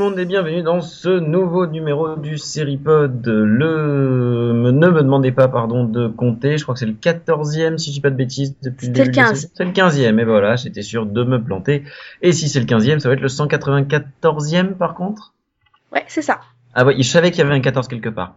monde 0.00 0.18
et 0.18 0.24
bienvenue 0.24 0.62
dans 0.62 0.80
ce 0.80 1.10
nouveau 1.10 1.66
numéro 1.66 2.16
du 2.16 2.38
Seripod. 2.38 3.26
Le... 3.26 4.52
Ne 4.72 4.88
me 4.88 5.02
demandez 5.02 5.30
pas 5.30 5.46
pardon 5.48 5.84
de 5.84 6.08
compter, 6.08 6.56
je 6.56 6.62
crois 6.62 6.72
que 6.74 6.78
c'est 6.78 6.86
le 6.86 6.94
14e 6.94 7.76
si 7.76 7.90
je 7.90 7.94
dis 7.96 8.00
pas 8.00 8.08
de 8.08 8.16
bêtises 8.16 8.56
depuis 8.62 8.88
le 8.88 8.94
C'est 8.94 9.02
début. 9.04 9.08
le 9.10 9.12
de 9.12 9.16
la 9.18 9.22
15. 9.28 9.34
saison. 9.40 9.52
C'est 9.54 9.64
le 9.64 9.70
15e 9.72 10.18
et 10.18 10.24
voilà, 10.24 10.56
j'étais 10.56 10.80
sûr 10.80 11.04
de 11.04 11.22
me 11.22 11.42
planter. 11.42 11.84
Et 12.22 12.32
si 12.32 12.48
c'est 12.48 12.60
le 12.60 12.66
15e, 12.66 12.98
ça 12.98 13.08
va 13.10 13.14
être 13.14 13.20
le 13.20 13.28
194e 13.28 14.72
par 14.74 14.94
contre 14.94 15.34
Ouais, 15.92 16.04
c'est 16.08 16.22
ça. 16.22 16.40
Ah 16.74 16.86
oui, 16.86 16.94
je 17.02 17.08
savais 17.08 17.30
qu'il 17.30 17.40
y 17.40 17.46
avait 17.46 17.54
un 17.54 17.60
14 17.60 17.86
quelque 17.86 18.08
part. 18.08 18.34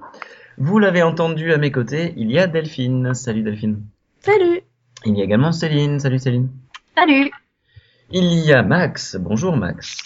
Vous 0.57 0.79
l'avez 0.79 1.01
entendu 1.01 1.53
à 1.53 1.57
mes 1.57 1.71
côtés, 1.71 2.13
il 2.17 2.29
y 2.29 2.39
a 2.39 2.47
Delphine. 2.47 3.13
Salut 3.13 3.41
Delphine. 3.41 3.81
Salut. 4.19 4.61
Il 5.05 5.17
y 5.17 5.21
a 5.21 5.23
également 5.23 5.53
Céline. 5.53 5.99
Salut 5.99 6.19
Céline. 6.19 6.49
Salut. 6.97 7.31
Il 8.11 8.25
y 8.45 8.51
a 8.51 8.63
Max. 8.63 9.15
Bonjour 9.17 9.55
Max. 9.55 9.97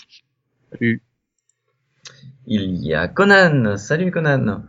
Salut. 0.72 1.02
Il 2.48 2.78
y 2.78 2.94
a 2.94 3.10
Conan. 3.10 3.76
Salut 3.78 4.10
Conan. 4.10 4.64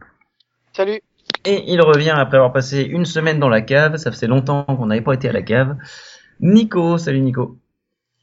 Salut. 0.72 1.00
Et 1.44 1.72
il 1.72 1.80
revient 1.80 2.10
après 2.10 2.36
avoir 2.36 2.52
passé 2.52 2.82
une 2.82 3.04
semaine 3.04 3.38
dans 3.38 3.48
la 3.48 3.60
cave. 3.62 3.96
Ça 3.96 4.10
faisait 4.10 4.26
longtemps 4.26 4.64
qu'on 4.64 4.86
n'avait 4.86 5.00
pas 5.00 5.14
été 5.14 5.28
à 5.28 5.32
la 5.32 5.42
cave. 5.42 5.76
Nico. 6.40 6.98
Salut 6.98 7.20
Nico. 7.20 7.56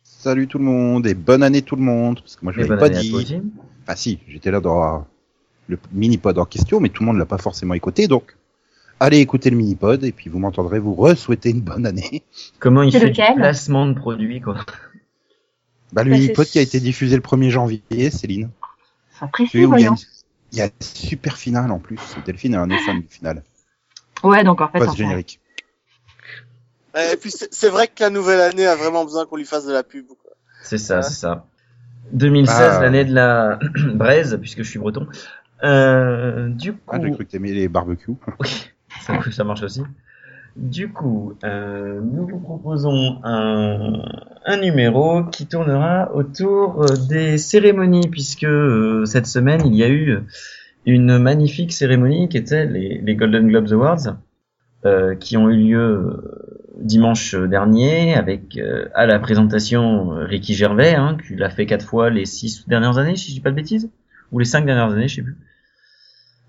Salut 0.03 0.47
tout 0.47 0.58
le 0.58 0.66
monde 0.66 1.08
et 1.08 1.14
bonne 1.14 1.42
année 1.42 1.62
tout 1.62 1.78
le 1.78 1.84
monde. 1.84 2.20
Parce 2.20 2.36
que 2.36 2.44
moi 2.44 2.52
je 2.52 2.59
l'avais 2.59 2.78
pas 2.78 2.89
toi 2.89 3.00
dit. 3.00 3.42
Ah 3.88 3.95
si, 3.95 4.20
j'étais 4.28 4.52
là 4.52 4.59
dans 4.59 5.08
le 5.67 5.80
mini-pod 5.94 6.38
en 6.38 6.45
question, 6.45 6.81
mais 6.81 6.90
tout 6.90 7.03
le 7.03 7.08
monde 7.08 7.17
l'a 7.17 7.25
pas 7.25 7.38
forcément 7.38 7.75
écouté, 7.75 8.08
donc 8.08 8.36
allez 9.00 9.19
écouter 9.19 9.50
le 9.52 9.58
mini-pod 9.58 10.03
et 10.03 10.12
puis 10.12 10.30
vous 10.30 10.40
m'entendrez 10.40 10.80
vous 10.80 10.95
re-souhaiter 10.95 11.52
une 11.52 11.62
bonne 11.62 11.86
année. 11.86 12.23
Comment 12.59 12.84
il 12.84 12.92
fait 12.92 13.00
lequel 13.00 13.36
du 13.36 13.40
placement 13.40 13.88
de 13.88 13.94
produits 13.94 14.42
quoi? 14.42 14.66
Bah, 15.94 16.03
le 16.03 16.12
Bah, 16.12 16.17
mini-pod 16.17 16.45
qui 16.45 16.59
a 16.59 16.62
été 16.62 16.80
diffusé 16.80 17.16
le 17.16 17.22
1er 17.22 17.50
janvier, 17.50 18.09
Céline. 18.09 18.50
Sans 19.20 19.28
précis, 19.28 19.52
il 19.56 19.62
y 19.62 19.64
a, 19.64 19.68
voyons. 19.68 19.92
une- 19.94 19.98
il 20.52 20.58
y 20.60 20.62
a 20.62 20.66
une 20.66 20.72
super 20.82 21.38
finale 21.38 21.72
en 21.72 21.80
plus. 21.80 22.00
Delphine 22.26 22.54
est 22.54 22.58
un 22.58 22.68
des 22.68 22.78
fans 22.80 22.94
du 22.96 23.08
final. 23.08 23.44
Ouais, 24.24 24.44
donc 24.44 24.62
en 24.62 24.68
fait, 24.70 24.80
Post 24.80 24.90
enfin, 24.92 24.98
générique. 24.98 25.40
Ouais, 26.94 27.14
Et 27.14 27.18
puis 27.18 27.32
c'est 27.32 27.70
vrai 27.70 27.88
que 27.88 28.02
la 28.02 28.10
nouvelle 28.10 28.40
année 28.40 28.66
a 28.66 28.76
vraiment 28.76 29.04
besoin 29.04 29.26
qu'on 29.26 29.36
lui 29.36 29.46
fasse 29.46 29.66
de 29.66 29.74
la 29.74 29.84
pub. 29.84 30.08
Quoi. 30.08 30.32
C'est 30.64 30.78
ça, 30.78 30.98
Ouais. 30.98 31.04
c'est 31.04 31.14
ça. 31.14 31.46
2016, 32.14 32.56
Ah. 32.78 32.82
l'année 32.82 33.04
de 33.04 33.14
la 33.14 33.60
braise, 33.94 34.38
puisque 34.40 34.60
je 34.60 34.70
suis 34.70 34.80
breton. 34.80 35.08
Euh, 35.64 36.50
du 36.50 36.74
coup, 36.74 36.80
Ah, 36.88 37.00
j'ai 37.02 37.12
cru 37.12 37.26
que 37.26 37.32
t'aimais 37.32 37.52
les 37.52 37.68
barbecues. 37.68 38.14
Oui, 38.40 38.70
ça, 39.02 39.20
ça 39.32 39.44
marche 39.44 39.64
aussi. 39.64 39.82
Du 40.56 40.89
coup, 40.89 41.34
euh, 41.44 42.00
nous 42.02 42.28
vous 42.28 42.39
proposons 42.39 43.20
un, 43.23 44.58
numéro 44.62 45.25
qui 45.25 45.47
tournera 45.47 46.16
autour 46.16 46.84
euh, 46.84 46.95
des 47.09 47.38
cérémonies, 47.38 48.08
puisque 48.09 48.45
euh, 48.45 49.03
cette 49.03 49.28
semaine, 49.28 49.64
il 49.66 49.75
y 49.75 49.84
a 49.84 49.89
eu 49.89 50.17
une 50.86 51.17
magnifique 51.17 51.73
cérémonie 51.73 52.30
qui 52.30 52.38
était 52.38 52.66
les, 52.66 53.16
Golden 53.16 53.47
Globes 53.47 53.73
Awards, 53.73 54.16
qui 55.20 55.36
ont 55.36 55.50
eu 55.50 55.58
lieu 55.58 56.22
dimanche 56.78 57.36
dernier, 57.36 58.16
avec 58.16 58.59
à 58.94 59.08
la 59.08 59.19
présentation 59.19 60.09
Ricky 60.09 60.53
Gervais, 60.53 60.94
hein, 60.94 61.17
qui 61.28 61.36
l'a 61.36 61.50
fait 61.50 61.66
quatre 61.66 61.86
fois 61.86 62.12
les 62.12 62.25
six 62.25 62.68
dernières 62.68 63.00
années, 63.00 63.16
si 63.16 63.31
je 63.31 63.34
dis 63.34 63.41
pas 63.41 63.50
de 63.50 63.56
bêtises, 63.56 63.90
ou 64.31 64.38
les 64.38 64.46
cinq 64.46 64.63
dernières 64.66 64.91
années, 64.91 65.07
je 65.07 65.16
sais 65.16 65.22
plus. 65.24 65.38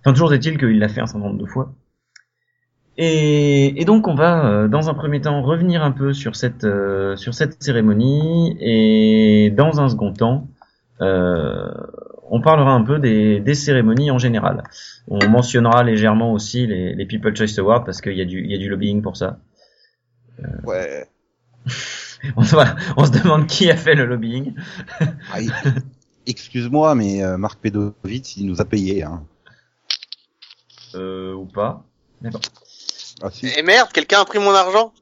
Enfin, 0.00 0.12
toujours 0.12 0.34
est-il 0.34 0.58
qu'il 0.58 0.78
l'a 0.78 0.88
fait 0.88 1.00
un 1.00 1.06
certain 1.06 1.26
nombre 1.26 1.41
de 1.41 1.47
fois. 1.47 1.75
Et, 2.98 3.80
et 3.80 3.84
donc 3.84 4.08
on 4.08 4.14
va 4.14 4.46
euh, 4.46 4.68
dans 4.68 4.88
un 4.88 4.94
premier 4.94 5.20
temps 5.20 5.42
revenir 5.42 5.82
un 5.82 5.92
peu 5.92 6.14
sur 6.14 6.34
cette 6.34 6.64
euh, 6.64 7.14
sur 7.16 7.34
cette 7.34 7.62
cérémonie 7.62 8.56
et 8.58 9.50
dans 9.50 9.80
un 9.80 9.88
second 9.90 10.14
temps 10.14 10.48
euh, 11.02 11.70
on 12.30 12.40
parlera 12.40 12.72
un 12.72 12.82
peu 12.82 12.98
des, 12.98 13.40
des 13.40 13.54
cérémonies 13.54 14.10
en 14.10 14.18
général. 14.18 14.64
On 15.08 15.28
mentionnera 15.28 15.84
légèrement 15.84 16.32
aussi 16.32 16.66
les, 16.66 16.94
les 16.94 17.06
People 17.06 17.36
Choice 17.36 17.58
Awards 17.58 17.84
parce 17.84 18.00
qu'il 18.00 18.16
y 18.16 18.22
a 18.22 18.24
du 18.24 18.42
il 18.42 18.50
y 18.50 18.54
a 18.54 18.58
du 18.58 18.68
lobbying 18.68 19.02
pour 19.02 19.16
ça. 19.16 19.38
Ouais. 20.64 21.06
On 22.36 22.42
se, 22.42 22.54
voilà, 22.54 22.74
on 22.96 23.04
se 23.04 23.12
demande 23.12 23.46
qui 23.46 23.70
a 23.70 23.76
fait 23.76 23.94
le 23.94 24.06
lobbying. 24.06 24.54
Ah, 25.32 25.38
Excuse-moi, 26.26 26.94
mais 26.96 27.22
euh, 27.22 27.36
Marc 27.36 27.60
Pedovitz, 27.60 28.36
il 28.36 28.46
nous 28.46 28.60
a 28.60 28.64
payé. 28.64 29.04
Hein. 29.04 29.22
Euh, 30.94 31.34
ou 31.34 31.44
pas. 31.44 31.84
Bon. 32.22 32.40
Ah, 33.22 33.31
si. 33.31 33.47
Et 33.56 33.62
merde, 33.62 33.88
quelqu'un 33.93 34.21
a 34.21 34.25
pris 34.25 34.38
mon 34.38 34.50
argent 34.53 34.93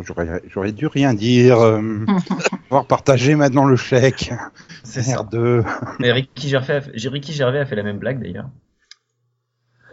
J'aurais 0.00 0.42
j'aurais 0.48 0.72
dû 0.72 0.86
rien 0.86 1.14
dire. 1.14 1.58
Euh, 1.60 1.80
pouvoir 2.68 2.86
partager 2.86 3.34
maintenant 3.34 3.64
le 3.64 3.76
chèque. 3.76 4.32
C'est 4.84 5.02
ça. 5.02 5.12
Merde. 5.12 5.64
Mais 5.98 6.12
Ricky 6.12 6.48
Gervais, 6.48 6.74
a 6.74 6.80
fait, 6.82 7.08
Ricky 7.08 7.32
Gervais 7.32 7.58
a 7.58 7.66
fait 7.66 7.74
la 7.76 7.82
même 7.82 7.98
blague 7.98 8.22
d'ailleurs. 8.22 8.48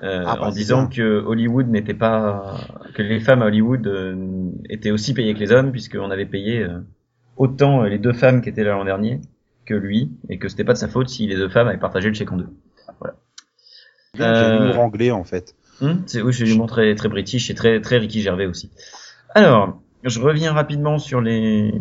Euh, 0.03 0.23
Ah, 0.27 0.35
bah, 0.35 0.47
en 0.47 0.51
c'est 0.51 0.57
disant 0.59 0.83
bien. 0.83 0.89
que 0.89 1.23
Hollywood 1.25 1.69
n'était 1.69 1.93
pas 1.93 2.57
que 2.93 3.01
les 3.01 3.19
femmes 3.21 3.41
à 3.41 3.45
Hollywood 3.45 3.87
euh, 3.87 4.51
étaient 4.69 4.91
aussi 4.91 5.13
payées 5.13 5.33
que 5.33 5.39
les 5.39 5.51
hommes 5.51 5.71
puisqu'on 5.71 6.11
avait 6.11 6.25
payé 6.25 6.59
euh, 6.63 6.79
autant 7.37 7.83
euh, 7.83 7.87
les 7.87 7.97
deux 7.97 8.13
femmes 8.13 8.41
qui 8.41 8.49
étaient 8.49 8.63
là 8.65 8.71
l'an 8.73 8.83
dernier 8.85 9.21
que 9.65 9.73
lui 9.73 10.11
et 10.29 10.37
que 10.37 10.49
c'était 10.49 10.65
pas 10.65 10.73
de 10.73 10.77
sa 10.77 10.89
faute 10.89 11.07
si 11.09 11.25
les 11.27 11.35
deux 11.37 11.49
femmes 11.49 11.69
avaient 11.69 11.77
partagé 11.79 12.09
le 12.09 12.13
chèque 12.13 12.31
en 12.31 12.37
deux. 12.37 12.49
J'ai 14.13 14.23
Euh, 14.23 14.59
l'humour 14.59 14.79
anglais 14.79 15.11
en 15.11 15.23
fait. 15.23 15.55
Hum, 15.81 16.03
c'est 16.05 16.21
oui, 16.21 16.31
j'ai 16.31 16.45
l'humour 16.45 16.67
très 16.67 16.95
très 16.95 17.09
british 17.09 17.49
et 17.49 17.55
très 17.55 17.81
très 17.81 17.97
Ricky 17.97 18.21
Gervais 18.21 18.45
aussi. 18.45 18.71
Alors, 19.33 19.81
je 20.03 20.21
reviens 20.21 20.53
rapidement 20.53 20.97
sur 20.97 21.21
les 21.21 21.73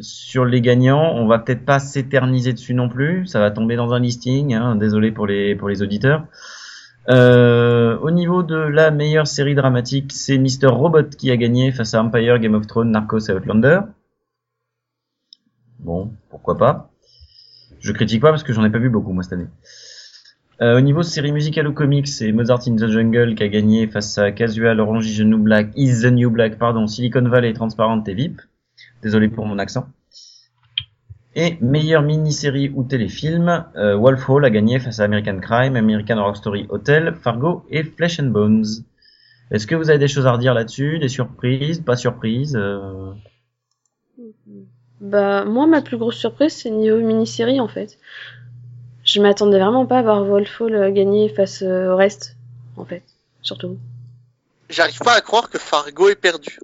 sur 0.00 0.44
les 0.44 0.60
gagnants. 0.60 1.14
On 1.14 1.26
va 1.26 1.38
peut-être 1.38 1.64
pas 1.64 1.78
s'éterniser 1.78 2.52
dessus 2.52 2.74
non 2.74 2.88
plus. 2.88 3.26
Ça 3.26 3.40
va 3.40 3.50
tomber 3.50 3.76
dans 3.76 3.92
un 3.92 4.00
listing. 4.00 4.54
Hein, 4.54 4.76
désolé 4.76 5.10
pour 5.10 5.26
les 5.26 5.54
pour 5.54 5.68
les 5.68 5.82
auditeurs. 5.82 6.26
Euh, 7.10 7.98
au 7.98 8.10
niveau 8.10 8.42
de 8.42 8.56
la 8.56 8.90
meilleure 8.90 9.26
série 9.26 9.54
dramatique, 9.54 10.12
c'est 10.12 10.38
Mr. 10.38 10.68
Robot 10.68 11.10
qui 11.18 11.30
a 11.30 11.36
gagné 11.36 11.70
face 11.70 11.92
à 11.92 12.02
Empire, 12.02 12.38
Game 12.38 12.54
of 12.54 12.66
Thrones, 12.66 12.90
Narcos 12.90 13.28
et 13.28 13.32
Outlander. 13.32 13.80
Bon, 15.80 16.10
pourquoi 16.30 16.56
pas. 16.56 16.90
Je 17.80 17.92
critique 17.92 18.22
pas 18.22 18.30
parce 18.30 18.42
que 18.42 18.54
j'en 18.54 18.64
ai 18.64 18.70
pas 18.70 18.78
vu 18.78 18.88
beaucoup 18.88 19.12
moi 19.12 19.22
cette 19.22 19.34
année. 19.34 19.48
Euh, 20.60 20.78
au 20.78 20.80
niveau 20.80 21.02
série 21.02 21.32
musicale 21.32 21.66
ou 21.66 21.72
comics, 21.72 22.06
c'est 22.06 22.30
Mozart 22.30 22.60
in 22.68 22.76
the 22.76 22.86
Jungle 22.86 23.34
qui 23.34 23.42
a 23.42 23.48
gagné 23.48 23.88
face 23.88 24.18
à 24.18 24.30
Casual, 24.30 24.78
Orange 24.80 25.06
is 25.06 25.24
New 25.24 25.38
Black, 25.38 25.70
is 25.74 26.02
the 26.02 26.12
New 26.12 26.30
Black, 26.30 26.58
pardon, 26.58 26.86
Silicon 26.86 27.28
Valley, 27.28 27.52
Transparent 27.52 28.04
et 28.06 28.14
VIP. 28.14 28.40
Désolé 29.02 29.28
pour 29.28 29.46
mon 29.46 29.58
accent. 29.58 29.88
Et 31.34 31.58
meilleure 31.60 32.02
mini-série 32.02 32.70
ou 32.72 32.84
téléfilm, 32.84 33.64
euh, 33.76 33.96
Wolf 33.96 34.28
Hall 34.28 34.44
a 34.44 34.50
gagné 34.50 34.78
face 34.78 35.00
à 35.00 35.04
American 35.04 35.40
Crime, 35.40 35.74
American 35.74 36.18
Horror 36.18 36.36
Story 36.36 36.66
Hotel, 36.68 37.14
Fargo 37.20 37.64
et 37.70 37.82
Flesh 37.82 38.20
and 38.20 38.26
Bones. 38.26 38.64
Est-ce 39.50 39.66
que 39.66 39.74
vous 39.74 39.90
avez 39.90 39.98
des 39.98 40.08
choses 40.08 40.26
à 40.26 40.32
redire 40.32 40.54
là-dessus, 40.54 41.00
des 41.00 41.08
surprises, 41.08 41.80
pas 41.80 41.96
surprises 41.96 42.56
euh... 42.56 43.10
Bah, 45.00 45.44
moi, 45.44 45.66
ma 45.66 45.82
plus 45.82 45.98
grosse 45.98 46.16
surprise, 46.16 46.52
c'est 46.52 46.70
niveau 46.70 46.98
mini-série, 46.98 47.60
en 47.60 47.68
fait. 47.68 47.98
Je 49.14 49.20
m'attendais 49.20 49.60
vraiment 49.60 49.86
pas 49.86 50.00
à 50.00 50.02
voir 50.02 50.24
Wolfhall 50.24 50.74
euh, 50.74 50.90
gagner 50.90 51.28
face 51.28 51.62
euh, 51.62 51.92
au 51.92 51.96
reste, 51.96 52.36
en 52.76 52.84
fait. 52.84 53.04
Surtout. 53.42 53.78
J'arrive 54.68 54.98
pas 54.98 55.12
à 55.12 55.20
croire 55.20 55.48
que 55.50 55.56
Fargo 55.56 56.08
est 56.08 56.16
perdu. 56.16 56.58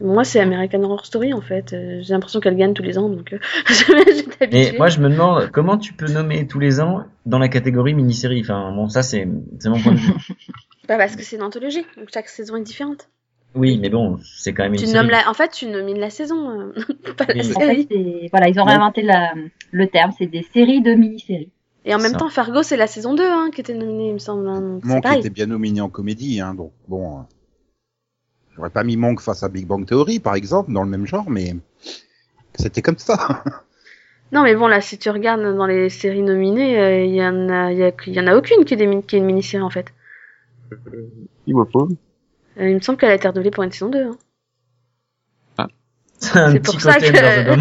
Moi, 0.00 0.24
c'est 0.24 0.40
American 0.40 0.82
Horror 0.82 1.06
Story, 1.06 1.32
en 1.32 1.42
fait. 1.42 1.72
Euh, 1.72 2.00
J'ai 2.02 2.12
l'impression 2.12 2.40
qu'elle 2.40 2.56
gagne 2.56 2.74
tous 2.74 2.82
les 2.82 2.98
ans, 2.98 3.08
donc 3.08 3.32
Mais 4.52 4.74
moi, 4.76 4.88
je 4.88 4.98
me 4.98 5.08
demande 5.08 5.48
comment 5.52 5.78
tu 5.78 5.92
peux 5.92 6.10
nommer 6.10 6.48
tous 6.48 6.58
les 6.58 6.80
ans 6.80 7.04
dans 7.24 7.38
la 7.38 7.48
catégorie 7.48 7.94
mini-série? 7.94 8.40
Enfin, 8.40 8.72
bon, 8.72 8.88
ça, 8.88 9.04
c'est 9.04 9.28
c'est 9.60 9.68
mon 9.68 9.80
point 9.80 9.92
de 9.92 9.98
vue. 9.98 10.12
Bah, 10.88 10.98
parce 10.98 11.14
que 11.14 11.22
c'est 11.22 11.36
une 11.36 11.44
anthologie, 11.44 11.86
donc 11.96 12.08
chaque 12.12 12.28
saison 12.28 12.56
est 12.56 12.62
différente. 12.62 13.08
Oui, 13.54 13.78
mais 13.78 13.90
bon, 13.90 14.18
c'est 14.24 14.54
quand 14.54 14.62
même 14.62 14.72
une 14.72 14.78
Tu 14.78 14.86
série. 14.86 14.96
nommes 14.96 15.10
la... 15.10 15.28
En 15.28 15.34
fait, 15.34 15.50
tu 15.50 15.66
nomines 15.66 15.98
la 15.98 16.10
saison, 16.10 16.50
euh, 16.50 16.72
pas 17.16 17.26
la 17.26 17.40
En 17.40 17.42
fait, 17.42 17.52
série. 17.58 17.88
c'est- 17.90 18.28
voilà, 18.30 18.48
ils 18.48 18.58
ont 18.58 18.64
réinventé 18.64 19.02
la, 19.02 19.34
le 19.72 19.86
terme, 19.88 20.12
c'est 20.16 20.26
des 20.26 20.42
séries 20.54 20.80
de 20.80 20.94
mini-séries. 20.94 21.50
Et 21.84 21.94
en 21.94 21.98
même 21.98 22.12
Ça. 22.12 22.18
temps, 22.18 22.30
Fargo, 22.30 22.62
c'est 22.62 22.76
la 22.76 22.86
saison 22.86 23.14
2 23.14 23.28
hein, 23.28 23.50
qui 23.54 23.60
était 23.60 23.74
nominée, 23.74 24.08
il 24.08 24.14
me 24.14 24.18
semble. 24.18 24.48
hein, 24.48 24.60
donc 24.60 24.84
Monk 24.84 25.04
était 25.10 25.30
bien 25.30 25.46
nominé 25.46 25.80
en 25.80 25.88
comédie, 25.90 26.40
hein, 26.40 26.54
donc 26.54 26.72
bon. 26.88 27.18
euh, 27.18 27.22
J'aurais 28.54 28.70
pas 28.70 28.84
mis 28.84 28.96
Monk 28.96 29.20
face 29.20 29.42
à 29.42 29.48
Big 29.48 29.66
Bang 29.66 29.84
Theory, 29.86 30.20
par 30.20 30.34
exemple, 30.34 30.72
dans 30.72 30.82
le 30.84 30.88
même 30.90 31.06
genre, 31.06 31.28
mais 31.28 31.54
c'était 32.54 32.82
comme 32.82 32.98
ça. 32.98 33.42
Non, 34.32 34.44
mais 34.44 34.54
bon, 34.56 34.66
là, 34.66 34.80
si 34.80 34.96
tu 34.96 35.10
regardes 35.10 35.42
dans 35.42 35.66
les 35.66 35.90
séries 35.90 36.22
nominées, 36.22 36.78
euh, 36.80 37.04
il 37.04 37.14
y 37.14 37.22
en 37.22 37.50
a, 37.50 37.70
il 37.70 37.76
y, 37.76 37.82
a- 37.82 37.92
y 38.06 38.18
en 38.18 38.26
a 38.26 38.34
aucune 38.34 38.64
qui 38.64 38.72
est, 38.72 38.76
des 38.78 39.02
qui 39.02 39.16
est 39.16 39.18
une 39.18 39.26
mini-série, 39.26 39.62
en 39.62 39.68
fait. 39.68 39.92
Il 41.46 41.52
voit 41.52 41.68
pas. 41.68 41.86
Euh, 42.58 42.68
il 42.68 42.74
me 42.74 42.80
semble 42.80 42.98
qu'elle 42.98 43.10
a 43.10 43.14
été 43.14 43.28
redoublée 43.28 43.50
pour 43.50 43.62
une 43.62 43.72
saison 43.72 43.88
2. 43.88 44.04
Hein. 44.04 44.16
C'est 46.22 46.38
un 46.38 46.52
C'est 46.52 46.60
petit 46.60 46.76
pour 46.76 46.80
ça 46.80 46.94
côté 46.94 47.12
que-. 47.12 47.56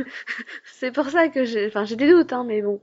C'est 0.64 0.92
pour 0.92 1.06
ça 1.10 1.28
que 1.28 1.44
j'ai, 1.44 1.66
enfin, 1.66 1.84
j'ai 1.84 1.96
des 1.96 2.08
doutes, 2.08 2.32
hein, 2.32 2.44
mais 2.46 2.62
bon. 2.62 2.80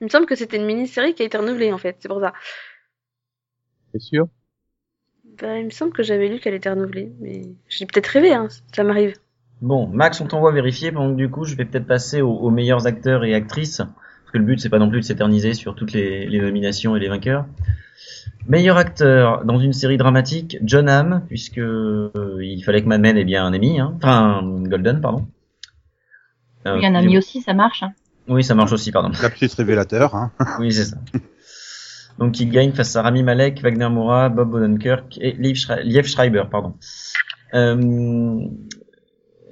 Il 0.00 0.04
me 0.04 0.08
semble 0.08 0.26
que 0.26 0.36
c'était 0.36 0.56
une 0.56 0.66
mini-série 0.66 1.14
qui 1.14 1.22
a 1.22 1.26
été 1.26 1.36
renouvelée 1.36 1.72
en 1.72 1.78
fait, 1.78 1.96
c'est 1.98 2.08
pour 2.08 2.20
ça. 2.20 2.32
C'est 3.92 4.00
sûr? 4.00 4.28
Bah, 5.42 5.58
il 5.58 5.64
me 5.64 5.70
semble 5.70 5.92
que 5.92 6.02
j'avais 6.02 6.28
lu 6.28 6.38
qu'elle 6.38 6.54
était 6.54 6.70
renouvelée, 6.70 7.12
mais 7.20 7.42
j'ai 7.68 7.86
peut-être 7.86 8.06
rêvé, 8.06 8.32
hein, 8.32 8.46
ça 8.74 8.84
m'arrive. 8.84 9.14
Bon, 9.60 9.88
Max, 9.88 10.20
on 10.20 10.26
t'envoie 10.26 10.52
vérifier, 10.52 10.92
pendant 10.92 11.10
que 11.10 11.16
du 11.16 11.28
coup, 11.28 11.44
je 11.44 11.56
vais 11.56 11.64
peut-être 11.64 11.86
passer 11.86 12.22
aux, 12.22 12.32
aux 12.34 12.50
meilleurs 12.50 12.86
acteurs 12.86 13.24
et 13.24 13.34
actrices, 13.34 13.78
parce 13.78 14.32
que 14.32 14.38
le 14.38 14.44
but, 14.44 14.60
c'est 14.60 14.70
pas 14.70 14.78
non 14.78 14.88
plus 14.88 15.00
de 15.00 15.04
s'éterniser 15.04 15.54
sur 15.54 15.74
toutes 15.74 15.92
les, 15.92 16.26
les 16.26 16.40
nominations 16.40 16.96
et 16.96 17.00
les 17.00 17.08
vainqueurs. 17.08 17.46
Meilleur 18.46 18.76
acteur 18.78 19.44
dans 19.44 19.58
une 19.58 19.72
série 19.72 19.96
dramatique, 19.98 20.56
John 20.62 20.88
Hamm, 20.88 21.22
puisque 21.28 21.58
euh, 21.58 22.10
il 22.40 22.62
fallait 22.64 22.82
que 22.82 22.88
Mad 22.88 23.00
Men 23.00 23.16
ait 23.16 23.24
bien 23.24 23.44
un 23.44 23.52
Emmy, 23.54 23.78
hein. 23.78 23.92
enfin 23.96 24.40
un 24.42 24.62
Golden, 24.62 25.00
pardon. 25.00 25.26
Euh, 26.66 26.76
Il 26.78 26.84
y 26.84 26.88
en 26.88 26.94
a 26.94 27.02
mis 27.02 27.16
aussi, 27.18 27.40
ça 27.42 27.52
marche. 27.54 27.82
Hein. 27.82 27.92
Oui, 28.28 28.42
ça 28.42 28.54
marche 28.54 28.72
aussi, 28.72 28.92
pardon. 28.92 29.10
Lapsus 29.22 29.50
révélateur. 29.56 30.14
Hein. 30.14 30.32
Oui, 30.58 30.72
c'est 30.72 30.84
ça. 30.84 30.96
Donc 32.18 32.38
il 32.40 32.50
gagne 32.50 32.72
face 32.72 32.96
à 32.96 33.02
Rami 33.02 33.22
Malek, 33.22 33.60
Wagner 33.62 33.88
Moura, 33.88 34.28
Bob 34.28 34.52
Odenkirk 34.54 35.18
et 35.20 35.32
Liev, 35.32 35.54
Schre- 35.56 35.80
Liev 35.82 36.06
Schreiber, 36.06 36.44
pardon. 36.50 36.74
Euh, 37.54 38.40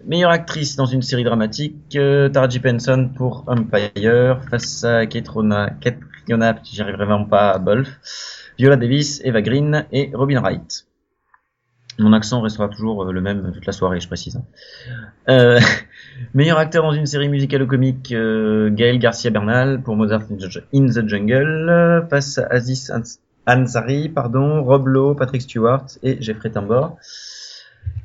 meilleure 0.06 0.30
actrice 0.30 0.76
dans 0.76 0.86
une 0.86 1.02
série 1.02 1.24
dramatique, 1.24 1.96
euh, 1.96 2.28
Taraji 2.28 2.60
Penson 2.60 3.10
pour 3.16 3.44
Empire, 3.46 4.40
face 4.50 4.84
à 4.84 5.06
Ketrona, 5.06 5.70
Ketriona, 5.80 6.56
j'y 6.62 6.80
arriverai 6.82 7.06
vraiment 7.06 7.24
pas, 7.26 7.50
à 7.52 7.58
Bolf, 7.58 7.88
Viola 8.58 8.76
Davis, 8.76 9.20
Eva 9.24 9.40
Green 9.42 9.86
et 9.92 10.10
Robin 10.14 10.40
Wright. 10.40 10.84
Mon 12.00 12.12
accent 12.12 12.40
restera 12.40 12.68
toujours 12.68 13.04
euh, 13.04 13.12
le 13.12 13.20
même 13.20 13.50
toute 13.52 13.66
la 13.66 13.72
soirée, 13.72 13.98
je 14.00 14.06
précise. 14.06 14.36
hein. 14.36 14.44
Euh, 15.28 15.58
meilleur 16.34 16.58
acteur 16.58 16.82
dans 16.84 16.92
une 16.92 17.06
série 17.06 17.28
musicale 17.28 17.62
ou 17.62 17.66
comique, 17.66 18.12
euh, 18.12 18.70
Gaël 18.70 18.98
Garcia 18.98 19.30
Bernal 19.30 19.82
pour 19.82 19.96
Mozart 19.96 20.22
in 20.30 20.86
the, 20.86 21.08
Jungle, 21.08 22.06
face 22.08 22.38
à 22.38 22.46
Aziz 22.50 22.90
Ans- 22.92 23.18
Ansari, 23.46 24.08
pardon, 24.08 24.62
Rob 24.62 24.86
Lowe, 24.86 25.14
Patrick 25.16 25.42
Stewart 25.42 25.86
et 26.02 26.20
Jeffrey 26.20 26.50
Tambor. 26.50 26.98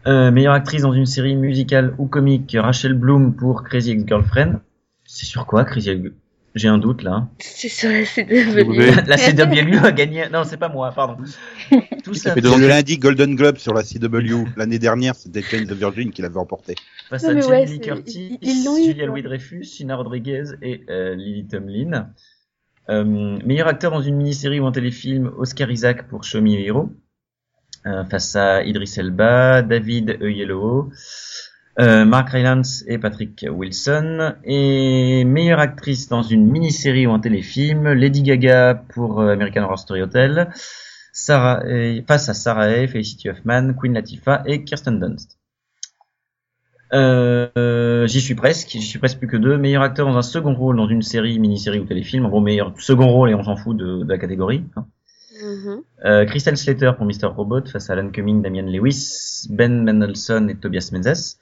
Euh, 0.07 0.31
meilleure 0.31 0.53
actrice 0.53 0.81
dans 0.81 0.93
une 0.93 1.05
série 1.05 1.35
musicale 1.35 1.93
ou 1.97 2.07
comique, 2.07 2.55
Rachel 2.59 2.93
Bloom 2.93 3.35
pour 3.35 3.63
Crazy 3.63 3.91
Ex-Girlfriend. 3.91 4.59
C'est 5.05 5.25
sur 5.25 5.45
quoi 5.45 5.65
Crazy 5.65 5.89
J'ai 6.55 6.67
un 6.67 6.77
doute 6.77 7.01
là. 7.01 7.29
C'est 7.39 7.67
sur 7.67 7.89
la 7.89 8.05
CW. 8.05 9.07
La 9.07 9.17
CW 9.17 9.85
a 9.85 9.91
gagné. 9.91 10.29
Non, 10.31 10.43
c'est 10.43 10.57
pas 10.57 10.69
moi, 10.69 10.91
pardon. 10.91 11.17
Tout 12.03 12.13
ça 12.13 12.35
Donc- 12.35 12.59
le 12.59 12.67
lundi 12.67 12.99
Golden 12.99 13.35
Globe 13.35 13.57
sur 13.57 13.73
la 13.73 13.81
CW. 13.81 14.45
L'année 14.55 14.77
dernière, 14.77 15.15
c'était 15.15 15.41
Jane 15.41 15.65
the 15.65 15.73
Virgin 15.73 16.11
qui 16.11 16.21
l'avait 16.21 16.37
emporté. 16.37 16.75
face 17.09 17.23
Non, 17.23 17.29
à 17.49 17.65
Jamie 17.65 17.79
Curtis, 17.79 18.37
Julia. 18.43 19.05
Louis-Dreyfus, 19.07 19.65
Sina 19.65 19.95
Rodriguez 19.95 20.43
et 20.61 20.83
euh, 20.89 21.15
Lily 21.15 21.47
Tomlin. 21.47 22.09
Euh, 22.89 23.03
meilleur 23.03 23.67
acteur 23.67 23.91
dans 23.91 24.01
une 24.01 24.17
mini-série 24.17 24.59
ou 24.59 24.67
un 24.67 24.71
téléfilm, 24.71 25.31
Oscar 25.37 25.71
Isaac 25.71 26.07
pour 26.07 26.23
Show 26.23 26.41
Me 26.41 26.51
Hero. 26.59 26.89
Euh, 27.85 28.05
face 28.05 28.35
à 28.35 28.63
Idris 28.63 28.93
Elba, 28.97 29.61
David 29.61 30.17
Oyelowo, 30.21 30.91
euh, 31.79 32.05
Mark 32.05 32.29
Rylance 32.29 32.83
et 32.87 32.97
Patrick 32.97 33.45
Wilson. 33.49 34.35
Et 34.43 35.23
meilleure 35.25 35.59
actrice 35.59 36.07
dans 36.07 36.21
une 36.21 36.49
mini-série 36.49 37.07
ou 37.07 37.11
un 37.11 37.19
téléfilm, 37.19 37.91
Lady 37.93 38.23
Gaga 38.23 38.75
pour 38.93 39.21
euh, 39.21 39.33
American 39.33 39.63
Horror 39.63 39.79
Story 39.79 40.01
Hotel. 40.01 40.49
Sarah, 41.15 41.61
face 42.07 42.29
à 42.29 42.33
Sarah 42.33 42.69
Hay, 42.69 42.87
Felicity 42.87 43.29
Huffman, 43.29 43.73
Queen 43.79 43.93
Latifah 43.93 44.43
et 44.47 44.63
Kirsten 44.63 44.99
Dunst. 44.99 45.37
Euh, 46.93 48.05
j'y 48.07 48.21
suis 48.21 48.35
presque, 48.35 48.69
j'y 48.69 48.81
suis 48.81 48.99
presque 48.99 49.17
plus 49.17 49.27
que 49.27 49.37
deux. 49.37 49.57
Meilleur 49.57 49.81
acteur 49.81 50.07
dans 50.07 50.17
un 50.17 50.21
second 50.21 50.53
rôle 50.53 50.77
dans 50.77 50.87
une 50.87 51.01
série, 51.01 51.39
mini-série 51.39 51.79
ou 51.79 51.85
téléfilm. 51.85 52.25
En 52.25 52.29
gros, 52.29 52.41
meilleur 52.41 52.73
second 52.79 53.07
rôle 53.07 53.31
et 53.31 53.35
on 53.35 53.43
s'en 53.43 53.55
fout 53.55 53.75
de, 53.75 54.03
de 54.03 54.09
la 54.09 54.17
catégorie. 54.17 54.63
hein. 54.75 54.85
Mhm. 55.43 55.83
Euh, 56.05 56.25
Kristen 56.25 56.55
Slater 56.55 56.91
pour 56.97 57.05
Mr. 57.05 57.25
Robot 57.25 57.65
face 57.65 57.89
à 57.89 57.93
Alan 57.93 58.09
Cumming, 58.09 58.41
Damian 58.41 58.65
Lewis, 58.65 59.47
Ben 59.49 59.83
Mendelsohn 59.83 60.49
et 60.49 60.55
Tobias 60.55 60.89
Menzies. 60.93 61.37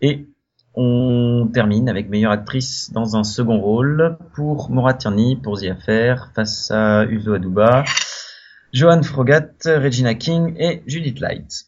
Et 0.00 0.26
on 0.74 1.48
termine 1.52 1.88
avec 1.88 2.08
meilleure 2.08 2.32
actrice 2.32 2.90
dans 2.92 3.16
un 3.16 3.24
second 3.24 3.60
rôle 3.60 4.18
pour 4.34 4.70
Maura 4.70 4.94
Tierney 4.94 5.36
pour 5.36 5.60
The 5.60 5.66
Affair 5.66 6.32
face 6.34 6.70
à 6.70 7.04
Uzo 7.04 7.34
Aduba, 7.34 7.84
Johan 8.72 9.02
Frogat, 9.02 9.50
Regina 9.64 10.14
King 10.14 10.54
et 10.58 10.82
Judith 10.86 11.20
Light. 11.20 11.66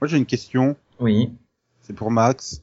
Moi, 0.00 0.08
j'ai 0.08 0.18
une 0.18 0.26
question. 0.26 0.76
Oui. 1.00 1.32
C'est 1.80 1.94
pour 1.94 2.10
Max. 2.10 2.62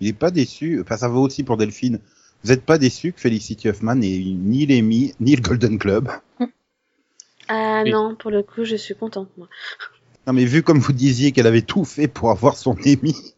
Il 0.00 0.08
est 0.08 0.14
pas 0.14 0.30
déçu. 0.30 0.80
Enfin, 0.80 0.96
ça 0.96 1.08
vaut 1.08 1.22
aussi 1.22 1.44
pour 1.44 1.58
Delphine. 1.58 2.00
Vous 2.44 2.52
êtes 2.52 2.64
pas 2.64 2.78
déçu 2.78 3.12
que 3.12 3.20
Felicity 3.20 3.68
Huffman 3.68 3.96
n'ait 3.96 4.16
eu 4.16 4.24
ni 4.32 4.66
l'Emmy, 4.66 5.14
ni 5.20 5.36
le 5.36 5.42
Golden 5.42 5.76
Globe? 5.76 6.10
Ah 7.48 7.82
Oui. 7.84 7.90
non, 7.90 8.14
pour 8.14 8.30
le 8.30 8.42
coup, 8.42 8.64
je 8.64 8.76
suis 8.76 8.94
contente, 8.94 9.28
moi. 9.36 9.48
Non, 10.26 10.32
mais 10.32 10.44
vu 10.44 10.62
comme 10.62 10.78
vous 10.78 10.92
disiez 10.92 11.32
qu'elle 11.32 11.46
avait 11.46 11.62
tout 11.62 11.84
fait 11.84 12.08
pour 12.08 12.30
avoir 12.30 12.56
son 12.56 12.72
Emmy. 12.72 13.34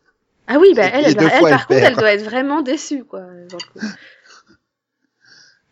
Ah 0.46 0.58
oui, 0.60 0.74
bah 0.74 0.84
elle, 0.84 1.04
elle, 1.06 1.16
elle, 1.18 1.30
par 1.30 1.66
contre, 1.66 1.66
perd. 1.68 1.84
elle 1.84 1.96
doit 1.96 2.12
être 2.12 2.24
vraiment 2.24 2.62
déçue, 2.62 3.04
quoi. 3.04 3.20
pour 3.48 3.58
le 3.58 3.80
coup. 3.80 3.86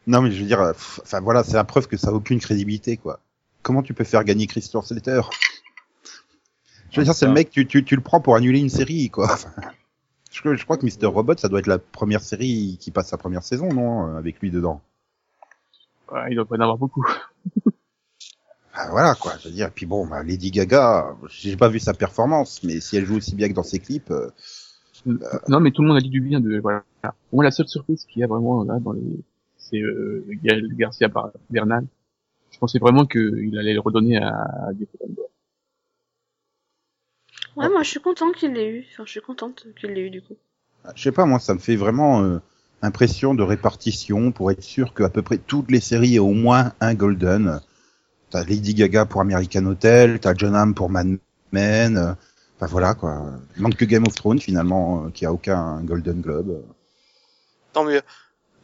Non, 0.06 0.22
mais 0.22 0.30
je 0.30 0.40
veux 0.40 0.46
dire, 0.46 0.60
enfin 0.60 1.20
voilà, 1.20 1.44
c'est 1.44 1.54
la 1.54 1.64
preuve 1.64 1.86
que 1.86 1.96
ça 1.96 2.08
a 2.08 2.12
aucune 2.12 2.40
crédibilité, 2.40 2.96
quoi. 2.96 3.20
Comment 3.62 3.82
tu 3.82 3.92
peux 3.94 4.04
faire 4.04 4.24
gagner 4.24 4.46
Christian 4.46 4.80
Slater? 4.80 5.20
Je 6.90 7.00
veux 7.00 7.04
dire, 7.04 7.14
c'est 7.14 7.26
le 7.26 7.32
mec, 7.32 7.50
tu, 7.50 7.66
tu, 7.66 7.84
tu 7.84 7.94
le 7.94 8.02
prends 8.02 8.20
pour 8.20 8.34
annuler 8.34 8.58
une 8.58 8.70
série, 8.70 9.10
quoi. 9.10 9.38
Je, 10.30 10.54
je 10.54 10.64
crois 10.64 10.76
que 10.76 10.86
Mr. 10.86 11.06
Robot, 11.06 11.36
ça 11.36 11.48
doit 11.48 11.58
être 11.58 11.66
la 11.66 11.78
première 11.78 12.22
série 12.22 12.76
qui 12.80 12.90
passe 12.90 13.08
sa 13.08 13.18
première 13.18 13.42
saison, 13.42 13.72
non, 13.72 14.06
euh, 14.06 14.18
avec 14.18 14.40
lui 14.40 14.50
dedans. 14.50 14.80
Ouais, 16.12 16.30
il 16.30 16.36
doit 16.36 16.44
pas 16.44 16.56
en 16.56 16.60
avoir 16.60 16.78
beaucoup. 16.78 17.06
Ah, 18.72 18.88
voilà, 18.92 19.16
quoi. 19.16 19.32
Je 19.40 19.48
veux 19.48 19.54
dire, 19.54 19.66
et 19.66 19.70
puis 19.70 19.84
bon, 19.84 20.06
bah, 20.06 20.22
Lady 20.22 20.52
Gaga, 20.52 21.16
j'ai 21.28 21.56
pas 21.56 21.68
vu 21.68 21.80
sa 21.80 21.92
performance, 21.92 22.62
mais 22.62 22.80
si 22.80 22.96
elle 22.96 23.04
joue 23.04 23.16
aussi 23.16 23.34
bien 23.34 23.48
que 23.48 23.52
dans 23.52 23.64
ses 23.64 23.80
clips, 23.80 24.10
euh, 24.12 24.30
Non, 25.48 25.60
mais 25.60 25.72
tout 25.72 25.82
le 25.82 25.88
monde 25.88 25.96
a 25.96 26.00
dit 26.00 26.08
du 26.08 26.20
bien 26.20 26.40
de, 26.40 26.60
voilà. 26.60 26.84
Moi, 27.32 27.42
la 27.42 27.50
seule 27.50 27.66
surprise 27.66 28.04
qu'il 28.04 28.20
y 28.20 28.24
a 28.24 28.28
vraiment, 28.28 28.62
là, 28.62 28.78
dans 28.78 28.92
les, 28.92 29.02
c'est, 29.58 29.80
euh, 29.80 30.24
Garcia 30.42 31.08
Bernal. 31.50 31.84
Je 32.52 32.58
pensais 32.58 32.78
vraiment 32.78 33.06
qu'il 33.06 33.58
allait 33.58 33.74
le 33.74 33.80
redonner 33.80 34.16
à, 34.18 34.28
à. 34.28 34.70
Ouais, 37.56 37.68
moi, 37.68 37.82
je 37.82 37.90
suis 37.90 38.00
contente 38.00 38.34
qu'il 38.36 38.52
l'ait 38.52 38.68
eu. 38.68 38.86
Enfin, 38.92 39.04
je 39.06 39.10
suis 39.10 39.20
contente 39.20 39.66
qu'il 39.78 39.90
l'ait 39.90 40.02
eu, 40.02 40.10
du 40.10 40.22
coup. 40.22 40.36
je 40.94 41.02
sais 41.02 41.12
pas, 41.12 41.26
moi, 41.26 41.38
ça 41.38 41.54
me 41.54 41.58
fait 41.58 41.76
vraiment 41.76 42.22
euh, 42.22 42.38
impression 42.82 43.34
de 43.34 43.42
répartition 43.42 44.32
pour 44.32 44.50
être 44.50 44.62
sûr 44.62 44.94
qu'à 44.94 45.08
peu 45.08 45.22
près 45.22 45.38
toutes 45.38 45.70
les 45.70 45.80
séries 45.80 46.16
aient 46.16 46.20
au 46.20 46.32
moins 46.32 46.72
un 46.80 46.94
Golden. 46.94 47.60
T'as 48.30 48.44
Lady 48.44 48.74
Gaga 48.74 49.06
pour 49.06 49.20
American 49.20 49.66
Hotel, 49.66 50.20
t'as 50.20 50.34
John 50.34 50.54
Hamm 50.54 50.74
pour 50.74 50.88
Mad 50.90 51.18
Men, 51.52 51.96
euh, 51.96 52.12
enfin 52.56 52.66
voilà, 52.66 52.94
quoi. 52.94 53.24
Il 53.56 53.62
manque 53.62 53.74
que 53.76 53.84
Game 53.84 54.06
of 54.06 54.14
Thrones, 54.14 54.38
finalement, 54.38 55.06
euh, 55.06 55.10
qui 55.10 55.26
a 55.26 55.32
aucun 55.32 55.80
Golden 55.82 56.20
Globe. 56.20 56.62
Tant 57.72 57.84
mieux. 57.84 58.02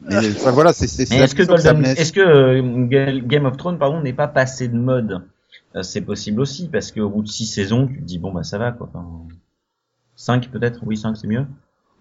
Mais 0.03 0.17
enfin 0.31 0.53
voilà, 0.53 0.73
c'est 0.73 0.87
c'est 0.87 1.03
est-ce 1.03 1.35
que, 1.35 1.43
me 1.43 1.49
Golden- 1.49 1.85
est-ce 1.85 2.13
que 2.13 2.21
euh, 2.21 2.87
Ga- 2.87 3.21
Game 3.21 3.47
of 3.47 3.57
Thrones, 3.57 3.79
pardon, 3.79 4.01
n'est 4.03 4.13
pas 4.13 4.29
passé 4.29 4.69
de 4.69 4.77
mode? 4.77 5.13
Euh, 5.13 5.19
C'est 5.83 6.01
possible 6.01 6.41
aussi, 6.41 6.69
parce 6.69 6.93
qu'au 6.93 7.09
bout 7.09 7.23
de 7.23 7.29
six 7.29 7.47
saisons, 7.47 7.87
tu 7.87 7.99
te 8.01 8.05
dis, 8.05 8.19
bon, 8.19 8.33
bah 8.33 8.43
ça 8.43 8.59
va, 8.59 8.73
quoi. 8.73 8.89
Enfin, 8.93 9.07
cinq 10.15 10.51
peut-être, 10.51 10.81
oui, 10.87 10.97
cinq 10.97 11.17
c'est 11.17 11.27
mieux. 11.27 11.45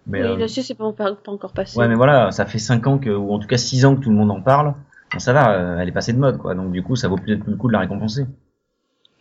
Mais, 0.06 0.22
oui, 0.22 0.28
euh, 0.28 0.36
là-dessus, 0.36 0.62
c'est 0.62 0.74
pas, 0.74 0.90
pas, 0.92 1.14
pas 1.14 1.32
encore 1.32 1.52
passé. 1.52 1.78
ouais, 1.78 1.88
mais 1.88 1.94
voilà, 1.94 2.30
ça 2.30 2.46
fait 2.46 2.58
cinq 2.58 2.86
ans 2.86 2.98
que, 2.98 3.10
ou 3.10 3.32
en 3.32 3.38
tout 3.38 3.48
cas 3.48 3.58
six 3.58 3.84
ans 3.84 3.96
que 3.96 4.00
tout 4.00 4.10
le 4.10 4.16
monde 4.16 4.30
en 4.30 4.40
parle. 4.40 4.74
Bon, 5.12 5.18
ça 5.18 5.32
va, 5.32 5.52
euh, 5.52 5.78
elle 5.78 5.88
est 5.88 5.92
passée 5.92 6.12
de 6.12 6.18
mode, 6.18 6.38
quoi. 6.38 6.54
Donc 6.54 6.72
du 6.72 6.82
coup, 6.82 6.96
ça 6.96 7.08
vaut 7.08 7.16
peut-être 7.16 7.42
plus 7.42 7.52
le 7.52 7.56
coup 7.56 7.68
de 7.68 7.72
la 7.72 7.80
récompenser. 7.80 8.26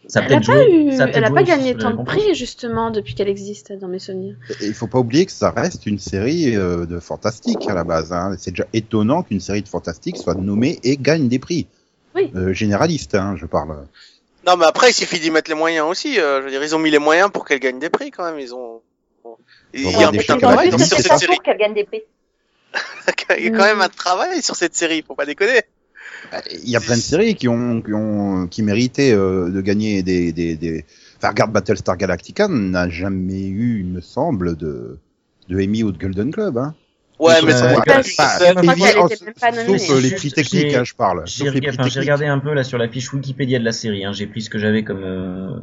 Ça 0.07 0.19
a 0.19 0.23
Elle 0.23 0.33
a 0.33 0.37
peut-être 0.37 1.33
pas 1.33 1.41
eu, 1.41 1.45
gagné 1.45 1.75
tant 1.75 1.91
de 1.91 2.03
prix, 2.03 2.35
justement, 2.35 2.91
depuis 2.91 3.15
qu'elle 3.15 3.27
existe, 3.27 3.73
dans 3.73 3.87
mes 3.87 3.97
souvenirs. 3.97 4.35
Et 4.61 4.67
il 4.67 4.73
faut 4.73 4.87
pas 4.87 4.99
oublier 4.99 5.25
que 5.25 5.31
ça 5.31 5.49
reste 5.49 5.87
une 5.87 5.97
série 5.97 6.55
euh, 6.55 6.85
de 6.85 6.99
fantastique 6.99 7.67
à 7.67 7.73
la 7.73 7.83
base. 7.83 8.13
Hein. 8.13 8.35
C'est 8.37 8.51
déjà 8.51 8.67
étonnant 8.73 9.23
qu'une 9.23 9.39
série 9.39 9.63
de 9.63 9.67
fantastique 9.67 10.17
soit 10.17 10.35
nommée 10.35 10.79
et 10.83 10.97
gagne 10.97 11.27
des 11.27 11.39
prix. 11.39 11.67
Oui. 12.13 12.31
Euh, 12.35 12.53
généraliste, 12.53 13.15
hein, 13.15 13.35
je 13.35 13.47
parle. 13.47 13.87
Non, 14.45 14.57
mais 14.57 14.65
après, 14.65 14.91
il 14.91 14.93
suffit 14.93 15.19
d'y 15.19 15.31
mettre 15.31 15.49
les 15.49 15.55
moyens 15.55 15.87
aussi. 15.89 16.19
euh, 16.19 16.39
je 16.39 16.45
veux 16.45 16.51
dire, 16.51 16.63
ils 16.63 16.75
ont 16.75 16.79
mis 16.79 16.91
les 16.91 16.99
moyens 16.99 17.31
pour 17.31 17.45
qu'elle 17.45 17.59
gagne 17.59 17.79
des 17.79 17.89
prix 17.89 18.11
quand 18.11 18.23
même. 18.25 18.39
Ils 18.39 18.53
ont. 18.53 18.81
Il 19.73 19.81
y 19.81 19.83
Bon, 19.83 19.89
a 19.89 19.93
il 19.93 19.99
y 19.99 20.03
a 20.03 20.07
un 20.09 20.11
putain 20.11 20.35
de 20.35 20.41
travail 20.41 20.71
sur 20.71 20.87
cette 20.87 21.17
série. 21.17 21.37
qu'elle 21.43 21.57
gagne 21.57 21.73
des 21.73 21.83
prix. 21.83 22.01
Il 23.37 23.45
y 23.45 23.47
a 23.47 23.51
quand 23.51 23.63
même 23.63 23.81
un 23.81 23.89
travail 23.89 24.41
sur 24.41 24.55
cette 24.55 24.75
série, 24.75 25.03
faut 25.07 25.15
pas 25.15 25.25
déconner. 25.25 25.61
Il 26.63 26.69
y 26.69 26.75
a 26.75 26.79
plein 26.79 26.95
de 26.95 27.01
séries 27.01 27.35
qui 27.35 27.47
ont 27.47 27.81
qui 27.81 27.93
ont 27.93 28.47
qui 28.47 28.63
méritaient 28.63 29.13
euh, 29.13 29.49
de 29.49 29.61
gagner 29.61 30.03
des 30.03 30.31
des 30.31 30.55
des. 30.55 30.85
Enfin, 31.17 31.29
regarde 31.29 31.51
Battlestar 31.51 31.97
Galactica 31.97 32.47
n'a 32.47 32.89
jamais 32.89 33.43
eu, 33.45 33.79
il 33.79 33.87
me 33.87 34.01
semble, 34.01 34.55
de 34.55 34.99
de 35.49 35.61
Emmy 35.61 35.83
ou 35.83 35.91
de 35.91 35.97
Golden 35.97 36.29
Globe. 36.31 36.57
Hein. 36.57 36.75
Ouais, 37.19 37.33
mais 37.45 37.53
Euh, 37.53 37.55
ça 37.55 37.69
sauf 38.35 38.57
euh, 39.89 40.01
les 40.01 40.09
J'ai- 40.09 40.15
prix 40.15 40.31
techniques, 40.31 40.73
hein, 40.73 40.83
je 40.83 40.93
parle. 40.93 41.23
J'ai 41.25 41.49
regardé 41.49 42.25
un 42.25 42.39
peu 42.39 42.53
là 42.53 42.63
sur 42.63 42.77
la 42.77 42.89
fiche 42.89 43.11
Wikipédia 43.13 43.57
de 43.59 43.63
la 43.63 43.71
série. 43.71 44.03
Hein. 44.05 44.11
J'ai 44.11 44.27
pris 44.27 44.41
ce 44.41 44.49
que 44.49 44.57
j'avais 44.59 44.83
comme 44.83 45.03
euh, 45.03 45.59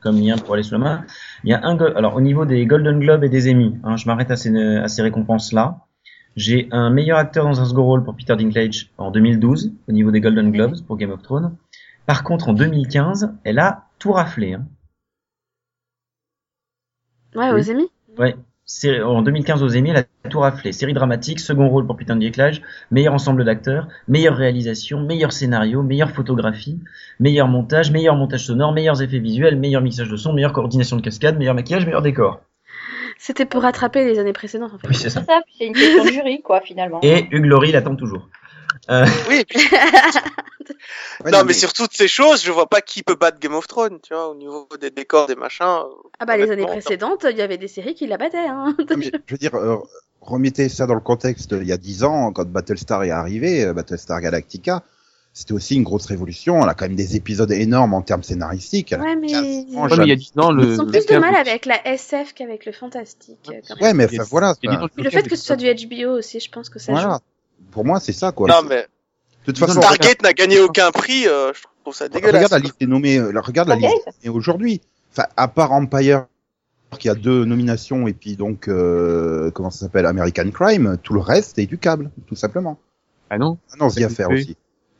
comme 0.00 0.18
lien 0.18 0.38
pour 0.38 0.54
aller 0.54 0.62
sous 0.62 0.72
la 0.72 0.78
main. 0.78 1.04
Il 1.44 1.50
y 1.50 1.52
a 1.52 1.60
un 1.62 1.76
alors 1.94 2.16
au 2.16 2.20
niveau 2.22 2.46
des 2.46 2.64
Golden 2.66 2.98
Globes 2.98 3.24
et 3.24 3.28
des 3.28 3.50
Emmy, 3.50 3.76
hein, 3.84 3.96
je 3.96 4.06
m'arrête 4.06 4.30
à 4.30 4.36
ces 4.36 4.56
à 4.56 4.88
ces 4.88 5.02
récompenses 5.02 5.52
là. 5.52 5.80
J'ai 6.36 6.68
un 6.70 6.90
meilleur 6.90 7.18
acteur 7.18 7.44
dans 7.44 7.60
un 7.60 7.64
second 7.66 7.84
rôle 7.84 8.04
pour 8.04 8.14
Peter 8.16 8.34
Dinklage 8.36 8.90
en 8.98 9.10
2012 9.10 9.72
au 9.88 9.92
niveau 9.92 10.10
des 10.12 10.20
Golden 10.20 10.50
Globes 10.52 10.76
pour 10.86 10.96
Game 10.96 11.10
of 11.10 11.20
Thrones. 11.22 11.56
Par 12.06 12.22
contre, 12.24 12.48
en 12.48 12.52
2015, 12.54 13.34
elle 13.44 13.58
a 13.58 13.84
tout 13.98 14.12
raflé. 14.12 14.54
Hein. 14.54 14.64
Ouais, 17.34 17.50
Oui. 17.52 17.60
aux 17.60 17.70
Emmy? 17.70 17.88
Ouais. 18.18 18.36
Série- 18.72 19.02
En 19.02 19.22
2015 19.22 19.64
aux 19.64 19.76
Emmy, 19.76 19.90
elle 19.90 19.96
a 19.96 20.28
tout 20.28 20.38
raflé. 20.38 20.70
Série 20.70 20.94
dramatique, 20.94 21.40
second 21.40 21.68
rôle 21.68 21.86
pour 21.88 21.96
Peter 21.96 22.14
Dinklage, 22.14 22.62
meilleur 22.92 23.12
ensemble 23.12 23.44
d'acteurs, 23.44 23.88
meilleure 24.06 24.36
réalisation, 24.36 25.00
meilleur 25.00 25.32
scénario, 25.32 25.82
meilleure 25.82 26.12
photographie, 26.12 26.78
meilleur 27.18 27.48
montage, 27.48 27.90
meilleur 27.90 28.14
montage 28.14 28.46
sonore, 28.46 28.72
meilleurs 28.72 29.02
effets 29.02 29.18
visuels, 29.18 29.56
meilleur 29.58 29.82
mixage 29.82 30.08
de 30.08 30.16
son, 30.16 30.32
meilleure 30.32 30.52
coordination 30.52 30.96
de 30.96 31.02
cascade, 31.02 31.36
meilleur 31.36 31.54
maquillage, 31.56 31.84
meilleur 31.84 32.00
décor. 32.00 32.42
C'était 33.18 33.44
pour 33.44 33.62
rattraper 33.62 34.04
les 34.04 34.20
années 34.20 34.32
précédentes, 34.32 34.72
en 34.72 34.78
fait. 34.78 34.86
Oui, 34.86 34.94
c'est 34.94 35.10
ça. 35.10 35.20
C'est 35.20 35.26
ça, 35.26 35.40
puis 35.44 35.54
c'est 35.58 35.66
une 35.66 35.74
question 35.74 36.04
de 36.04 36.10
jury, 36.10 36.40
quoi, 36.40 36.60
finalement. 36.60 37.00
Et 37.02 37.26
Hugh 37.32 37.44
Laurie 37.46 37.72
l'attend 37.72 37.96
toujours. 37.96 38.28
Euh, 38.90 39.06
Oui, 39.28 39.36
et 39.36 39.44
puis- 39.44 39.58
Ouais, 41.24 41.30
non, 41.32 41.44
mais 41.44 41.52
sur 41.52 41.72
toutes 41.72 41.92
ces 41.94 42.08
choses, 42.08 42.42
je 42.44 42.50
vois 42.52 42.68
pas 42.68 42.80
qui 42.80 43.02
peut 43.02 43.14
battre 43.16 43.38
Game 43.40 43.54
of 43.54 43.66
Thrones, 43.66 43.98
tu 44.02 44.14
vois, 44.14 44.28
au 44.28 44.34
niveau 44.34 44.68
des 44.80 44.90
décors, 44.90 45.26
des 45.26 45.34
machins. 45.34 45.64
Ah 46.18 46.24
bah, 46.26 46.36
les 46.36 46.50
années 46.50 46.64
précédentes, 46.66 47.26
il 47.30 47.36
y 47.36 47.42
avait 47.42 47.58
des 47.58 47.68
séries 47.68 47.94
qui 47.94 48.06
la 48.06 48.16
battaient, 48.16 48.38
hein. 48.46 48.74
Mais 48.96 49.10
je 49.26 49.34
veux 49.34 49.38
dire, 49.38 49.54
euh, 49.54 49.76
remettez 50.20 50.68
ça 50.68 50.86
dans 50.86 50.94
le 50.94 51.00
contexte. 51.00 51.52
Il 51.52 51.66
y 51.66 51.72
a 51.72 51.76
dix 51.76 52.04
ans, 52.04 52.32
quand 52.32 52.46
Battlestar 52.48 53.02
est 53.04 53.10
arrivé, 53.10 53.64
euh, 53.64 53.72
Battlestar 53.74 54.20
Galactica, 54.20 54.82
c'était 55.34 55.52
aussi 55.52 55.74
une 55.76 55.82
grosse 55.82 56.06
révolution. 56.06 56.62
Elle 56.62 56.68
a 56.68 56.74
quand 56.74 56.86
même 56.86 56.96
des 56.96 57.16
épisodes 57.16 57.50
énormes 57.52 57.94
en 57.94 58.02
termes 58.02 58.22
scénaristiques. 58.22 58.94
Ouais, 58.98 59.16
mais... 59.16 59.26
quasiment 59.28 59.82
Ouais, 59.82 59.88
mais 59.88 59.94
il 59.96 59.98
y 59.98 60.02
a 60.02 60.06
jamais- 60.06 60.16
10 60.16 60.32
ans, 60.38 60.52
le. 60.52 60.64
Ils 60.74 60.80
ont 60.80 60.86
plus 60.86 61.06
de 61.06 61.18
mal 61.18 61.34
avec 61.34 61.66
la 61.66 61.86
SF 61.86 62.32
qu'avec 62.34 62.64
le 62.64 62.72
fantastique. 62.72 63.38
quand 63.44 63.52
même. 63.52 63.62
Ouais, 63.80 63.92
mais 63.94 64.06
enfin, 64.06 64.24
voilà. 64.30 64.54
il 64.62 64.70
y 64.70 64.72
a 64.72 64.76
enfin, 64.76 64.80
10 64.80 64.84
ans, 64.84 64.88
Puis 64.94 65.04
le 65.04 65.10
fait 65.10 65.22
que 65.28 65.36
ce 65.36 65.44
soit 65.44 65.56
du 65.56 65.66
HBO 65.66 66.16
aussi, 66.16 66.40
je 66.40 66.50
pense 66.50 66.68
que 66.70 66.78
ça 66.78 66.92
voilà. 66.92 67.18
Pour 67.70 67.84
moi, 67.84 68.00
c'est 68.00 68.12
ça, 68.12 68.32
quoi. 68.32 68.48
Non, 68.48 68.62
mais 68.68 68.86
De 69.46 69.52
toute 69.52 69.58
façon, 69.58 69.80
Stargate 69.80 70.22
n'a 70.22 70.32
gagné 70.32 70.60
aucun 70.60 70.90
prix, 70.90 71.26
euh, 71.26 71.52
je 71.54 71.62
trouve 71.82 71.94
ça 71.94 72.08
dégueulasse. 72.08 72.34
regarde 72.36 72.52
la 72.52 72.58
liste 72.58 72.80
des 72.80 72.86
nommés. 72.86 73.18
euh, 73.18 73.32
la- 73.32 73.40
Regarde 73.40 73.68
la 73.68 73.76
liste 73.76 73.94
des 74.22 74.28
nommés 74.28 74.36
aujourd'hui. 74.38 74.80
Enfin, 75.12 75.26
à 75.36 75.48
part 75.48 75.72
Empire, 75.72 76.26
qui 76.98 77.08
a 77.08 77.14
deux 77.14 77.44
nominations, 77.44 78.06
et 78.08 78.12
puis 78.12 78.36
donc, 78.36 78.68
euh, 78.68 79.50
comment 79.52 79.70
ça 79.70 79.80
s'appelle, 79.86 80.06
American 80.06 80.50
Crime, 80.50 80.98
tout 81.02 81.14
le 81.14 81.20
reste 81.20 81.58
est 81.58 81.66
du 81.66 81.78
câble, 81.78 82.10
tout 82.26 82.34
simplement. 82.36 82.78
Ah 83.30 83.38
non 83.38 83.58
Ah 83.72 83.76
non, 83.78 83.88
The 83.88 84.02
Affair 84.02 84.28
aussi. 84.30 84.56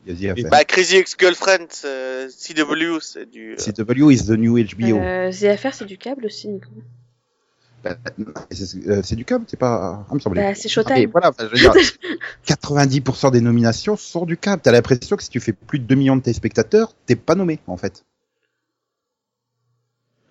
Il 0.07 0.19
y 0.19 0.27
a 0.29 0.33
The 0.33 0.37
Affair. 0.39 0.49
Bah, 0.51 0.63
Crazy 0.63 0.95
Ex-Girlfriend, 0.97 1.67
c'est- 1.69 2.29
CW, 2.29 2.99
c'est 3.01 3.29
du... 3.29 3.53
euh, 3.53 3.57
CW 3.57 4.09
is 4.11 4.25
the 4.25 4.31
new 4.31 4.57
HBO. 4.57 4.97
Euh, 4.99 5.31
The 5.31 5.43
Affair, 5.45 5.73
c'est 5.75 5.85
du 5.85 5.97
câble 5.97 6.25
aussi, 6.25 6.47
Nico. 6.47 6.69
Bah, 7.83 7.95
c'est 8.51 8.87
euh, 8.87 9.01
c'est 9.03 9.15
du 9.15 9.25
câble, 9.25 9.45
c'est 9.47 9.57
pas. 9.57 10.05
Ah, 10.07 10.13
me. 10.13 10.35
Bah, 10.35 10.53
c'est 10.55 10.69
Ah, 10.75 10.83
mais 10.89 11.03
Showtime. 11.03 11.09
voilà, 11.11 11.29
enfin, 11.29 11.45
je 11.47 11.51
veux 11.51 11.57
dire, 11.57 11.73
90% 12.47 13.31
des 13.31 13.41
nominations 13.41 13.97
sont 13.97 14.25
du 14.25 14.37
câble. 14.37 14.61
T'as 14.61 14.71
l'impression 14.71 15.15
que 15.15 15.23
si 15.23 15.29
tu 15.29 15.39
fais 15.39 15.53
plus 15.53 15.79
de 15.79 15.85
2 15.85 15.95
millions 15.95 16.15
de 16.15 16.21
téléspectateurs, 16.21 16.93
t'es 17.05 17.15
pas 17.15 17.35
nommé, 17.35 17.59
en 17.67 17.77
fait. 17.77 18.05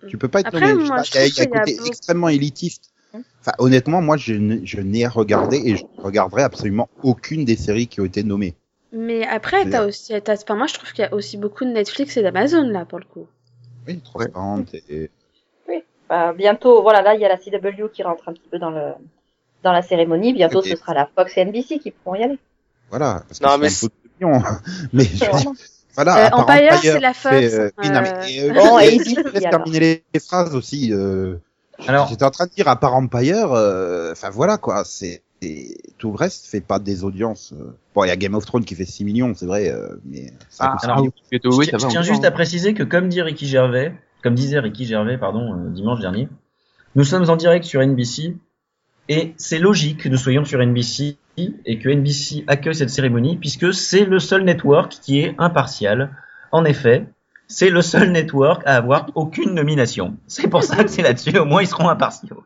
Tu 0.07 0.17
peux 0.17 0.27
pas 0.29 0.39
être 0.39 0.47
Après, 0.47 0.73
nommé. 0.73 0.87
moi, 0.87 1.03
Je 1.03 1.11
sais 1.11 1.19
pas, 1.19 1.25
je 1.27 1.31
Il 1.33 1.37
y 1.37 1.41
a, 1.41 1.43
y 1.43 1.47
un 1.47 1.51
a 1.51 1.59
côté 1.59 1.87
extrêmement 1.87 2.29
élitiste. 2.29 2.91
Enfin, 3.41 3.51
honnêtement, 3.59 4.01
moi, 4.01 4.17
je, 4.17 4.33
n'ai 4.33 5.07
regardé 5.07 5.57
et 5.65 5.75
je 5.75 5.83
ne 5.97 6.01
regarderai 6.03 6.43
absolument 6.43 6.89
aucune 7.03 7.43
des 7.43 7.57
séries 7.57 7.87
qui 7.87 7.99
ont 7.99 8.05
été 8.05 8.23
nommées. 8.23 8.55
Mais 8.93 9.25
après, 9.25 9.69
t'as 9.69 9.85
aussi, 9.85 10.13
t'as, 10.21 10.35
enfin, 10.41 10.55
moi, 10.55 10.67
je 10.67 10.75
trouve 10.75 10.91
qu'il 10.91 11.03
y 11.03 11.07
a 11.07 11.13
aussi 11.13 11.37
beaucoup 11.37 11.65
de 11.65 11.71
Netflix 11.71 12.17
et 12.17 12.23
d'Amazon, 12.23 12.67
là, 12.67 12.85
pour 12.85 12.99
le 12.99 13.05
coup. 13.05 13.27
Oui, 13.87 13.99
transparente 13.99 14.73
et... 14.89 15.09
Bah, 16.11 16.33
bientôt, 16.33 16.81
voilà, 16.81 17.01
là, 17.01 17.15
il 17.15 17.21
y 17.21 17.25
a 17.25 17.29
la 17.29 17.37
CW 17.37 17.87
qui 17.93 18.03
rentre 18.03 18.27
un 18.27 18.33
petit 18.33 18.49
peu 18.51 18.59
dans 18.59 18.69
le 18.69 18.91
dans 19.63 19.71
la 19.71 19.81
cérémonie. 19.81 20.33
Bientôt, 20.33 20.61
ce 20.61 20.75
sera 20.75 20.93
la 20.93 21.07
Fox 21.15 21.37
et 21.37 21.45
NBC 21.45 21.79
qui 21.79 21.91
pourront 21.91 22.15
y 22.15 22.23
aller. 22.23 22.37
Voilà. 22.89 23.23
Parce 23.29 23.39
que 23.39 23.45
Non, 23.45 23.69
c'est 23.69 23.87
mais 24.91 25.03
je 25.15 25.25
veux 25.25 25.31
dire, 25.39 25.51
voilà. 25.95 26.27
Euh, 26.27 26.29
Empire, 26.33 26.79
c'est 26.81 26.99
la 26.99 27.13
fait, 27.13 27.49
Fox, 27.49 27.53
euh, 27.53 27.69
oui, 27.77 27.89
non, 27.91 28.01
mais, 28.01 28.41
euh, 28.41 28.49
euh, 28.49 28.53
Bon, 28.53 28.79
et 28.79 28.87
ABC, 28.87 29.15
laisse 29.33 29.43
terminer 29.43 29.79
les, 29.79 30.03
les 30.13 30.19
phrases 30.19 30.53
aussi. 30.53 30.89
Euh, 30.91 31.37
Alors, 31.87 32.09
J'étais 32.09 32.25
en 32.25 32.31
train 32.31 32.45
de 32.45 32.51
dire, 32.51 32.67
à 32.67 32.75
part 32.75 32.93
Empire, 32.95 33.53
euh, 33.53 34.11
enfin 34.11 34.29
voilà 34.31 34.57
quoi, 34.57 34.83
c'est 34.83 35.21
et 35.43 35.77
tout 35.97 36.11
le 36.11 36.17
reste 36.17 36.45
fait 36.45 36.61
pas 36.61 36.77
des 36.79 37.03
audiences. 37.05 37.53
euh. 37.53 37.73
Bon, 37.95 38.03
il 38.03 38.09
y 38.09 38.11
a 38.11 38.15
Game 38.17 38.35
of 38.35 38.45
Thrones 38.45 38.63
qui 38.65 38.75
fait 38.75 38.85
6 38.85 39.05
millions, 39.05 39.33
c'est 39.33 39.47
vrai, 39.47 39.71
euh, 39.71 39.95
mais 40.05 40.31
ça 40.49 40.75
Ah, 40.75 40.77
alors, 40.83 41.01
oui, 41.01 41.09
je, 41.31 41.71
ça 41.71 41.77
je 41.77 41.83
va. 41.83 41.87
tiens 41.89 42.01
juste 42.03 42.25
à 42.25 42.31
préciser 42.31 42.73
que 42.75 42.83
comme 42.83 43.07
dit 43.09 43.21
Ricky 43.23 43.47
Gervais, 43.47 43.93
comme 44.23 44.35
disait 44.35 44.59
Ricky 44.59 44.85
Gervais, 44.85 45.17
pardon, 45.17 45.53
euh, 45.53 45.69
dimanche 45.69 45.99
dernier, 45.99 46.27
nous 46.95 47.03
sommes 47.03 47.29
en 47.29 47.35
direct 47.35 47.65
sur 47.65 47.81
NBC 47.81 48.35
et 49.09 49.33
c'est 49.37 49.59
logique 49.59 50.03
que 50.03 50.09
nous 50.09 50.17
soyons 50.17 50.45
sur 50.45 50.59
NBC 50.61 51.17
et 51.37 51.79
que 51.79 51.89
NBC 51.89 52.43
accueille 52.47 52.75
cette 52.75 52.89
cérémonie 52.89 53.37
puisque 53.37 53.73
c'est 53.73 54.05
le 54.05 54.19
seul 54.19 54.43
network 54.43 54.91
qui 55.01 55.19
est 55.19 55.33
impartial. 55.37 56.15
En 56.51 56.65
effet, 56.65 57.05
c'est 57.47 57.69
le 57.69 57.81
seul 57.81 58.11
network 58.11 58.61
à 58.65 58.75
avoir 58.75 59.07
aucune 59.15 59.53
nomination. 59.53 60.17
C'est 60.27 60.47
pour 60.47 60.63
ça 60.63 60.83
que 60.83 60.89
c'est 60.89 61.01
là-dessus, 61.01 61.37
au 61.37 61.45
moins 61.45 61.61
ils 61.61 61.67
seront 61.67 61.89
impartiaux. 61.89 62.43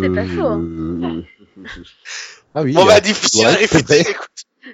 C'est 0.00 0.10
pas 0.10 0.24
faux, 0.24 0.46
hein. 0.46 0.60
Euh, 0.62 1.22
Ah 2.56 2.62
oui. 2.62 2.72
Bon, 2.72 2.84
bah, 2.84 3.00
difficile 3.00 3.46
Ouais, 3.46 3.54
répéter, 3.54 4.02
vrai. 4.02 4.10
écoute. 4.12 4.28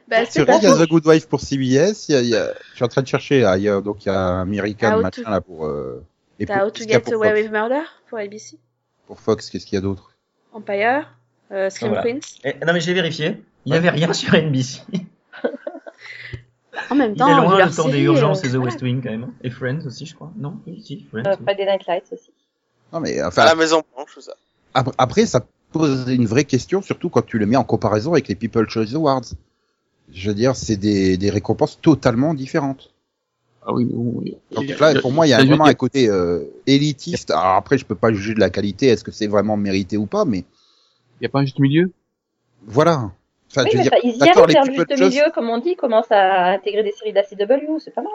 Bah, 0.09 0.19
C'est 0.29 0.43
vrai, 0.45 0.59
il 0.59 0.65
y 0.65 0.67
a. 0.67 0.77
The 0.77 0.89
Good 0.89 1.07
Wife 1.07 1.27
pour 1.29 1.41
CBS, 1.41 2.09
il 2.09 2.13
y 2.13 2.17
a, 2.17 2.21
il 2.23 2.29
y 2.29 2.37
a- 2.37 2.53
je 2.71 2.77
suis 2.77 2.85
en 2.85 2.89
train 2.89 3.03
de 3.03 3.07
chercher, 3.09 3.41
là, 3.41 3.57
il 3.57 3.63
y 3.65 3.69
a, 3.69 3.81
donc 3.81 4.05
il 4.05 4.09
y 4.09 4.13
a 4.13 4.41
American 4.41 4.99
How 4.99 5.03
machin 5.03 5.23
to- 5.23 5.31
là 5.31 5.41
pour, 5.41 5.67
euh, 5.67 6.05
et 6.39 6.47
T'as 6.47 6.65
How 6.65 6.71
qu'est-ce 6.71 6.85
to 6.85 6.85
qu'il 6.85 6.91
y 6.91 6.95
a 6.95 6.99
Get 6.99 7.05
pour 7.05 7.15
Away 7.15 7.29
Fox, 7.31 7.43
with 7.43 7.51
Murder 7.53 7.83
pour 8.09 8.19
ABC. 8.19 8.59
pour 9.07 9.21
Fox, 9.21 9.51
qu'est-ce 9.51 9.67
qu'il 9.67 9.75
y 9.75 9.79
a 9.79 9.81
d'autre? 9.81 10.13
Empire, 10.53 11.09
euh, 11.53 11.71
Scream 11.71 11.93
Voilà. 11.93 12.05
Queens. 12.05 12.21
Eh, 12.45 12.55
non 12.65 12.73
mais 12.73 12.81
j'ai 12.81 12.93
vérifié, 12.95 13.43
il 13.67 13.73
n'y 13.73 13.79
avait 13.79 13.91
rien 13.91 14.13
sur 14.13 14.33
NBC. 14.35 14.81
En 16.91 16.95
même 16.95 17.13
Il 17.13 17.17
est 17.17 17.19
temps, 17.19 17.43
loin 17.43 17.65
le 17.67 17.75
temps 17.75 17.89
des 17.89 18.01
urgences 18.01 18.45
euh, 18.45 18.49
et 18.49 18.53
The. 18.53 18.57
West 18.57 18.83
Wing 18.83 19.03
quand 19.03 19.11
même. 19.11 19.33
Et 19.43 19.51
Friends 19.51 19.85
aussi, 19.87 20.07
je 20.07 20.15
crois. 20.15 20.33
Non 20.37 20.61
Oui, 20.67 20.81
si, 20.85 21.05
Friends. 21.11 21.25
Euh, 21.27 21.35
oui. 21.39 21.45
Friday 21.45 21.67
Night 21.67 21.87
Lights 21.87 22.13
aussi. 22.13 22.31
Non, 22.93 23.01
mais, 23.01 23.19
À 23.21 23.29
enfin, 23.29 23.45
la 23.45 23.55
Maison 23.55 23.83
Blanche, 23.95 24.11
tout 24.15 24.21
ça. 24.21 24.33
Après, 24.75 24.95
après, 24.99 25.27
ça 25.27 25.41
pose 25.73 26.09
une 26.09 26.27
vraie 26.27 26.45
question, 26.45 26.81
surtout 26.83 27.11
quand 27.11 27.23
tu 27.25 27.39
le 27.39 27.47
mets 27.47 27.57
en 27.57 27.65
comparaison 27.65 28.13
avec 28.13 28.29
les 28.29 28.35
People 28.35 28.69
Choice 28.69 28.95
Awards. 28.95 29.23
Je 30.13 30.29
veux 30.29 30.35
dire, 30.35 30.57
c'est 30.57 30.77
des, 30.77 31.17
des 31.17 31.31
récompenses 31.31 31.81
totalement 31.81 32.35
différentes. 32.35 32.93
Ah 33.63 33.73
oui, 33.75 33.87
oui. 33.93 34.37
Donc 34.53 34.69
là, 34.81 34.95
pour 35.01 35.13
moi, 35.13 35.27
il 35.27 35.31
y 35.31 35.35
a 35.35 35.39
Ça, 35.39 35.45
vraiment 35.45 35.67
un 35.67 35.75
côté 35.75 36.09
euh, 36.09 36.45
élitiste. 36.67 37.31
Alors 37.31 37.57
après, 37.57 37.79
je 37.79 37.85
peux 37.85 37.95
pas 37.95 38.13
juger 38.13 38.35
de 38.35 38.41
la 38.41 38.51
qualité, 38.51 38.87
est-ce 38.87 39.05
que 39.05 39.13
c'est 39.13 39.27
vraiment 39.27 39.57
mérité 39.57 39.97
ou 39.97 40.07
pas, 40.07 40.25
mais 40.25 40.45
Il 41.21 41.25
y 41.25 41.27
a 41.27 41.29
pas 41.29 41.39
un 41.41 41.45
juste 41.45 41.61
milieu? 41.61 41.93
voilà. 42.67 43.13
Enfin, 43.51 43.65
Oui, 43.65 43.71
je 43.71 43.77
veux 43.77 43.83
dire, 43.83 43.91
ça, 43.91 43.97
ils 44.03 44.17
y 44.17 44.21
d'accord, 44.21 44.47
arrivent 44.47 44.49
les 44.49 44.55
vers 44.55 44.65
le 44.65 44.73
People 44.73 44.97
juste 44.97 45.11
milieu, 45.11 45.31
comme 45.35 45.49
on 45.51 45.59
dit, 45.59 45.71
ils 45.71 45.77
commencent 45.77 46.11
à 46.13 46.47
intégrer 46.53 46.83
des 46.83 46.93
séries 46.93 47.13
de 47.13 47.17
la 47.17 47.25
CW, 47.25 47.79
c'est 47.79 47.91
pas 47.95 48.03
mal. 48.03 48.13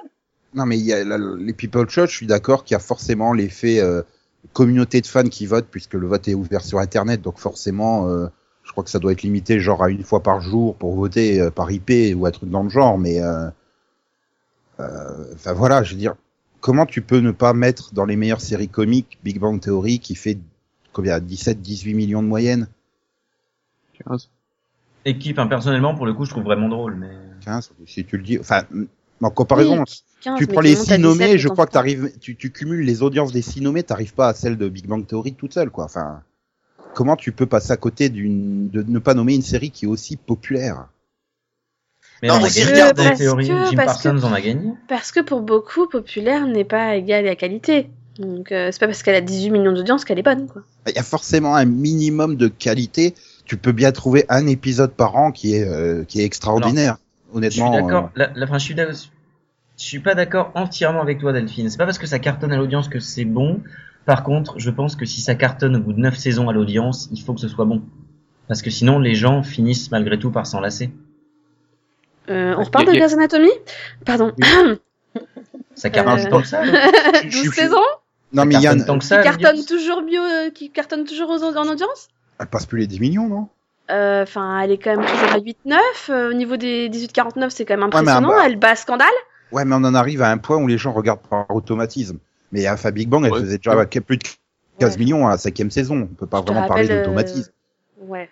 Non, 0.53 0.65
mais 0.65 0.77
il 0.79 0.85
y 0.85 0.93
a 0.93 1.03
la- 1.03 1.17
les 1.17 1.53
People 1.53 1.89
Choice, 1.89 2.07
je 2.07 2.15
suis 2.15 2.27
d'accord 2.27 2.63
qu'il 2.63 2.73
y 2.75 2.77
a 2.77 2.79
forcément 2.79 3.33
l'effet 3.33 3.79
euh, 3.81 4.01
communauté 4.53 5.01
de 5.01 5.07
fans 5.07 5.23
qui 5.27 5.45
votent, 5.45 5.67
puisque 5.69 5.93
le 5.93 6.07
vote 6.07 6.27
est 6.27 6.33
ouvert 6.33 6.63
sur 6.63 6.79
Internet, 6.79 7.21
donc 7.21 7.37
forcément, 7.39 8.07
euh, 8.09 8.27
crois 8.75 8.83
que 8.83 8.89
ça 8.89 8.99
doit 8.99 9.13
être 9.13 9.23
limité 9.23 9.61
genre 9.61 9.81
à 9.81 9.89
une 9.89 10.03
fois 10.03 10.21
par 10.21 10.41
jour 10.41 10.75
pour 10.75 10.93
voter 10.95 11.39
euh, 11.39 11.49
par 11.49 11.71
IP 11.71 12.13
ou 12.13 12.25
un 12.25 12.31
truc 12.31 12.49
dans 12.49 12.61
le 12.61 12.69
genre, 12.69 12.97
mais 12.97 13.21
euh, 13.21 13.49
euh, 14.81 15.33
enfin 15.33 15.53
voilà, 15.53 15.81
je 15.81 15.93
veux 15.93 15.97
dire, 15.97 16.15
comment 16.59 16.85
tu 16.85 17.01
peux 17.01 17.19
ne 17.19 17.31
pas 17.31 17.53
mettre 17.53 17.93
dans 17.93 18.03
les 18.03 18.17
meilleures 18.17 18.41
séries 18.41 18.67
comiques 18.67 19.17
Big 19.23 19.39
Bang 19.39 19.61
Theory 19.61 19.99
qui 19.99 20.15
fait 20.15 20.37
combien? 20.91 21.19
17-18 21.19 21.95
millions 21.95 22.21
de 22.21 22.27
moyenne 22.27 22.67
15. 24.05 24.29
Équipe, 25.05 25.39
hein, 25.39 25.47
personnellement, 25.47 25.95
pour 25.95 26.05
le 26.05 26.13
coup, 26.13 26.25
je 26.25 26.31
trouve 26.31 26.43
vraiment 26.43 26.67
drôle. 26.67 26.95
Mais 26.95 27.15
15 27.45 27.71
si 27.87 28.03
tu 28.03 28.17
le 28.17 28.23
dis 28.23 28.37
enfin 28.39 28.63
en 29.21 29.29
comparaison 29.29 29.79
Oui, 29.79 30.03
15, 30.19 30.37
tu 30.37 30.47
prends 30.47 30.59
qui 30.59 30.67
les 30.67 30.75
monte 30.75 30.85
six 30.85 30.91
à 30.91 30.97
17 30.97 30.99
nommés, 30.99 31.37
je 31.37 31.47
crois 31.47 31.65
que 31.65 31.71
t'arrives, 31.71 32.11
tu, 32.19 32.35
tu 32.35 32.51
cumules 32.51 32.83
les 32.83 33.03
audiences 33.03 33.31
des 33.31 33.41
six 33.41 33.61
nommés, 33.61 33.83
t'arrives 33.83 34.13
pas 34.13 34.27
à 34.27 34.33
celle 34.33 34.57
de 34.57 34.67
Big 34.67 34.85
Bang 34.85 35.07
Theory 35.07 35.33
toute 35.33 35.53
seule, 35.53 35.69
quoi. 35.69 35.85
Enfin, 35.85 36.23
comment 36.95 37.15
tu 37.15 37.31
peux 37.31 37.45
passer 37.45 37.71
à 37.71 37.77
côté 37.77 38.09
d'une, 38.09 38.69
de 38.69 38.81
ne 38.81 38.99
pas 38.99 39.13
nommer 39.13 39.35
une 39.35 39.41
série 39.43 39.69
qui 39.69 39.85
est 39.85 39.87
aussi 39.87 40.15
populaire 40.17 40.87
Mais 42.21 42.29
Non, 42.29 42.35
on 42.35 42.37
a 42.37 42.41
parce 42.41 42.55
gagné 42.57 42.81
parce 42.95 43.17
théorie. 43.19 43.47
que- 43.47 43.65
Jim 43.65 43.75
parce 43.75 44.01
que- 44.01 44.09
Parsons 44.09 44.25
en 44.27 44.33
a 44.33 44.41
gagné. 44.41 44.71
Parce 44.87 45.11
que 45.11 45.19
pour 45.19 45.41
beaucoup, 45.41 45.87
populaire 45.87 46.47
n'est 46.47 46.63
pas 46.65 46.95
égal 46.95 47.27
à 47.27 47.35
qualité. 47.35 47.89
Donc, 48.17 48.51
euh, 48.53 48.69
c'est 48.71 48.79
pas 48.79 48.87
parce 48.87 49.03
qu'elle 49.03 49.15
a 49.15 49.21
18 49.21 49.49
millions 49.51 49.73
d'audience 49.73 50.05
qu'elle 50.05 50.17
est 50.19 50.23
bonne, 50.23 50.47
quoi. 50.47 50.61
Il 50.87 50.95
y 50.95 50.99
a 50.99 51.03
forcément 51.03 51.53
un 51.55 51.65
minimum 51.65 52.37
de 52.37 52.47
qualité. 52.47 53.13
Tu 53.43 53.57
peux 53.57 53.73
bien 53.73 53.91
trouver 53.91 54.25
un 54.29 54.47
épisode 54.47 54.93
par 54.93 55.17
an 55.17 55.31
qui 55.33 55.53
est, 55.55 55.67
euh, 55.67 56.05
qui 56.05 56.21
est 56.21 56.23
extraordinaire. 56.23 56.97
Je 57.33 57.37
Honnêtement. 57.37 57.73
suis 57.73 57.81
d'accord. 57.83 58.05
euh, 58.05 58.07
La, 58.15 58.31
la, 58.33 58.45
enfin, 58.45 58.57
je 58.57 58.63
suis 58.63 58.75
d'accord. 58.75 58.95
Je 59.77 59.83
suis 59.83 59.99
pas 59.99 60.15
d'accord 60.15 60.51
entièrement 60.55 61.01
avec 61.01 61.19
toi, 61.19 61.33
Delphine. 61.33 61.69
C'est 61.69 61.77
pas 61.77 61.85
parce 61.85 61.97
que 61.97 62.07
ça 62.07 62.19
cartonne 62.19 62.51
à 62.53 62.57
l'audience 62.57 62.87
que 62.87 62.99
c'est 62.99 63.25
bon. 63.25 63.61
Par 64.05 64.23
contre, 64.23 64.59
je 64.59 64.69
pense 64.69 64.95
que 64.95 65.05
si 65.05 65.19
ça 65.21 65.35
cartonne 65.35 65.75
au 65.75 65.79
bout 65.79 65.93
de 65.93 65.99
9 65.99 66.15
saisons 66.15 66.47
à 66.49 66.53
l'audience, 66.53 67.09
il 67.11 67.21
faut 67.21 67.33
que 67.33 67.41
ce 67.41 67.47
soit 67.47 67.65
bon. 67.65 67.81
Parce 68.47 68.61
que 68.61 68.69
sinon, 68.69 68.99
les 68.99 69.15
gens 69.15 69.43
finissent 69.43 69.91
malgré 69.91 70.17
tout 70.19 70.31
par 70.31 70.45
s'enlacer. 70.47 70.91
Euh, 72.29 72.53
on 72.55 72.59
Ouais, 72.59 72.63
reparle 72.65 72.85
y 72.85 72.89
a- 72.89 72.93
de 72.93 72.97
Grey's 72.99 73.13
Anatomy? 73.13 73.49
Pardon. 74.05 74.31
Ça 75.75 75.89
cartonne 75.89 76.25
Euh, 76.25 76.29
tant 76.29 76.41
que 76.41 76.47
ça. 76.47 76.63
là. 76.63 76.71
je- 77.23 77.29
12 77.29 77.43
je- 77.45 77.51
saisons? 77.51 77.75
Non, 78.33 78.45
mais 78.45 78.55
il 78.55 78.61
y 78.61 78.67
a, 78.67 78.69
cartonne 78.71 78.85
tant 78.85 78.95
que 78.97 79.01
Qui 79.03 79.07
ça. 79.07 79.17
cartonne 79.21 79.43
l'audience. 79.57 79.65
toujours 79.65 80.01
mieux, 80.01 80.21
euh, 80.47 80.49
qui 80.49 80.69
cartonne 80.71 81.03
toujours 81.05 81.29
aux- 81.29 81.43
en 81.43 81.67
audience? 81.67 82.07
Elle 82.39 82.47
passe 82.47 82.65
plus 82.65 82.79
les 82.79 82.87
10 82.87 82.99
millions, 82.99 83.27
non? 83.27 83.49
euh, 83.91 84.23
enfin, 84.23 84.59
elle 84.61 84.71
est 84.71 84.77
quand 84.79 84.95
même 84.97 85.05
toujours 85.05 85.31
à 85.33 85.39
8-9. 85.39 86.09
euh, 86.09 86.31
au 86.31 86.33
niveau 86.33 86.57
des 86.57 86.89
18-49, 86.89 87.49
c'est 87.51 87.65
quand 87.65 87.73
même 87.75 87.81
Ouais, 87.81 87.87
impressionnant. 87.87 88.29
bah- 88.29 88.43
Elle 88.45 88.55
bat 88.57 88.75
scandale. 88.75 89.07
Ouais, 89.51 89.65
mais 89.65 89.75
on 89.75 89.83
en 89.83 89.93
arrive 89.95 90.21
à 90.21 90.31
un 90.31 90.37
point 90.37 90.57
où 90.57 90.67
les 90.67 90.77
gens 90.77 90.91
regardent 90.93 91.21
par 91.29 91.49
automatisme. 91.55 92.17
Mais 92.51 92.67
enfin, 92.69 92.91
Big 92.91 93.09
Bang, 93.09 93.23
elle 93.25 93.31
Ouais. 93.33 93.41
faisait 93.41 93.57
déjà 93.57 93.85
plus 94.01 94.17
de 94.17 94.23
15 94.79 94.93
Ouais. 94.93 94.99
millions 94.99 95.27
à 95.27 95.31
la 95.31 95.37
cinquième 95.37 95.71
saison. 95.71 96.01
On 96.01 96.07
peut 96.07 96.27
pas 96.27 96.39
Je 96.39 96.51
vraiment 96.51 96.67
parler 96.67 96.89
euh, 96.89 97.01
d'automatisme. 97.01 97.51
Ouais. 97.99 98.29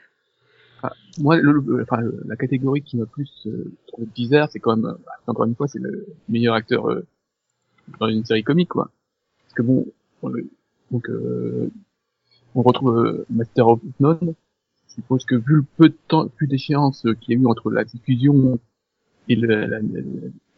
Moi, 1.19 1.37
le, 1.37 1.51
le- 1.65 1.83
enfin, 1.83 2.01
la 2.25 2.35
catégorie 2.35 2.81
qui 2.81 2.97
m'a 2.97 3.05
plus 3.05 3.31
euh, 3.45 3.71
trouvé 3.87 4.07
bizarre, 4.13 4.49
c'est 4.51 4.59
quand 4.59 4.75
même, 4.75 4.85
euh, 4.85 4.93
bah, 5.05 5.13
encore 5.27 5.45
une 5.45 5.55
fois, 5.55 5.67
c'est 5.67 5.79
le 5.79 6.07
meilleur 6.27 6.55
acteur 6.55 6.89
euh, 6.89 7.05
dans 7.99 8.07
une 8.09 8.25
série 8.25 8.43
comique, 8.43 8.69
quoi. 8.69 8.89
Parce 9.43 9.53
que 9.53 9.61
bon, 9.61 9.85
on 10.23 10.29
le- 10.29 10.49
donc 10.91 11.09
euh, 11.09 11.69
on 12.55 12.61
retrouve 12.63 12.97
euh, 12.97 13.25
Master 13.29 13.67
of 13.67 13.79
None. 13.99 14.33
Je 14.89 14.93
suppose 14.95 15.23
que 15.25 15.35
vu 15.35 15.55
le 15.57 15.65
peu 15.77 15.89
de 15.89 15.97
temps, 16.07 16.27
plus 16.27 16.47
d'échéance 16.47 17.05
qu'il 17.21 17.33
y 17.33 17.37
a 17.39 17.41
eu 17.41 17.45
entre 17.45 17.71
la 17.71 17.83
diffusion 17.85 18.59
et 19.29 19.35
le- 19.35 19.47
la, 19.47 19.67
la, 19.67 19.79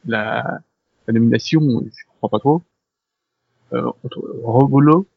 la 0.05 0.59
nomination, 1.07 1.62
je 1.62 2.03
comprends 2.12 2.29
pas 2.29 2.39
trop. 2.39 2.62
Euh, 3.74 3.91
entre 4.03 4.19
Robolo, 4.43 5.07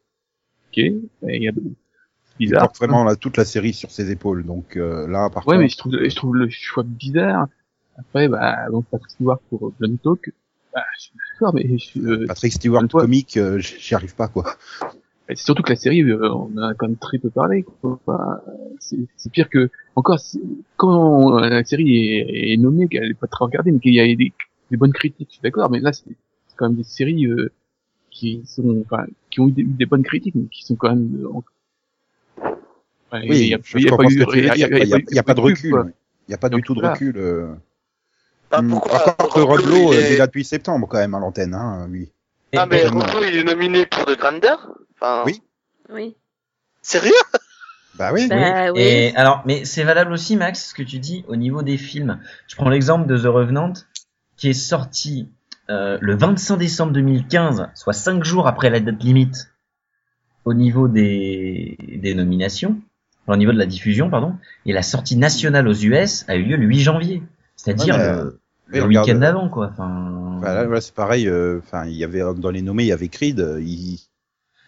ok, 0.68 0.78
et 0.78 1.00
il 1.22 1.42
y 1.42 1.48
a 1.48 1.52
Il 1.52 1.76
bizarre. 2.38 2.62
porte 2.62 2.78
vraiment 2.78 3.04
là, 3.04 3.16
toute 3.16 3.36
la 3.36 3.44
série 3.44 3.72
sur 3.74 3.90
ses 3.90 4.10
épaules. 4.10 4.44
Donc 4.46 4.76
euh, 4.76 5.06
là, 5.06 5.28
par 5.30 5.46
Ouais, 5.46 5.56
contre, 5.56 5.58
mais 5.58 5.68
je 5.68 5.76
trouve, 5.76 5.92
je 5.92 6.16
trouve 6.16 6.36
le 6.36 6.48
choix 6.50 6.82
bizarre. 6.84 7.46
Après, 7.98 8.28
bah, 8.28 8.68
donc 8.70 8.86
Patrick 8.90 9.10
Stewart 9.10 9.38
pour 9.50 9.72
Blonde 9.78 10.00
Talk, 10.02 10.32
bah, 10.72 10.82
je 10.96 11.02
suis 11.02 11.12
d'accord, 11.32 11.54
mais 11.54 11.78
je, 11.78 11.98
euh, 12.00 12.26
Patrick 12.26 12.52
Stewart 12.52 12.86
comique, 12.88 13.36
euh, 13.36 13.58
j'y 13.58 13.94
arrive 13.94 14.14
pas 14.14 14.28
quoi. 14.28 14.54
c'est 15.28 15.36
surtout 15.36 15.62
que 15.62 15.70
la 15.70 15.76
série, 15.76 16.02
euh, 16.02 16.32
on 16.32 16.56
a 16.58 16.74
quand 16.74 16.86
même 16.88 16.96
très 16.96 17.18
peu 17.18 17.28
parlé. 17.30 17.64
Quoi. 17.64 18.00
C'est 18.78 19.30
pire 19.32 19.50
que 19.50 19.68
encore 19.96 20.18
quand 20.76 21.38
euh, 21.42 21.48
la 21.48 21.64
série 21.64 22.06
est, 22.14 22.52
est 22.52 22.56
nommée, 22.56 22.88
qu'elle 22.88 23.10
est 23.10 23.14
pas 23.14 23.26
très 23.26 23.44
regardée, 23.44 23.72
mais 23.72 23.80
qu'il 23.80 23.94
y 23.94 24.00
a 24.00 24.06
des, 24.14 24.32
des 24.70 24.76
bonnes 24.76 24.92
critiques, 24.92 25.28
je 25.30 25.34
suis 25.34 25.42
d'accord. 25.42 25.70
Mais 25.70 25.80
là, 25.80 25.92
c'est 25.92 26.04
quand 26.56 26.68
même 26.68 26.76
des 26.76 26.84
séries 26.84 27.26
euh, 27.26 27.50
qui 28.10 28.42
sont, 28.46 28.82
enfin, 28.84 29.06
qui 29.30 29.40
ont 29.40 29.48
eu 29.48 29.52
des, 29.52 29.62
eu 29.62 29.66
des 29.66 29.86
bonnes 29.86 30.02
critiques, 30.02 30.34
mais 30.34 30.46
qui 30.46 30.64
sont 30.64 30.76
quand 30.76 30.90
même. 30.90 31.20
euh, 31.24 31.28
en- 31.32 31.44
Ouais, 33.10 33.24
Oui, 33.26 33.38
il 33.38 33.48
y 33.48 33.54
a- 33.54 33.58
je 33.64 33.78
il 33.78 33.84
y 33.84 33.86
a 33.86 33.90
comprends 33.90 34.04
pas 34.04 34.10
eu- 34.10 34.14
il 34.36 34.44
y 34.44 34.50
a- 34.50 34.56
y 34.56 34.60
y 35.16 35.22
pas 35.22 35.34
de 35.34 35.40
recul. 35.40 35.92
Il 36.28 36.32
y 36.32 36.34
a 36.34 36.38
pas 36.38 36.50
du 36.50 36.62
tout 36.62 36.74
de 36.74 36.80
recul. 36.86 37.16
euh. 37.16 37.54
Pourquoi 38.50 38.98
Par 38.98 39.16
contre, 39.16 39.40
Roblo, 39.42 39.62
Roblo, 39.62 39.92
il 39.94 39.98
est- 39.98 40.16
là 40.18 40.26
depuis 40.26 40.44
septembre 40.44 40.86
quand 40.88 40.98
même 40.98 41.14
à 41.14 41.18
l'antenne, 41.20 41.54
hein, 41.54 41.86
lui. 41.88 42.10
Ah, 42.56 42.66
mais. 42.66 42.86
Roblo, 42.86 43.22
il 43.26 43.36
est 43.36 43.44
nominé 43.44 43.86
pour 43.86 44.04
The 44.06 44.18
Grander 44.18 44.54
Enfin, 44.94 45.22
Oui. 45.26 45.42
Oui. 45.90 46.16
Sérieux? 46.82 47.12
Bah 47.94 48.10
oui. 48.12 48.26
Bah, 48.28 48.72
oui. 48.72 48.80
Et 48.80 49.16
alors, 49.16 49.42
mais 49.46 49.64
c'est 49.64 49.84
valable 49.84 50.12
aussi, 50.12 50.36
Max, 50.36 50.68
ce 50.70 50.74
que 50.74 50.82
tu 50.82 50.98
dis 50.98 51.24
au 51.28 51.36
niveau 51.36 51.62
des 51.62 51.76
films. 51.78 52.20
Je 52.46 52.56
prends 52.56 52.68
l'exemple 52.68 53.06
de 53.06 53.16
The 53.18 53.26
Revenant, 53.26 53.72
qui 54.38 54.48
est 54.48 54.54
sorti 54.54 55.28
euh, 55.68 55.98
le 56.00 56.16
25 56.16 56.56
décembre 56.56 56.92
2015, 56.92 57.68
soit 57.74 57.92
cinq 57.92 58.24
jours 58.24 58.46
après 58.46 58.70
la 58.70 58.80
date 58.80 59.02
limite, 59.02 59.50
au 60.46 60.54
niveau 60.54 60.88
des, 60.88 61.76
des 62.00 62.14
nominations, 62.14 62.80
enfin, 63.22 63.34
au 63.34 63.36
niveau 63.36 63.52
de 63.52 63.58
la 63.58 63.66
diffusion, 63.66 64.08
pardon. 64.08 64.36
Et 64.64 64.72
la 64.72 64.82
sortie 64.82 65.16
nationale 65.16 65.68
aux 65.68 65.74
US 65.74 66.24
a 66.28 66.36
eu 66.36 66.44
lieu 66.44 66.56
le 66.56 66.64
8 66.64 66.80
janvier, 66.80 67.22
c'est-à-dire 67.56 67.96
Ouais, 67.96 68.78
le, 68.80 68.86
week-end 68.86 69.16
euh, 69.16 69.18
d'avant, 69.18 69.48
quoi. 69.50 69.68
Enfin, 69.72 70.38
Bah, 70.40 70.54
là, 70.54 70.64
là, 70.64 70.80
c'est 70.80 70.94
pareil. 70.94 71.28
euh, 71.28 71.60
il 71.84 71.92
y 71.92 72.04
avait 72.04 72.22
dans 72.36 72.50
les 72.50 72.62
nommés, 72.62 72.84
il 72.84 72.88
y 72.88 72.92
avait 72.92 73.08
Creed. 73.08 73.44
il- 73.60 73.98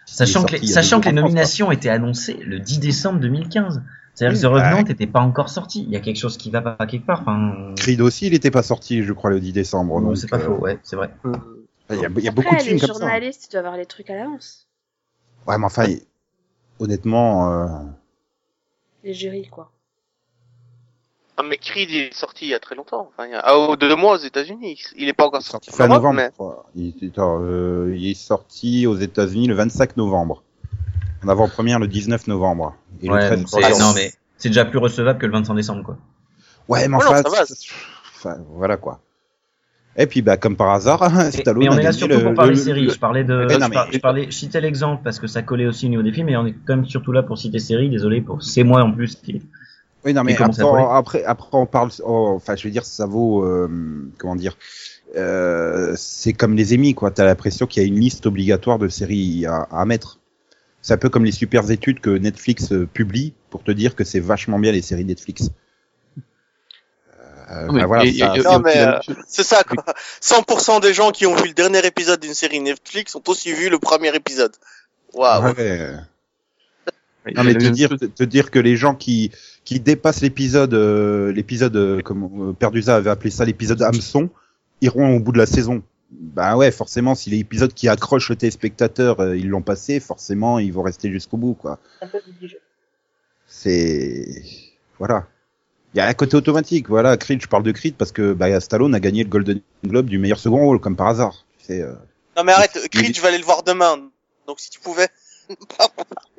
sachant 0.05 0.45
que, 0.45 0.57
les, 0.57 0.67
sachant 0.67 0.99
que 1.01 1.09
France, 1.09 1.15
nominations 1.15 1.71
étaient 1.71 1.89
annoncées 1.89 2.39
le 2.45 2.59
10 2.59 2.81
décembre 2.81 3.21
2015. 3.21 3.83
C'est-à-dire 4.21 4.39
que 4.39 4.47
The 4.47 4.51
bah, 4.51 4.69
Revenant 4.71 4.83
n'était 4.83 5.07
pas 5.07 5.21
encore 5.21 5.49
sorti. 5.49 5.83
Il 5.83 5.91
y 5.91 5.97
a 5.97 6.01
quelque 6.01 6.19
chose 6.19 6.37
qui 6.37 6.51
va 6.51 6.61
pas 6.61 6.87
quelque 6.87 7.07
part. 7.07 7.23
Enfin, 7.23 7.73
Creed 7.77 8.03
aussi, 8.03 8.27
il 8.27 8.35
était 8.35 8.51
pas 8.51 8.63
sorti, 8.63 9.03
je 9.03 9.13
crois, 9.15 9.31
le 9.31 9.41
10 9.41 9.53
décembre. 9.55 9.99
Donc, 10.03 10.19
c'est 10.19 10.29
pas 10.29 10.37
euh, 10.37 10.41
faux, 10.41 10.59
ouais, 10.59 10.79
c'est 10.83 10.97
vrai. 10.97 11.11
Euh, 11.25 11.33
Il 11.91 11.97
y 11.97 12.05
a, 12.05 12.09
il 12.15 12.25
y 12.25 12.29
a 12.29 12.31
Après, 12.31 12.43
beaucoup 12.43 12.55
de 12.55 12.61
films 12.61 12.75
les 12.75 12.81
comme 12.81 12.89
ça. 12.95 13.01
journalistes, 13.01 13.47
ils 13.49 13.53
doivent 13.53 13.65
avoir 13.65 13.79
les 13.79 13.87
trucs 13.87 14.11
à 14.11 14.17
l'avance. 14.17 14.69
Ouais, 15.47 15.57
mais 15.57 15.65
enfin, 15.65 15.87
il- 15.87 16.03
honnêtement, 16.79 17.51
euh, 17.51 17.67
Les 19.05 19.15
jurys, 19.15 19.49
quoi. 19.49 19.71
Ah, 21.39 21.43
mais 21.43 21.57
Creed, 21.57 21.91
il 21.91 21.97
est 22.03 22.15
sorti 22.15 22.45
il 22.45 22.49
y 22.51 22.55
a 22.55 22.61
très 22.61 22.75
longtemps. 22.75 23.09
Enfin, 23.09 23.27
il 23.27 23.31
y 23.31 23.35
a 23.35 23.41
ah, 23.43 23.57
oh, 23.57 23.75
deux 23.75 23.97
mois 23.97 24.17
aux 24.17 24.23
États-Unis. 24.23 24.83
Il 24.99 25.09
est 25.09 25.15
pas 25.15 25.25
encore 25.25 25.41
sorti. 25.41 25.71
fin 25.71 25.89
novembre. 25.89 26.15
mais-. 26.15 26.93
Il, 27.01 27.13
euh, 27.17 27.95
il 27.97 28.11
est 28.11 28.15
sorti 28.15 28.87
aux 28.87 28.97
États-Unis 28.97 29.47
le 29.47 29.55
25 29.55 29.97
novembre. 29.97 30.43
En 31.25 31.29
avant-première 31.29 31.79
le 31.79 31.87
19 31.89 32.27
novembre. 32.27 32.75
Et 33.03 33.07
le 33.09 33.13
Ouais, 33.15 33.21
13 33.21 33.41
donc 33.41 33.51
pour 33.51 33.61
c'est- 33.63 33.79
non, 33.79 33.93
mais 33.95 34.13
c'est 34.39 34.49
déjà 34.49 34.65
plus 34.65 34.79
recevable 34.79 35.19
que 35.19 35.27
le 35.27 35.33
25 35.33 35.55
décembre, 35.55 35.85
quoi. 35.85 35.99
Ouais, 36.69 36.89
mais 36.89 36.97
Oh 36.99 37.03
enfin, 37.09 37.23
enfin, 38.17 38.37
voilà 38.55 38.77
quoi. 38.77 39.01
Et 39.97 40.07
puis, 40.07 40.23
bah, 40.23 40.37
comme 40.37 40.57
par 40.57 40.71
hasard, 40.71 41.01
Stallone 41.33 41.65
mais 41.65 41.69
on 41.69 41.79
est 41.79 41.83
là 41.83 41.93
surtout 41.93 42.17
le- 42.19 42.25
pour 42.25 42.35
parler 42.35 42.53
le- 42.53 42.57
séries. 42.57 42.85
le- 42.87 42.93
Je 42.93 42.99
parlais 42.99 43.25
de, 43.25 43.47
Mais 43.49 43.59
non, 43.59 43.67
je, 43.67 43.73
par- 43.73 43.87
mais- 43.87 43.93
je 43.93 43.99
parlais, 43.99 44.25
je 44.27 44.31
citais 44.37 44.61
l'exemple 44.61 45.03
parce 45.03 45.19
que 45.19 45.27
ça 45.27 45.43
collait 45.43 45.67
aussi 45.67 45.87
au 45.87 45.89
niveau 45.89 46.03
des 46.03 46.13
films, 46.13 46.27
mais 46.27 46.37
on 46.37 46.47
est 46.47 46.53
quand 46.67 46.77
même 46.77 46.87
surtout 46.87 47.13
là 47.13 47.23
pour 47.23 47.39
citer 47.39 47.59
séries. 47.59 47.91
Désolé 47.91 48.21
pour 48.21 48.43
c'est 48.43 48.63
moi 48.63 48.83
en 48.83 48.93
plus 48.93 49.17
qui. 49.17 49.43
Oui, 50.05 50.15
non, 50.15 50.23
mais 50.25 50.35
après, 50.41 50.63
après, 50.91 51.25
après, 51.25 51.49
on 51.53 51.67
parle, 51.67 51.91
oh, 52.05 52.33
enfin, 52.35 52.57
je 52.57 52.65
veux 52.65 52.71
dire, 52.71 52.87
ça 52.87 53.05
vaut, 53.05 53.45
euh, 53.45 53.69
comment 54.17 54.37
dire, 54.37 54.57
euh, 55.17 55.93
c'est 55.97 56.33
comme 56.33 56.55
les 56.55 56.73
émis, 56.73 56.95
quoi. 56.95 57.11
T'as 57.11 57.25
l'impression 57.25 57.67
qu'il 57.67 57.83
y 57.83 57.85
a 57.85 57.89
une 57.89 57.99
liste 58.01 58.25
obligatoire 58.27 58.79
de 58.79 58.89
séries 58.89 59.45
à, 59.45 59.67
à 59.71 59.85
mettre. 59.85 60.20
C'est 60.83 60.95
un 60.95 60.99
peu 60.99 61.09
comme 61.11 61.25
les 61.25 61.33
super 61.33 61.71
études 61.71 62.01
que 62.01 62.11
Netflix 62.11 62.73
euh, 62.73 62.87
publie 62.87 63.35
pour 63.51 63.63
te 63.63 63.71
dire 63.71 63.95
que 63.95 64.05
c'est 64.05 64.21
vachement 64.21 64.59
bien 64.59 64.73
les 64.73 64.83
séries 64.83 65.05
Netflix. 65.05 65.51
Euh, 67.51 67.67
voilà, 67.87 68.05
ça- 68.13 68.35
Non, 68.45 68.61
mais, 68.61 68.79
euh. 68.79 68.99
C'est 69.27 69.43
ça, 69.43 69.65
quoi. 69.65 69.85
100% 70.23 70.81
des 70.81 70.95
gens 70.95 71.11
qui 71.11 71.27
ont 71.27 71.35
vu 71.35 71.49
le 71.49 71.55
dernier 71.55 71.85
épisode 71.85 72.21
d'une 72.21 72.35
série 72.35 72.61
Netflix 72.61 73.15
ont 73.17 73.23
aussi 73.27 73.53
vu 73.53 73.69
le 73.69 73.79
premier 73.79 74.15
épisode. 74.15 74.53
Waouh. 75.15 75.53
ouais. 75.55 75.95
Non 77.37 77.45
mais 77.45 77.55
te 77.55 77.67
dire, 77.67 77.91
te, 77.99 78.49
que 78.49 78.59
les 78.59 78.77
gens 78.77 78.95
qui 78.95 79.31
qui 79.65 79.79
dépassent 79.79 80.23
l'épisode, 80.23 80.73
euh, 80.73 81.31
l'épisode 81.33 81.77
euh, 81.77 82.01
comme 82.01 82.55
Perdusa 82.59 82.97
avait 82.97 83.11
appelé 83.11 83.31
ça 83.31 83.45
l'épisode 83.45 83.83
hameçon, 83.83 84.31
iront 84.81 85.17
au 85.17 85.21
bout 85.21 85.33
de 85.33 85.39
la 85.39 85.45
saison. 85.47 85.83
Bah 86.13 86.57
ouais, 86.57 86.71
forcément, 86.73 87.15
si 87.15 87.31
l'épisode 87.31 87.73
qui 87.73 87.89
accroche 87.89 88.29
le 88.31 88.37
téléspectateur, 88.37 89.21
euh, 89.21 89.37
ils 89.37 89.49
l'ont 89.49 89.63
passé, 89.63 90.01
forcément, 90.01 90.59
ils 90.59 90.73
vont 90.73 90.83
rester 90.83 91.11
jusqu'au 91.11 91.37
bout, 91.37 91.55
quoi. 91.55 91.79
C'est 93.47 94.27
voilà. 94.99 95.27
Il 95.95 95.99
y 95.99 96.01
a 96.01 96.07
un 96.07 96.15
côté 96.15 96.37
automatique, 96.37 96.89
voilà. 96.89 97.17
Creed, 97.17 97.43
je 97.43 97.49
parle 97.49 97.63
de 97.65 97.73
Creed 97.73 97.97
parce 97.97 98.13
que 98.13 98.33
bah, 98.33 98.61
Stallone 98.61 98.95
a 98.95 99.01
gagné 99.01 99.25
le 99.25 99.29
Golden 99.29 99.61
Globe 99.85 100.07
du 100.07 100.19
meilleur 100.19 100.39
second 100.39 100.59
rôle, 100.59 100.81
comme 100.81 100.97
par 100.97 101.09
hasard. 101.09 101.47
C'est 101.59 101.83
euh... 101.83 101.95
Non, 102.37 102.45
mais 102.45 102.53
arrête. 102.53 102.79
Creed, 102.91 103.15
je 103.17 103.21
vais 103.21 103.29
aller 103.29 103.39
le 103.39 103.45
voir 103.45 103.63
demain. 103.65 103.97
Donc, 104.47 104.61
si 104.61 104.71
tu 104.71 104.81
pouvais. 104.81 105.09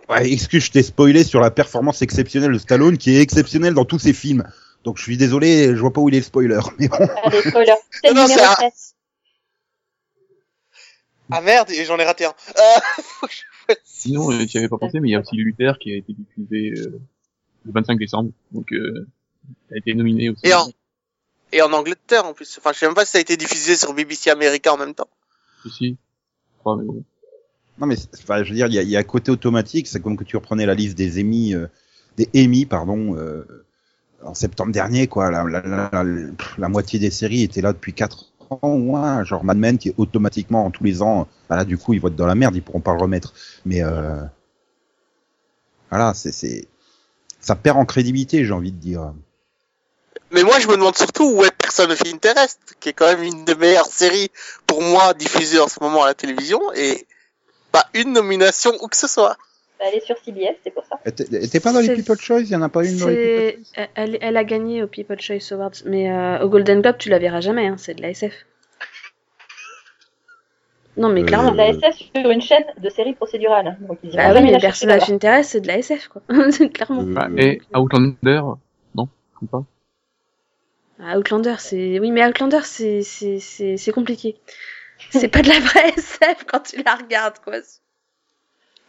Ouais, 0.10 0.30
excuse, 0.30 0.66
je 0.66 0.72
t'ai 0.72 0.84
spoilé 0.84 1.24
sur 1.24 1.40
la 1.40 1.52
performance 1.52 2.02
exceptionnelle 2.02 2.52
de 2.52 2.58
Stallone, 2.58 2.98
qui 2.98 3.16
est 3.16 3.22
exceptionnelle 3.22 3.74
dans 3.74 3.86
tous 3.86 4.00
ses 4.00 4.12
films. 4.12 4.44
Donc 4.84 4.98
je 4.98 5.04
suis 5.04 5.16
désolé, 5.16 5.68
je 5.74 5.80
vois 5.80 5.94
pas 5.94 6.02
où 6.02 6.10
il 6.10 6.16
est 6.16 6.18
le 6.18 6.24
spoiler. 6.26 6.60
Mais 6.80 6.90
bon, 6.90 6.98
Allez, 7.24 7.42
spoiler. 7.42 7.74
C'est 8.04 8.14
Non, 8.14 8.24
le 8.24 8.28
c'est 8.28 8.34
numéro 8.36 8.52
un- 8.52 8.56
13. 8.56 8.91
Ah 11.32 11.42
merde, 11.42 11.70
et 11.72 11.86
j'en 11.86 11.98
ai 11.98 12.04
raté 12.04 12.26
un. 12.26 12.34
Euh, 12.50 13.02
je 13.30 13.76
Sinon, 13.84 14.32
euh, 14.32 14.46
j'y 14.48 14.58
avais 14.58 14.68
pas 14.68 14.78
pensé, 14.78 15.00
mais 15.00 15.10
il 15.10 15.12
y 15.12 15.16
a 15.16 15.20
aussi 15.20 15.36
Luther 15.36 15.78
qui 15.80 15.92
a 15.92 15.96
été 15.96 16.14
diffusé 16.14 16.74
euh, 16.82 17.00
le 17.66 17.72
25 17.72 17.98
décembre. 17.98 18.32
Donc, 18.52 18.72
euh, 18.74 19.08
a 19.72 19.78
été 19.78 19.94
nominé 19.94 20.30
aussi. 20.30 20.46
Et 20.46 20.54
en, 20.54 20.70
et 21.52 21.62
en 21.62 21.72
Angleterre, 21.72 22.26
en 22.26 22.34
plus. 22.34 22.58
Enfin, 22.58 22.72
je 22.74 22.80
sais 22.80 22.86
même 22.86 22.96
pas 22.96 23.06
si 23.06 23.12
ça 23.12 23.18
a 23.18 23.22
été 23.22 23.38
diffusé 23.38 23.76
sur 23.76 23.94
BBC 23.94 24.30
America 24.30 24.74
en 24.74 24.78
même 24.78 24.94
temps. 24.94 25.10
Je 25.66 25.94
crois, 26.60 26.78
mais 26.78 26.86
bon. 26.86 27.04
non 27.78 27.88
mais 27.88 27.96
enfin, 28.20 28.44
je 28.44 28.50
veux 28.50 28.56
dire, 28.56 28.68
il 28.68 28.74
y 28.74 28.80
a, 28.80 28.82
il 28.82 28.90
y 28.90 28.96
a 28.96 29.00
un 29.00 29.04
côté 29.04 29.32
automatique. 29.32 29.88
C'est 29.88 30.02
comme 30.02 30.18
que 30.18 30.24
tu 30.24 30.36
reprenais 30.38 30.66
la 30.66 30.74
liste 30.74 30.98
des 30.98 31.22
Emmy, 31.22 31.54
euh, 31.54 31.68
des 32.18 32.30
Emmy, 32.36 32.66
pardon, 32.66 33.16
euh, 33.16 33.46
en 34.24 34.34
septembre 34.34 34.72
dernier, 34.72 35.08
quoi. 35.08 35.32
La, 35.32 35.44
la, 35.44 35.62
la, 35.62 35.90
la, 35.92 36.04
la 36.58 36.70
moitié 36.70 37.00
des 37.00 37.12
séries 37.12 37.44
étaient 37.44 37.62
là 37.62 37.74
depuis 37.74 37.94
4 37.94 38.24
ans 38.24 38.31
Genre 39.24 39.44
Mad 39.44 39.58
Men 39.58 39.78
qui 39.78 39.90
est 39.90 39.96
automatiquement 39.98 40.72
tous 40.72 40.84
les 40.84 41.02
ans. 41.02 41.28
Bah 41.50 41.56
là, 41.56 41.66
du 41.66 41.78
coup, 41.78 41.94
ils 41.94 42.02
vont 42.02 42.10
être 42.10 42.16
dans 42.16 42.26
la 42.26 42.36
merde, 42.36 42.56
ils 42.56 42.62
pourront 42.62 42.82
pas 42.82 42.94
le 42.94 43.00
remettre. 43.00 43.34
Mais 43.66 43.82
euh, 43.82 44.18
voilà, 45.90 46.14
c'est 46.14 46.32
c'est 46.32 46.68
ça 47.40 47.56
perd 47.56 47.78
en 47.78 47.86
crédibilité, 47.86 48.46
j'ai 48.46 48.54
envie 48.54 48.72
de 48.72 48.78
dire. 48.78 49.14
Mais 50.32 50.44
moi, 50.44 50.60
je 50.60 50.68
me 50.68 50.76
demande 50.76 50.96
surtout 50.96 51.26
où 51.26 51.44
est 51.44 51.52
Person 51.52 51.90
of 51.90 52.02
Interest, 52.06 52.60
qui 52.80 52.90
est 52.90 52.94
quand 52.94 53.08
même 53.08 53.24
une 53.24 53.46
des 53.46 53.56
meilleures 53.56 53.92
séries 53.92 54.32
pour 54.66 54.82
moi 54.82 55.14
diffusée 55.14 55.60
en 55.60 55.68
ce 55.68 55.82
moment 55.82 56.04
à 56.04 56.08
la 56.08 56.14
télévision, 56.14 56.62
et 56.74 57.06
pas 57.72 57.86
une 57.94 58.14
nomination 58.14 58.72
où 58.82 58.88
que 58.88 58.96
ce 58.96 59.08
soit. 59.08 59.38
Bah, 59.82 59.88
Elle 59.90 59.98
est 59.98 60.06
sur 60.06 60.16
CBS, 60.24 60.56
c'est 60.64 60.70
pour 60.72 60.86
ça. 60.86 61.00
Elle 61.04 61.12
était- 61.44 61.60
pas 61.60 61.74
dans 61.74 61.80
les 61.80 61.88
C'est- 61.88 61.96
People 61.96 62.18
Choice, 62.20 62.42
il 62.42 62.50
y 62.52 62.56
en 62.56 62.62
a 62.62 62.70
pas 62.70 62.86
une 62.86 62.98
dans 62.98 63.08
les 63.08 63.16
People 63.16 63.64
C'est, 63.74 63.82
Choice 63.82 63.88
elle, 63.96 64.18
elle 64.22 64.38
a 64.38 64.44
gagné 64.44 64.84
au 64.84 64.88
People 64.88 65.20
Choice 65.20 65.52
Awards, 65.52 65.72
mais 65.86 66.12
euh, 66.12 66.44
au 66.44 66.50
Golden 66.50 66.82
Globe, 66.82 66.98
tu 67.00 67.10
la 67.10 67.18
verras 67.18 67.42
jamais, 67.42 67.66
hein, 67.68 67.76
c'est 67.78 67.96
de 67.96 68.02
la 68.04 68.10
SF. 68.10 68.34
Non, 70.98 71.10
mais 71.10 71.22
Euh, 71.22 71.26
clairement. 71.26 71.52
de 71.52 71.58
la 71.58 71.70
SF 71.70 71.96
sur 72.16 72.30
une 72.30 72.42
chaîne 72.42 72.66
de 72.78 72.90
séries 72.90 73.14
procédurales. 73.14 73.78
Donc 73.82 73.98
ils 74.04 74.12
Bah 74.16 74.34
oui, 74.36 74.52
les 74.52 74.60
personnages 74.60 75.02
là-bas. 75.02 75.12
Pinterest, 75.14 75.50
c'est 75.52 75.62
de 75.62 75.68
la 75.68 75.78
SF, 75.78 76.10
quoi. 76.10 76.22
clairement. 76.74 77.02
Euh, 77.02 77.14
Bah, 77.14 77.28
et 77.38 77.62
Outlander, 77.74 78.42
non, 78.94 79.08
ou 79.42 79.46
pas. 79.48 79.64
Ah, 81.00 81.18
Outlander, 81.18 81.56
c'est. 81.60 81.98
Oui, 82.00 82.12
mais 82.12 82.24
Outlander, 82.26 82.60
c'est 82.64 83.02
c'est 83.02 83.40
c'est 83.40 83.78
c'est 83.78 83.92
compliqué. 83.92 84.36
C'est 85.10 85.30
pas 85.30 85.42
de 85.42 85.48
la 85.50 85.60
vraie 85.60 85.90
SF 85.98 86.44
quand 86.46 86.60
tu 86.60 86.84
la 86.84 86.96
regardes, 86.96 87.40
quoi. 87.40 87.56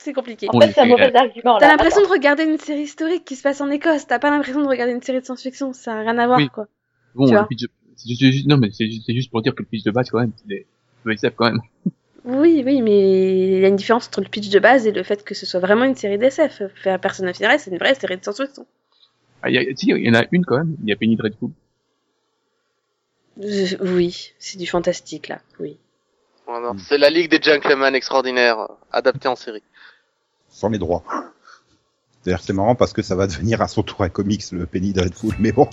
C'est 0.02 0.12
compliqué. 0.12 0.48
En 0.52 0.60
fait, 0.60 0.72
c'est 0.72 0.80
un 0.80 0.86
mauvais 0.86 1.14
argument. 1.14 1.58
T'as 1.58 1.68
l'impression 1.68 2.02
de 2.02 2.08
regarder 2.08 2.42
une 2.42 2.58
série 2.58 2.82
historique 2.82 3.24
qui 3.24 3.36
se 3.36 3.42
passe 3.42 3.60
en 3.60 3.70
Écosse. 3.70 4.06
T'as 4.06 4.18
pas 4.18 4.30
l'impression 4.30 4.60
de 4.60 4.66
regarder 4.66 4.92
une 4.92 5.02
série 5.02 5.20
de 5.20 5.24
science-fiction. 5.24 5.72
Ça 5.72 5.94
a 5.94 6.00
rien 6.00 6.18
à 6.18 6.26
voir, 6.26 6.38
Oui. 6.38 6.48
quoi. 6.48 6.66
Bon, 7.14 7.26
Tu 7.26 7.32
vois. 7.32 7.46
juste, 8.04 8.46
non, 8.48 8.56
mais 8.56 8.70
c'est 8.72 8.90
juste, 8.90 9.30
pour 9.30 9.42
dire 9.42 9.54
que 9.54 9.62
le 9.62 9.68
pitch 9.68 9.84
de 9.84 9.92
base, 9.92 10.10
quand 10.10 10.18
même, 10.18 10.32
c'est 10.36 10.46
des 10.48 10.66
le 11.04 11.12
SF, 11.14 11.34
quand 11.36 11.46
même. 11.46 11.60
Oui, 12.24 12.62
oui, 12.64 12.82
mais 12.82 13.56
il 13.56 13.60
y 13.60 13.64
a 13.64 13.68
une 13.68 13.74
différence 13.74 14.06
entre 14.06 14.20
le 14.20 14.28
pitch 14.28 14.48
de 14.48 14.60
base 14.60 14.86
et 14.86 14.92
le 14.92 15.02
fait 15.02 15.24
que 15.24 15.34
ce 15.34 15.44
soit 15.44 15.58
vraiment 15.58 15.84
une 15.84 15.96
série 15.96 16.18
d'SF. 16.18 16.62
Faire 16.76 17.00
Personne 17.00 17.28
of 17.28 17.34
Interest, 17.34 17.64
c'est 17.64 17.72
une 17.72 17.78
vraie 17.78 17.96
série 17.96 18.16
de 18.16 18.22
science-fiction. 18.22 18.64
Ah, 19.42 19.50
il 19.50 19.54
y 19.54 19.58
a, 19.58 19.62
si, 19.74 19.88
il 19.88 20.06
y 20.06 20.08
en 20.08 20.14
a 20.14 20.24
une, 20.30 20.44
quand 20.44 20.56
même. 20.58 20.76
Il 20.84 20.88
y 20.88 20.92
a 20.92 20.96
Penny 20.96 21.16
Dreadful. 21.16 21.50
Euh, 23.42 23.66
Oui, 23.80 24.32
c'est 24.38 24.56
du 24.58 24.66
fantastique, 24.68 25.26
là. 25.28 25.40
Oui. 25.58 25.78
Voilà. 26.46 26.74
C'est 26.78 26.98
la 26.98 27.10
Ligue 27.10 27.28
des 27.30 27.40
Gentlemen 27.42 27.94
extraordinaires, 27.94 28.68
adaptée 28.92 29.26
en 29.28 29.36
série. 29.36 29.62
Sans 30.52 30.68
les 30.68 30.78
droits. 30.78 31.02
D'ailleurs, 32.24 32.42
c'est 32.42 32.52
marrant 32.52 32.76
parce 32.76 32.92
que 32.92 33.02
ça 33.02 33.16
va 33.16 33.26
devenir 33.26 33.60
à 33.62 33.68
son 33.68 33.82
tour 33.82 34.02
un 34.02 34.08
comics, 34.08 34.44
le 34.52 34.66
Penny 34.66 34.92
Dreadful, 34.92 35.34
mais 35.40 35.50
bon. 35.50 35.68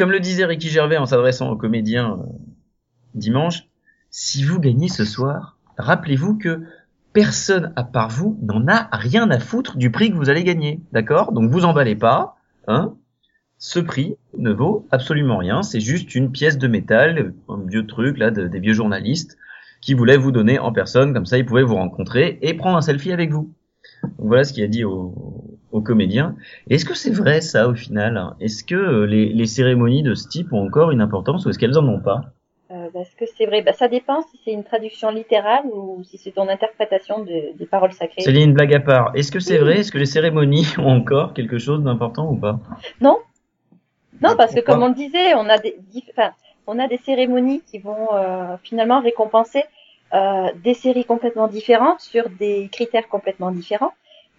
Comme 0.00 0.12
le 0.12 0.20
disait 0.20 0.46
Ricky 0.46 0.70
Gervais 0.70 0.96
en 0.96 1.04
s'adressant 1.04 1.50
aux 1.50 1.56
comédiens 1.56 2.12
euh, 2.12 2.22
dimanche, 3.12 3.64
si 4.08 4.42
vous 4.42 4.58
gagnez 4.58 4.88
ce 4.88 5.04
soir, 5.04 5.58
rappelez-vous 5.76 6.38
que 6.38 6.62
personne 7.12 7.74
à 7.76 7.84
part 7.84 8.08
vous 8.08 8.38
n'en 8.40 8.66
a 8.66 8.88
rien 8.92 9.30
à 9.30 9.38
foutre 9.38 9.76
du 9.76 9.90
prix 9.90 10.10
que 10.10 10.16
vous 10.16 10.30
allez 10.30 10.42
gagner, 10.42 10.80
d'accord? 10.92 11.32
Donc 11.32 11.50
vous 11.50 11.66
emballez 11.66 11.96
pas, 11.96 12.36
hein? 12.66 12.94
Ce 13.58 13.78
prix 13.78 14.16
ne 14.38 14.50
vaut 14.52 14.86
absolument 14.90 15.36
rien, 15.36 15.62
c'est 15.62 15.80
juste 15.80 16.14
une 16.14 16.32
pièce 16.32 16.56
de 16.56 16.66
métal, 16.66 17.34
un 17.50 17.60
vieux 17.66 17.86
truc 17.86 18.16
là 18.16 18.30
de- 18.30 18.48
des 18.48 18.58
vieux 18.58 18.72
journalistes 18.72 19.36
qui 19.82 19.92
voulaient 19.92 20.16
vous 20.16 20.32
donner 20.32 20.58
en 20.58 20.72
personne, 20.72 21.12
comme 21.12 21.26
ça 21.26 21.36
ils 21.36 21.44
pouvaient 21.44 21.62
vous 21.62 21.74
rencontrer 21.74 22.38
et 22.40 22.54
prendre 22.54 22.78
un 22.78 22.80
selfie 22.80 23.12
avec 23.12 23.32
vous. 23.32 23.52
Donc 24.02 24.12
voilà 24.28 24.44
ce 24.44 24.52
qu'il 24.52 24.64
a 24.64 24.68
dit 24.68 24.84
aux, 24.84 25.14
aux 25.72 25.80
comédiens. 25.82 26.36
Est-ce 26.68 26.84
que 26.84 26.94
c'est 26.94 27.10
vrai 27.10 27.40
ça 27.40 27.68
au 27.68 27.74
final? 27.74 28.34
Est-ce 28.40 28.64
que 28.64 28.74
euh, 28.74 29.06
les, 29.06 29.32
les 29.32 29.46
cérémonies 29.46 30.02
de 30.02 30.14
ce 30.14 30.28
type 30.28 30.52
ont 30.52 30.64
encore 30.66 30.90
une 30.90 31.00
importance 31.00 31.46
ou 31.46 31.50
est-ce 31.50 31.58
qu'elles 31.58 31.78
en 31.78 31.86
ont 31.88 32.00
pas? 32.00 32.20
Euh, 32.70 32.88
bah, 32.94 33.00
Est-ce 33.00 33.16
que 33.16 33.24
c'est 33.36 33.46
vrai? 33.46 33.62
Bah, 33.62 33.72
Ça 33.72 33.88
dépend 33.88 34.22
si 34.22 34.38
c'est 34.44 34.52
une 34.52 34.64
traduction 34.64 35.10
littérale 35.10 35.64
ou 35.72 36.02
si 36.04 36.18
c'est 36.18 36.30
ton 36.30 36.48
interprétation 36.48 37.24
de- 37.24 37.56
des 37.58 37.66
paroles 37.66 37.92
sacrées. 37.92 38.20
C'est 38.22 38.32
une 38.42 38.52
blague 38.54 38.74
à 38.74 38.80
part. 38.80 39.10
Est-ce 39.14 39.32
que 39.32 39.40
c'est 39.40 39.58
vrai? 39.58 39.80
Est-ce 39.80 39.90
que 39.92 39.98
les 39.98 40.06
cérémonies 40.06 40.66
ont 40.78 40.86
encore 40.88 41.34
quelque 41.34 41.58
chose 41.58 41.82
d'important 41.82 42.30
ou 42.30 42.36
pas? 42.36 42.60
Non, 43.00 43.18
Ah, 44.22 44.34
parce 44.36 44.54
que 44.54 44.60
comme 44.60 44.82
on 44.82 44.88
le 44.88 44.94
disait, 44.94 45.34
on 45.34 45.48
a 45.48 45.58
des, 45.58 45.76
enfin, 46.10 46.30
on 46.66 46.78
a 46.78 46.86
des 46.88 46.98
cérémonies 46.98 47.62
qui 47.70 47.78
vont 47.78 48.08
euh, 48.14 48.56
finalement 48.62 49.00
récompenser 49.00 49.62
euh, 50.14 50.48
des 50.62 50.74
séries 50.74 51.04
complètement 51.04 51.48
différentes 51.48 52.00
sur 52.00 52.28
des 52.30 52.68
critères 52.72 53.08
complètement 53.08 53.50
différents, 53.50 53.92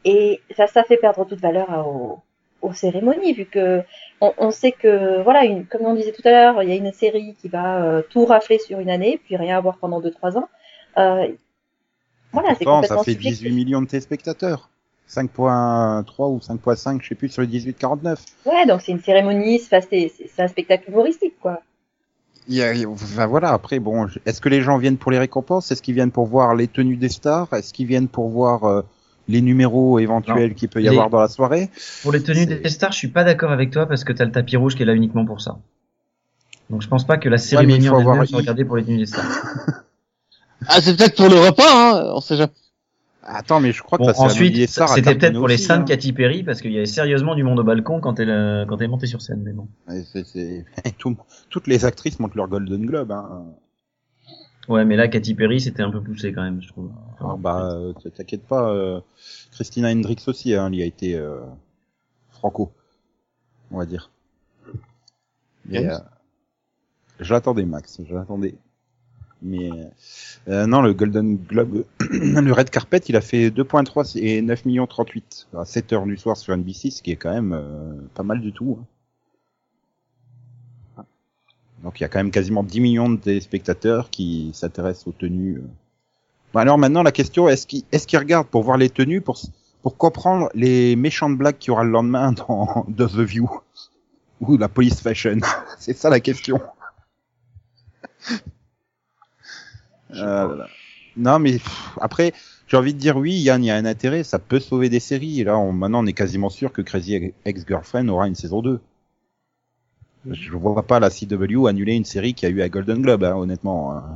et 0.05 0.41
ça, 0.57 0.67
ça 0.67 0.83
fait 0.83 0.97
perdre 0.97 1.25
toute 1.25 1.39
valeur 1.39 1.71
à- 1.71 1.87
aux, 1.87 2.19
aux 2.61 2.73
cérémonies 2.73 3.33
vu 3.33 3.45
que 3.45 3.81
on, 4.19 4.33
on 4.37 4.51
sait 4.51 4.71
que 4.71 5.21
voilà, 5.23 5.45
une, 5.45 5.65
comme 5.65 5.85
on 5.85 5.95
disait 5.95 6.11
tout 6.11 6.21
à 6.25 6.31
l'heure, 6.31 6.63
il 6.63 6.69
y 6.69 6.73
a 6.73 6.75
une 6.75 6.91
série 6.91 7.35
qui 7.41 7.47
va 7.49 7.83
euh, 7.83 8.01
tout 8.09 8.25
rafler 8.25 8.59
sur 8.59 8.79
une 8.79 8.89
année, 8.89 9.19
puis 9.23 9.35
rien 9.37 9.57
avoir 9.57 9.77
pendant 9.77 9.99
deux 9.99 10.11
trois 10.11 10.37
ans. 10.37 10.49
Euh, 10.97 11.27
voilà, 12.33 12.55
c'est 12.55 12.65
complètement 12.65 12.97
ça 12.99 13.03
fait 13.03 13.11
subjectif. 13.13 13.43
18 13.43 13.55
millions 13.55 13.81
de 13.81 13.87
téléspectateurs. 13.87 14.69
5.3 15.09 16.29
ou 16.29 16.39
5.5, 16.39 17.01
je 17.01 17.09
sais 17.09 17.15
plus, 17.15 17.29
sur 17.29 17.41
les 17.41 17.47
18-49. 17.49 18.17
Ouais, 18.45 18.65
donc 18.65 18.81
c'est 18.81 18.93
une 18.93 19.01
cérémonie, 19.01 19.59
c'est 19.59 20.39
un 20.39 20.47
spectacle 20.47 20.89
humoristique 20.89 21.33
quoi. 21.41 21.61
Il 22.47 22.55
y 22.55 22.61
a, 22.61 22.73
il 22.73 22.81
y 22.81 22.85
a- 22.85 22.89
enfin, 22.89 23.25
voilà, 23.27 23.49
après, 23.51 23.79
bon, 23.79 24.07
est-ce 24.25 24.41
que 24.41 24.49
les 24.49 24.61
gens 24.61 24.77
viennent 24.77 24.97
pour 24.97 25.11
les 25.11 25.19
récompenses? 25.19 25.71
Est-ce 25.71 25.81
qu'ils 25.81 25.95
viennent 25.95 26.11
pour 26.11 26.25
voir 26.27 26.55
les 26.55 26.67
tenues 26.67 26.97
des 26.97 27.09
stars? 27.09 27.47
Est-ce 27.53 27.73
qu'ils 27.73 27.85
viennent 27.87 28.07
pour 28.07 28.29
voir 28.29 28.63
euh, 28.63 28.81
les 29.27 29.41
numéros 29.41 29.99
éventuels 29.99 30.55
qu'il 30.55 30.67
peut 30.69 30.79
y 30.81 30.83
Les- 30.83 30.89
avoir 30.89 31.09
dans 31.09 31.21
la 31.21 31.27
soirée? 31.27 31.69
Pour 32.01 32.11
les 32.11 32.21
tenues 32.23 32.45
des 32.47 32.69
stars, 32.69 32.91
je 32.91 32.97
suis 32.97 33.07
pas 33.09 33.23
d'accord 33.23 33.51
avec 33.51 33.71
toi 33.71 33.85
parce 33.85 34.03
que 34.03 34.11
t'as 34.13 34.25
le 34.25 34.31
tapis 34.31 34.57
rouge 34.57 34.75
qui 34.75 34.83
est 34.83 34.85
là 34.85 34.93
uniquement 34.95 35.25
pour 35.25 35.39
ça. 35.41 35.57
Donc 36.69 36.81
je 36.81 36.87
pense 36.87 37.05
pas 37.05 37.17
que 37.17 37.29
la 37.29 37.37
cérémonie 37.37 37.87
faut 37.87 37.95
en 37.95 37.99
avoir- 37.99 38.25
regardée 38.31 38.65
pour 38.65 38.77
les 38.77 38.83
tenues 38.83 38.97
des 38.97 39.05
stars. 39.05 39.25
Ah, 40.67 40.79
c'est 40.81 40.95
peut-être 40.95 41.15
pour 41.15 41.27
le 41.29 41.39
repas, 41.39 41.63
hein, 41.65 42.11
on 42.15 42.21
sait 42.21 42.37
jamais. 42.37 42.51
Attends, 43.23 43.59
mais 43.59 43.71
je 43.71 43.83
crois 43.83 43.99
que 43.99 44.03
Bon, 44.03 44.13
cérémonie 44.13 44.63
ensuite, 44.63 44.69
c'était 44.87 45.15
peut-être 45.15 45.37
pour 45.37 45.47
les 45.47 45.57
seins 45.57 45.77
de 45.77 45.81
hein. 45.83 45.85
Katy 45.85 46.11
Perry 46.11 46.43
parce 46.43 46.59
qu'il 46.59 46.71
y 46.71 46.77
avait 46.77 46.87
sérieusement 46.87 47.35
du 47.35 47.43
monde 47.43 47.59
au 47.59 47.63
balcon 47.63 47.99
quand 47.99 48.19
elle, 48.19 48.31
euh, 48.31 48.65
quand 48.65 48.77
elle 48.77 48.85
est 48.85 48.87
montée 48.87 49.05
sur 49.05 49.21
scène. 49.21 49.41
Mais 49.43 49.53
bon. 49.53 49.67
Ouais, 49.87 50.03
c'est- 50.03 50.23
c'est- 50.25 50.65
tout- 50.97 51.17
toutes 51.49 51.67
les 51.67 51.85
actrices 51.85 52.19
montent 52.19 52.33
leur 52.35 52.47
Golden 52.47 52.83
Globe. 52.85 53.11
Hein. 53.11 53.45
Ouais, 54.67 54.85
mais 54.85 54.95
là, 54.95 55.07
Katy 55.07 55.35
Perry, 55.35 55.61
c'était 55.61 55.83
un 55.83 55.91
peu 55.91 56.01
poussé 56.01 56.33
quand 56.33 56.41
même, 56.43 56.61
je 56.61 56.67
trouve. 56.69 56.91
Enfin, 57.13 57.25
Alors, 57.25 57.37
bah, 57.37 57.71
euh, 57.73 57.93
t'inquiète 58.15 58.43
pas, 58.43 58.69
euh, 58.69 59.01
Christina 59.51 59.91
Hendricks 59.91 60.27
aussi, 60.27 60.53
hein, 60.55 60.67
elle 60.67 60.75
y 60.75 60.81
a 60.81 60.85
été 60.85 61.15
euh, 61.15 61.39
franco, 62.31 62.71
on 63.71 63.77
va 63.77 63.85
dire. 63.85 64.09
Mais, 65.65 65.85
euh, 65.87 65.97
je 67.19 67.33
l'attendais, 67.33 67.65
Max, 67.65 68.01
je 68.07 68.13
l'attendais. 68.13 68.55
Mais 69.41 69.69
euh, 70.47 70.67
non, 70.67 70.81
le 70.81 70.93
Golden 70.93 71.37
Globe, 71.37 71.83
le 71.99 72.51
Red 72.51 72.69
Carpet, 72.69 72.99
il 73.07 73.15
a 73.15 73.21
fait 73.21 73.49
2.3 73.49 74.17
et 74.19 74.41
9 74.41 74.65
millions 74.65 74.85
38 74.87 75.47
à 75.57 75.65
7 75.65 75.93
heures 75.93 76.05
du 76.05 76.17
soir 76.17 76.37
sur 76.37 76.55
NBC, 76.55 76.91
ce 76.91 77.01
qui 77.01 77.11
est 77.11 77.15
quand 77.15 77.33
même 77.33 77.53
euh, 77.53 77.93
pas 78.13 78.23
mal 78.23 78.39
du 78.39 78.53
tout. 78.53 78.77
hein. 78.79 78.85
Donc 81.83 81.99
il 81.99 82.03
y 82.03 82.05
a 82.05 82.09
quand 82.09 82.19
même 82.19 82.31
quasiment 82.31 82.63
10 82.63 82.79
millions 82.79 83.09
de 83.09 83.17
téléspectateurs 83.17 84.11
qui 84.11 84.51
s'intéressent 84.53 85.07
aux 85.07 85.11
tenues. 85.13 85.57
euh. 85.57 85.67
Bon, 86.53 86.59
alors 86.59 86.77
maintenant 86.77 87.01
la 87.01 87.11
question 87.11 87.49
est-ce 87.49 87.65
qu'ils 87.65 87.83
est-ce 87.91 88.05
qu'ils 88.05 88.19
regardent 88.19 88.47
pour 88.47 88.61
voir 88.61 88.77
les 88.77 88.89
tenues 88.89 89.21
pour 89.21 89.39
pour 89.81 89.97
comprendre 89.97 90.49
les 90.53 90.95
méchantes 90.95 91.35
blagues 91.37 91.57
qu'il 91.57 91.69
y 91.69 91.71
aura 91.71 91.83
le 91.83 91.89
lendemain 91.89 92.31
dans 92.33 92.85
The 92.95 93.19
View 93.21 93.49
ou 94.41 94.57
la 94.57 94.67
police 94.67 95.01
fashion? 95.01 95.39
C'est 95.79 95.97
ça 95.97 96.09
la 96.11 96.19
question. 96.19 96.59
Euh. 100.15 100.63
Non 101.17 101.39
mais 101.39 101.53
pff, 101.53 101.97
après 101.99 102.31
j'ai 102.67 102.77
envie 102.77 102.93
de 102.93 102.99
dire 102.99 103.17
oui 103.17 103.33
Yann 103.33 103.61
il 103.63 103.67
y 103.67 103.71
a 103.71 103.75
un 103.75 103.85
intérêt 103.85 104.23
ça 104.23 104.39
peut 104.39 104.59
sauver 104.61 104.87
des 104.89 105.01
séries 105.01 105.41
et 105.41 105.43
là 105.43 105.57
on, 105.57 105.73
maintenant 105.73 106.03
on 106.03 106.07
est 106.07 106.13
quasiment 106.13 106.49
sûr 106.49 106.71
que 106.71 106.81
Crazy 106.81 107.33
Ex-Girlfriend 107.45 108.07
aura 108.09 108.27
une 108.27 108.35
saison 108.35 108.61
2. 108.61 108.79
Je 110.29 110.51
vois 110.51 110.83
pas 110.83 110.99
la 110.99 111.09
CW 111.09 111.67
annuler 111.67 111.95
une 111.95 112.05
série 112.05 112.33
qui 112.33 112.45
a 112.45 112.49
eu 112.49 112.61
un 112.61 112.67
Golden 112.69 113.01
Globe 113.01 113.23
hein, 113.23 113.35
honnêtement. 113.35 113.95
hein. 113.97 114.13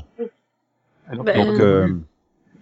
Alors, 1.09 1.23
Bah, 1.25 1.33
Donc, 1.33 1.59
euh, 1.59 1.89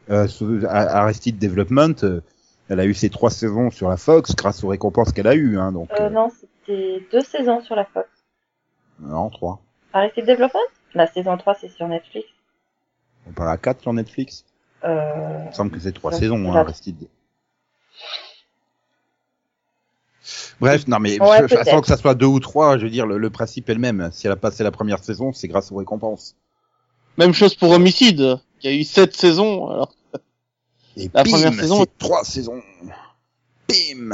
euh, 0.10 0.28
A- 0.68 1.00
Arrested 1.02 1.38
Development, 1.38 2.04
euh, 2.04 2.22
elle 2.70 2.80
a 2.80 2.86
eu 2.86 2.94
ses 2.94 3.10
trois 3.10 3.30
saisons 3.30 3.70
sur 3.70 3.90
la 3.90 3.98
Fox 3.98 4.34
grâce 4.36 4.64
aux 4.64 4.70
récompenses 4.70 5.12
qu'elle 5.12 5.28
a 5.28 5.36
eues. 5.36 5.58
Hein, 5.58 5.72
donc, 5.74 5.90
Euh, 5.92 6.06
euh, 6.06 6.10
non, 6.10 6.30
c'était 6.30 7.06
deux 7.12 7.22
saisons 7.22 7.62
sur 7.62 7.76
la 7.76 7.86
Fox. 7.86 8.08
non, 9.00 9.30
trois. 9.30 9.62
Arrêtez 9.92 10.22
le 10.22 10.28
développement 10.28 10.60
La 10.96 11.08
saison 11.08 11.38
3, 11.38 11.56
c'est 11.56 11.70
sur 11.70 11.88
Netflix. 11.88 12.28
On 13.28 13.32
parle 13.32 13.50
à 13.52 13.58
quatre 13.58 13.82
sur 13.82 13.94
Netflix. 13.94 14.44
Euh, 14.84 15.40
Il 15.44 15.48
me 15.48 15.52
semble 15.54 15.72
que 15.72 15.80
c'est 15.80 15.94
trois 15.94 16.12
Ouais, 16.12 16.20
saisons, 16.20 16.52
hein. 16.52 16.56
Aristide. 16.58 17.08
Bref, 20.60 20.88
non 20.88 21.00
mais 21.00 21.20
Ouais, 21.22 21.48
je- 21.48 21.64
sans 21.70 21.82
que 21.82 21.88
ça 21.88 21.98
soit 21.98 22.16
deux 22.16 22.26
ou 22.26 22.40
trois, 22.40 22.78
je 22.78 22.84
veux 22.84 22.90
dire, 22.90 23.06
le, 23.06 23.18
le 23.18 23.30
principe 23.30 23.70
est 23.70 23.74
le 23.74 23.80
même. 23.80 24.10
Si 24.14 24.26
elle 24.28 24.34
a 24.34 24.38
passé 24.38 24.64
la 24.64 24.72
première 24.72 25.04
saison, 25.04 25.34
c'est 25.34 25.48
grâce 25.48 25.72
aux 25.72 25.76
récompenses. 25.76 26.36
Même 27.18 27.34
chose 27.34 27.56
pour 27.56 27.72
Homicide, 27.72 28.40
qui 28.60 28.68
a 28.68 28.72
eu 28.74 28.84
sept 28.84 29.16
saisons. 29.16 29.70
Alors, 29.70 29.94
Et 30.96 31.10
La 31.14 31.24
bim, 31.24 31.32
première 31.32 31.54
saison- 31.54 31.86
trois 31.98 32.24
saisons. 32.24 32.62
Bim 33.68 34.12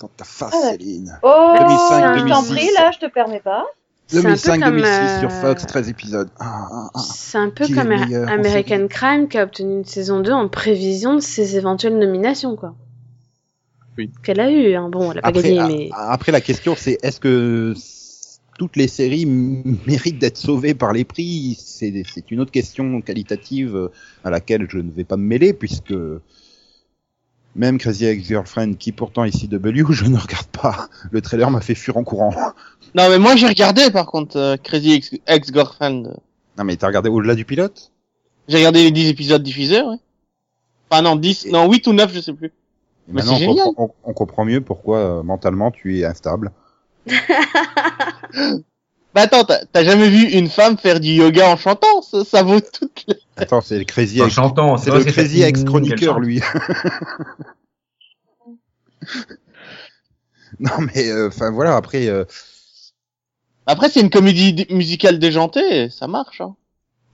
Dans 0.00 0.08
ta 0.08 0.24
face, 0.24 0.52
Ah. 0.54 0.70
Céline. 0.72 1.18
Oh, 1.22 1.54
2005, 1.58 2.18
je 2.18 2.28
t'en 2.28 2.42
2006. 2.42 2.54
prie, 2.54 2.70
là, 2.74 2.90
je 2.90 2.98
te 2.98 3.06
permets 3.06 3.40
pas. 3.40 3.64
C'est 4.06 4.18
un 4.18 4.22
peu 4.22 4.28
2005-2006 4.34 4.60
comme, 4.60 4.78
sur 4.78 5.30
euh, 5.30 5.40
Fox, 5.40 5.66
13 5.66 5.88
épisodes. 5.88 6.28
Ah, 6.38 6.68
ah, 6.70 6.90
ah. 6.94 6.98
C'est 6.98 7.38
un 7.38 7.50
peu 7.50 7.66
comme 7.68 7.92
American 7.92 8.86
Crime 8.88 9.28
qui 9.28 9.38
a 9.38 9.44
obtenu 9.44 9.72
une 9.72 9.84
saison 9.84 10.20
2 10.20 10.32
en 10.32 10.48
prévision 10.48 11.14
de 11.14 11.20
ses 11.20 11.56
éventuelles 11.56 11.98
nominations, 11.98 12.56
quoi. 12.56 12.74
Oui. 13.98 14.10
Qu'elle 14.22 14.40
a 14.40 14.50
eu, 14.50 14.74
hein. 14.74 14.88
Bon, 14.88 15.12
elle 15.12 15.18
a 15.18 15.22
pas 15.22 15.28
Après, 15.28 15.42
gagné, 15.42 15.90
mais... 15.90 15.90
après, 15.92 16.32
la 16.32 16.40
question, 16.40 16.74
c'est 16.76 16.98
est-ce 17.02 17.20
que 17.20 17.74
toutes 18.58 18.76
les 18.76 18.88
séries 18.88 19.26
méritent 19.26 20.18
d'être 20.18 20.38
sauvées 20.38 20.74
par 20.74 20.92
les 20.92 21.04
prix? 21.04 21.56
C'est 21.58 22.30
une 22.30 22.40
autre 22.40 22.52
question 22.52 23.00
qualitative 23.00 23.76
euh, 23.76 23.88
à 24.24 24.30
laquelle 24.30 24.66
je 24.70 24.78
ne 24.78 24.90
vais 24.90 25.04
pas 25.04 25.16
me 25.16 25.24
mêler, 25.24 25.52
puisque 25.52 25.94
même 27.54 27.78
Crazy 27.78 28.06
Ex-Girlfriend, 28.06 28.74
qui 28.74 28.92
pourtant 28.92 29.24
est 29.24 29.30
CW, 29.30 29.84
je 29.92 30.04
ne 30.06 30.16
regarde 30.16 30.46
pas. 30.46 30.88
Le 31.10 31.20
trailer 31.20 31.50
m'a 31.50 31.60
fait 31.60 31.74
fuir 31.74 31.96
en 31.96 32.04
courant. 32.04 32.34
Non 32.94 33.08
mais 33.10 33.18
moi 33.18 33.36
j'ai 33.36 33.46
regardé 33.46 33.90
par 33.90 34.06
contre 34.06 34.36
euh, 34.36 34.56
Crazy 34.56 34.92
Ex- 34.92 35.14
Ex-Girlfriend. 35.26 36.02
Non 36.58 36.64
mais 36.64 36.76
t'as 36.76 36.86
regardé 36.88 37.08
au-delà 37.08 37.34
du 37.34 37.44
pilote? 37.44 37.90
J'ai 38.48 38.56
regardé 38.58 38.82
les 38.82 38.90
10 38.90 39.08
épisodes 39.08 39.42
diffusés, 39.42 39.82
ouais. 39.82 39.96
Enfin 40.90 41.02
non, 41.02 41.16
10, 41.16 41.46
non 41.46 41.70
8 41.70 41.86
ou 41.86 41.92
9, 41.92 42.12
je 42.12 42.20
sais 42.20 42.32
plus. 42.32 42.48
Et 42.48 42.52
Mais 43.08 43.14
Maintenant, 43.22 43.36
c'est 43.38 43.46
on, 43.46 43.50
génial. 43.50 43.66
comprend- 43.68 43.94
on- 44.04 44.10
on 44.10 44.12
comprend 44.12 44.44
mieux 44.44 44.60
pourquoi 44.60 44.98
euh, 44.98 45.22
mentalement 45.22 45.70
tu 45.70 45.98
es 45.98 46.04
instable. 46.04 46.50
Bah 49.14 49.20
attends, 49.22 49.44
t'as 49.44 49.84
jamais 49.84 50.08
vu 50.08 50.22
une 50.30 50.48
femme 50.48 50.78
faire 50.78 50.98
du 50.98 51.10
yoga 51.10 51.46
en 51.50 51.58
chantant? 51.58 52.00
Ça, 52.00 52.24
ça 52.24 52.42
vaut 52.42 52.60
toutes 52.60 53.04
les... 53.06 53.16
Attends, 53.36 53.60
c'est 53.60 53.76
le 53.78 53.84
Crazy 53.84 54.22
En 54.22 54.24
Ex, 54.26 54.34
chantant, 54.34 54.78
c'est 54.78 54.90
le 54.90 55.04
Crazy 55.04 55.42
Ex-chroniqueur, 55.42 56.18
lui. 56.18 56.40
non 60.60 60.70
mais, 60.94 61.10
euh, 61.10 61.28
enfin 61.28 61.50
voilà, 61.50 61.76
après... 61.76 62.06
euh, 62.08 62.24
Après 63.66 63.88
c'est 63.88 64.00
une 64.00 64.10
comédie 64.10 64.66
musicale 64.70 65.18
déjantée, 65.18 65.88
ça 65.90 66.06
marche. 66.08 66.40
Hein. 66.40 66.54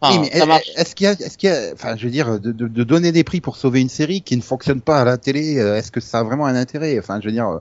Enfin, 0.01 0.15
Oui, 0.21 0.29
mais 0.33 0.39
est-ce 0.77 0.95
qu'il 0.95 1.05
y 1.05 1.09
a, 1.09 1.13
est-ce 1.13 1.37
qu'il 1.37 1.51
y 1.51 1.53
a, 1.53 1.73
enfin, 1.73 1.97
je 1.97 2.05
veux 2.05 2.11
dire, 2.11 2.39
de, 2.39 2.53
de, 2.53 2.69
de 2.69 2.85
donner 2.85 3.11
des 3.11 3.25
prix 3.25 3.41
pour 3.41 3.57
sauver 3.57 3.81
une 3.81 3.89
série 3.89 4.23
qui 4.23 4.37
ne 4.37 4.43
fonctionne 4.43 4.81
pas 4.81 5.01
à 5.01 5.05
la 5.05 5.19
télé, 5.19 5.59
euh, 5.59 5.77
est-ce 5.77 5.91
que 5.91 6.01
ça 6.01 6.21
a 6.21 6.23
vraiment 6.23 6.47
un 6.47 6.55
intérêt? 6.55 6.97
Enfin, 7.01 7.21
je 7.21 7.27
veux 7.27 7.33
dire, 7.33 7.49
euh, 7.49 7.59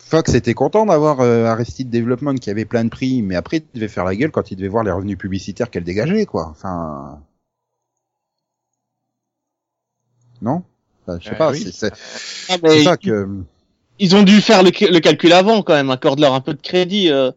Fox 0.00 0.34
était 0.34 0.54
content 0.54 0.86
d'avoir 0.86 1.20
euh, 1.20 1.44
Arrested 1.44 1.88
Development 1.88 2.34
qui 2.34 2.50
avait 2.50 2.64
plein 2.64 2.82
de 2.84 2.88
prix, 2.90 3.22
mais 3.22 3.36
après, 3.36 3.58
il 3.58 3.66
devait 3.74 3.86
faire 3.86 4.04
la 4.04 4.16
gueule 4.16 4.32
quand 4.32 4.50
il 4.50 4.56
devait 4.56 4.66
voir 4.68 4.82
les 4.82 4.90
revenus 4.90 5.16
publicitaires 5.16 5.70
qu'elle 5.70 5.84
dégageait, 5.84 6.26
quoi. 6.26 6.48
Enfin, 6.50 7.20
non? 10.42 10.64
Enfin, 11.06 11.18
Je 11.20 11.28
sais 11.28 11.34
Euh, 11.34 11.38
pas. 11.38 11.50
oui. 11.52 11.60
C'est 11.62 11.72
c'est- 11.72 11.92
Ah, 12.48 12.56
ça 12.82 12.96
ils, 13.00 13.08
que. 13.08 13.28
ils 14.00 14.16
ont 14.16 14.22
dû 14.24 14.40
faire 14.40 14.64
le, 14.64 14.70
le 14.70 14.98
calcul 14.98 15.32
avant 15.32 15.62
quand 15.62 15.74
même, 15.74 15.90
accorde-leur 15.90 16.34
un 16.34 16.40
peu 16.40 16.54
de 16.54 16.60
crédit. 16.62 17.10
euh. 17.10 17.30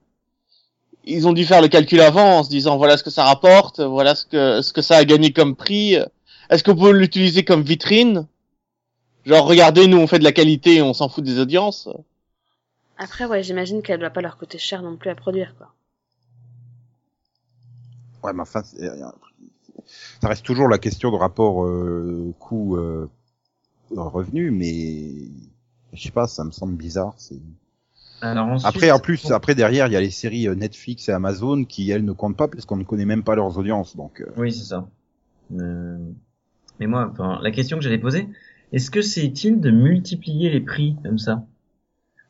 Ils 1.05 1.27
ont 1.27 1.33
dû 1.33 1.45
faire 1.45 1.61
le 1.61 1.67
calcul 1.67 1.99
avant 2.01 2.39
en 2.39 2.43
se 2.43 2.49
disant 2.49 2.77
voilà 2.77 2.97
ce 2.97 3.03
que 3.03 3.09
ça 3.09 3.25
rapporte, 3.25 3.79
voilà 3.81 4.15
ce 4.15 4.25
que 4.25 4.61
ce 4.61 4.71
que 4.71 4.81
ça 4.81 4.97
a 4.97 5.05
gagné 5.05 5.33
comme 5.33 5.55
prix. 5.55 5.97
Est-ce 6.49 6.63
qu'on 6.63 6.75
peut 6.75 6.91
l'utiliser 6.91 7.43
comme 7.43 7.61
vitrine? 7.61 8.27
Genre 9.25 9.45
regardez, 9.45 9.87
nous 9.87 9.97
on 9.97 10.07
fait 10.07 10.19
de 10.19 10.23
la 10.23 10.31
qualité, 10.31 10.81
on 10.81 10.93
s'en 10.93 11.09
fout 11.09 11.23
des 11.23 11.39
audiences. 11.39 11.89
Après, 12.97 13.25
ouais, 13.25 13.41
j'imagine 13.43 13.81
qu'elle 13.81 13.99
doit 13.99 14.11
pas 14.11 14.21
leur 14.21 14.37
coûter 14.37 14.57
cher 14.57 14.81
non 14.81 14.95
plus 14.95 15.09
à 15.09 15.15
produire, 15.15 15.55
quoi. 15.57 15.73
Ouais, 18.23 18.31
mais 18.33 18.41
enfin, 18.41 18.63
c'est- 18.63 18.87
ça 20.21 20.27
reste 20.29 20.45
toujours 20.45 20.67
la 20.69 20.77
question 20.77 21.11
de 21.11 21.17
rapport 21.17 21.65
euh, 21.65 22.33
coût 22.39 22.77
euh, 22.77 23.09
revenu, 23.95 24.51
mais 24.51 25.27
je 25.91 26.01
sais 26.03 26.11
pas, 26.11 26.27
ça 26.27 26.43
me 26.43 26.51
semble 26.51 26.75
bizarre. 26.75 27.13
C'est 27.17 27.39
Alors 28.23 28.47
ensuite, 28.47 28.67
Après, 28.75 28.91
en 28.91 28.99
plus, 28.99 29.31
après 29.31 29.53
derrière, 29.53 29.87
il 29.87 29.93
y 29.93 29.95
a 29.97 30.01
les 30.01 30.09
séries 30.09 30.47
euh, 30.47 30.55
Netflix 30.55 31.09
et 31.09 31.11
Amazon 31.11 31.65
qui 31.65 31.91
elles 31.91 32.05
ne 32.05 32.13
comptent 32.13 32.37
pas 32.37 32.47
parce 32.47 32.65
qu'on 32.65 32.77
ne 32.77 32.83
connaît 32.85 33.05
même 33.05 33.23
pas 33.23 33.35
leurs 33.35 33.57
audiences. 33.57 33.95
Donc, 33.97 34.21
euh, 34.21 34.25
Oui, 34.37 34.51
c'est 34.53 34.63
ça. 34.63 34.87
Euh, 35.59 35.97
Mais 36.79 36.87
moi, 36.87 37.09
enfin, 37.11 37.39
la 37.41 37.51
question 37.51 37.77
que 37.77 37.83
j'allais 37.83 37.97
poser, 37.97 38.27
est-ce 38.71 38.89
que 38.89 39.01
c'est 39.01 39.25
utile 39.25 39.59
de 39.59 39.71
multiplier 39.71 40.49
les 40.49 40.61
prix 40.61 40.95
comme 41.03 41.17
ça? 41.19 41.43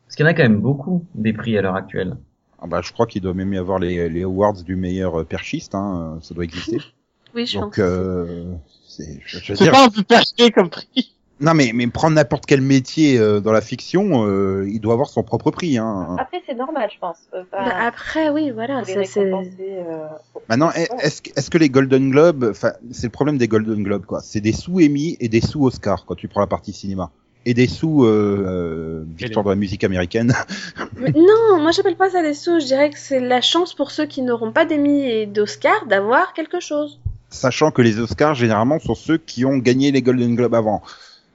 Parce 0.05 0.15
qu'il 0.15 0.25
y 0.25 0.27
en 0.27 0.31
a 0.31 0.33
quand 0.33 0.43
même 0.43 0.61
beaucoup 0.61 1.05
des 1.15 1.31
prix 1.33 1.57
à 1.57 1.61
l'heure 1.61 1.75
actuelle. 1.75 2.17
ah 2.59 2.67
bah, 2.67 2.81
je 2.83 2.91
crois 2.91 3.05
qu'il 3.07 3.21
doit 3.21 3.33
même 3.35 3.53
y 3.53 3.57
avoir 3.57 3.77
les, 3.79 4.09
les 4.09 4.23
awards 4.23 4.63
du 4.63 4.75
meilleur 4.75 5.21
euh, 5.21 5.23
perchiste. 5.23 5.75
Hein, 5.75 6.17
ça 6.21 6.33
doit 6.33 6.43
exister. 6.43 6.79
Oui, 7.35 7.47
je 7.47 7.57
donc, 7.57 7.69
pense. 7.71 7.79
euh, 7.79 8.43
c'est, 8.87 9.19
je, 9.25 9.39
je 9.39 9.53
veux 9.53 9.57
dire, 9.57 9.71
pas 9.71 9.85
un 9.85 9.89
peu 9.89 10.03
perché 10.03 10.51
comme 10.51 10.69
prix 10.69 11.15
non 11.43 11.53
mais 11.53 11.71
mais 11.75 11.85
prendre 11.87 12.15
n'importe 12.15 12.45
quel 12.47 12.61
métier 12.61 13.19
euh, 13.19 13.39
dans 13.39 13.51
la 13.51 13.61
fiction, 13.61 14.25
euh, 14.27 14.67
il 14.67 14.79
doit 14.79 14.93
avoir 14.93 15.09
son 15.09 15.21
propre 15.21 15.51
prix. 15.51 15.77
Hein. 15.77 16.15
Après, 16.19 16.41
c'est 16.47 16.55
normal, 16.55 16.89
je 16.93 16.97
pense. 16.99 17.17
Euh, 17.35 17.43
Bah, 17.51 17.65
après, 17.85 18.29
oui, 18.29 18.49
voilà, 18.51 18.83
ça 18.85 19.03
c'est... 19.03 19.19
euh, 19.19 20.07
Maintenant, 20.49 20.71
est- 20.71 20.89
est-ce 21.01 21.21
que- 21.21 21.29
est-ce 21.37 21.49
que 21.51 21.57
les 21.57 21.69
Golden 21.69 22.09
Globes, 22.09 22.47
enfin, 22.49 22.71
c'est 22.91 23.03
le 23.07 23.11
problème 23.11 23.37
des 23.37 23.47
Golden 23.47 23.83
Globes, 23.83 24.05
quoi. 24.05 24.21
C'est 24.21 24.41
des 24.41 24.53
sous 24.53 24.79
Emmy 24.81 25.17
et 25.19 25.27
des 25.29 25.41
sous 25.41 25.63
Oscar 25.65 26.05
quand 26.05 26.15
tu 26.15 26.27
prends 26.27 26.41
la 26.41 26.47
partie 26.47 26.73
cinéma, 26.73 27.11
et 27.45 27.53
des 27.53 27.67
sous 27.67 28.05
euh, 28.05 28.09
euh, 28.47 29.03
victoire 29.17 29.43
de 29.45 29.49
la 29.49 29.55
musique 29.55 29.83
américaine. 29.83 30.33
Mais 30.97 31.11
non, 31.11 31.59
moi 31.61 31.71
j'appelle 31.71 31.95
pas 31.97 32.09
ça 32.09 32.21
des 32.21 32.33
sous, 32.33 32.59
je 32.59 32.65
dirais 32.65 32.89
que 32.89 32.97
c'est 32.99 33.19
la 33.19 33.41
chance 33.41 33.73
pour 33.73 33.91
ceux 33.91 34.05
qui 34.05 34.21
n'auront 34.21 34.51
pas 34.51 34.65
d'Emmy 34.65 35.05
et 35.05 35.25
d'Oscar 35.25 35.85
d'avoir 35.87 36.33
quelque 36.33 36.59
chose. 36.59 36.99
Sachant 37.29 37.71
que 37.71 37.81
les 37.81 37.99
Oscars 37.99 38.35
généralement 38.35 38.79
sont 38.79 38.93
ceux 38.95 39.17
qui 39.17 39.43
ont 39.43 39.57
gagné 39.57 39.91
les 39.91 40.01
Golden 40.03 40.35
Globes 40.35 40.53
avant. 40.53 40.83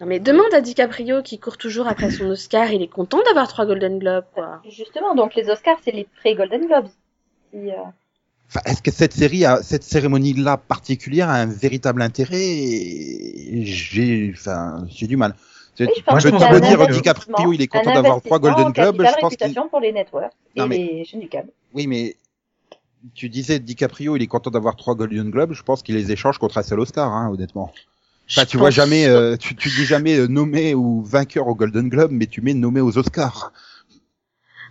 Non 0.00 0.06
mais 0.06 0.20
demande 0.20 0.52
à 0.54 0.60
DiCaprio 0.60 1.22
qui 1.22 1.38
court 1.38 1.56
toujours 1.56 1.88
après 1.88 2.10
son 2.10 2.26
Oscar, 2.26 2.70
il 2.72 2.82
est 2.82 2.88
content 2.88 3.18
d'avoir 3.26 3.48
trois 3.48 3.66
Golden 3.66 3.98
Globes, 3.98 4.24
quoi. 4.32 4.62
Justement, 4.68 5.14
donc 5.14 5.34
les 5.34 5.50
Oscars, 5.50 5.78
c'est 5.84 5.90
les 5.90 6.06
pré-Golden 6.20 6.66
Globes. 6.66 6.88
Si, 7.52 7.70
euh, 7.70 7.74
Enfin, 8.50 8.60
est-ce 8.64 8.80
que 8.80 8.90
cette 8.90 9.12
série, 9.12 9.44
a, 9.44 9.62
cette 9.62 9.82
cérémonie-là 9.82 10.56
particulière 10.56 11.28
a 11.28 11.34
un 11.34 11.46
véritable 11.46 12.00
intérêt? 12.00 12.38
J'ai, 13.64 14.32
enfin, 14.34 14.86
j'ai 14.88 15.06
du 15.06 15.16
mal. 15.18 15.34
Oui, 15.80 15.86
je 15.96 16.02
pense 16.02 16.22
peux 16.24 16.30
te 16.30 16.66
dire 16.66 16.88
DiCaprio, 16.88 17.52
il 17.52 17.60
est 17.62 17.66
content 17.66 17.92
d'avoir 17.94 18.20
trois 18.22 18.38
Golden 18.38 18.70
Globes. 18.72 18.96
Je 18.96 19.02
pense 19.02 19.12
qu'il, 19.12 19.24
réputation 19.24 19.68
pour 19.68 19.80
les 19.80 19.92
networks 19.92 20.32
et 20.56 20.60
Non, 20.60 20.66
mais- 20.66 20.78
les 20.78 21.04
chaînes 21.04 21.20
du 21.20 21.28
câble. 21.28 21.50
oui, 21.74 21.86
mais 21.86 22.16
tu 23.14 23.28
disais 23.28 23.58
DiCaprio, 23.58 24.16
il 24.16 24.22
est 24.22 24.26
content 24.26 24.50
d'avoir 24.50 24.76
trois 24.76 24.94
Golden 24.94 25.30
Globes. 25.30 25.52
Je 25.52 25.62
pense 25.62 25.82
qu'il 25.82 25.94
les 25.94 26.10
échange 26.10 26.38
contre 26.38 26.58
un 26.58 26.62
seul 26.62 26.80
Oscar, 26.80 27.12
hein, 27.12 27.30
honnêtement. 27.30 27.72
Enfin, 28.30 28.44
tu 28.46 28.56
vois 28.56 28.68
pense- 28.68 28.74
jamais, 28.74 29.06
euh, 29.06 29.36
tu, 29.36 29.56
tu 29.56 29.68
dis 29.70 29.84
jamais 29.84 30.16
euh, 30.18 30.26
nommé 30.28 30.74
ou 30.74 31.02
vainqueur 31.02 31.46
au 31.48 31.54
Golden 31.54 31.88
Globe, 31.88 32.10
mais 32.12 32.26
tu 32.26 32.40
mets 32.42 32.54
nommé 32.54 32.80
aux 32.80 32.96
Oscars. 32.98 33.52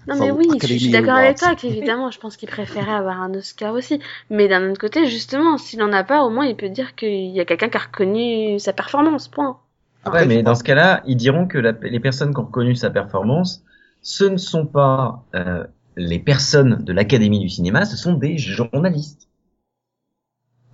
Non 0.07 0.15
Enfin, 0.15 0.25
mais 0.25 0.31
oui, 0.31 0.59
je 0.59 0.75
suis 0.77 0.89
d'accord 0.89 1.15
avec 1.15 1.37
toi 1.37 1.55
qu'évidemment, 1.55 2.11
je 2.11 2.19
pense 2.19 2.37
qu'il 2.37 2.49
préférait 2.49 2.93
avoir 2.93 3.21
un 3.21 3.33
Oscar 3.33 3.73
aussi. 3.73 3.99
Mais 4.29 4.47
d'un 4.47 4.69
autre 4.71 4.79
côté, 4.79 5.05
justement, 5.05 5.57
s'il 5.57 5.81
en 5.83 5.91
a 5.93 6.03
pas, 6.03 6.23
au 6.23 6.29
moins 6.29 6.45
il 6.45 6.55
peut 6.55 6.69
dire 6.69 6.95
qu'il 6.95 7.29
y 7.29 7.39
a 7.39 7.45
quelqu'un 7.45 7.69
qui 7.69 7.77
a 7.77 7.81
reconnu 7.81 8.59
sa 8.59 8.73
performance, 8.73 9.27
point. 9.27 9.59
Après, 10.03 10.21
ouais, 10.21 10.25
mais 10.25 10.43
dans 10.43 10.55
ce 10.55 10.63
cas-là, 10.63 11.03
ils 11.05 11.17
diront 11.17 11.47
que 11.47 11.57
la- 11.57 11.73
les 11.73 11.99
personnes 11.99 12.33
qui 12.33 12.39
ont 12.39 12.45
reconnu 12.45 12.75
sa 12.75 12.89
performance, 12.89 13.63
ce 14.01 14.23
ne 14.23 14.37
sont 14.37 14.65
pas 14.65 15.23
euh, 15.35 15.65
les 15.97 16.19
personnes 16.19 16.83
de 16.83 16.93
l'Académie 16.93 17.39
du 17.39 17.49
cinéma, 17.49 17.85
ce 17.85 17.97
sont 17.97 18.13
des 18.13 18.37
journalistes. 18.37 19.27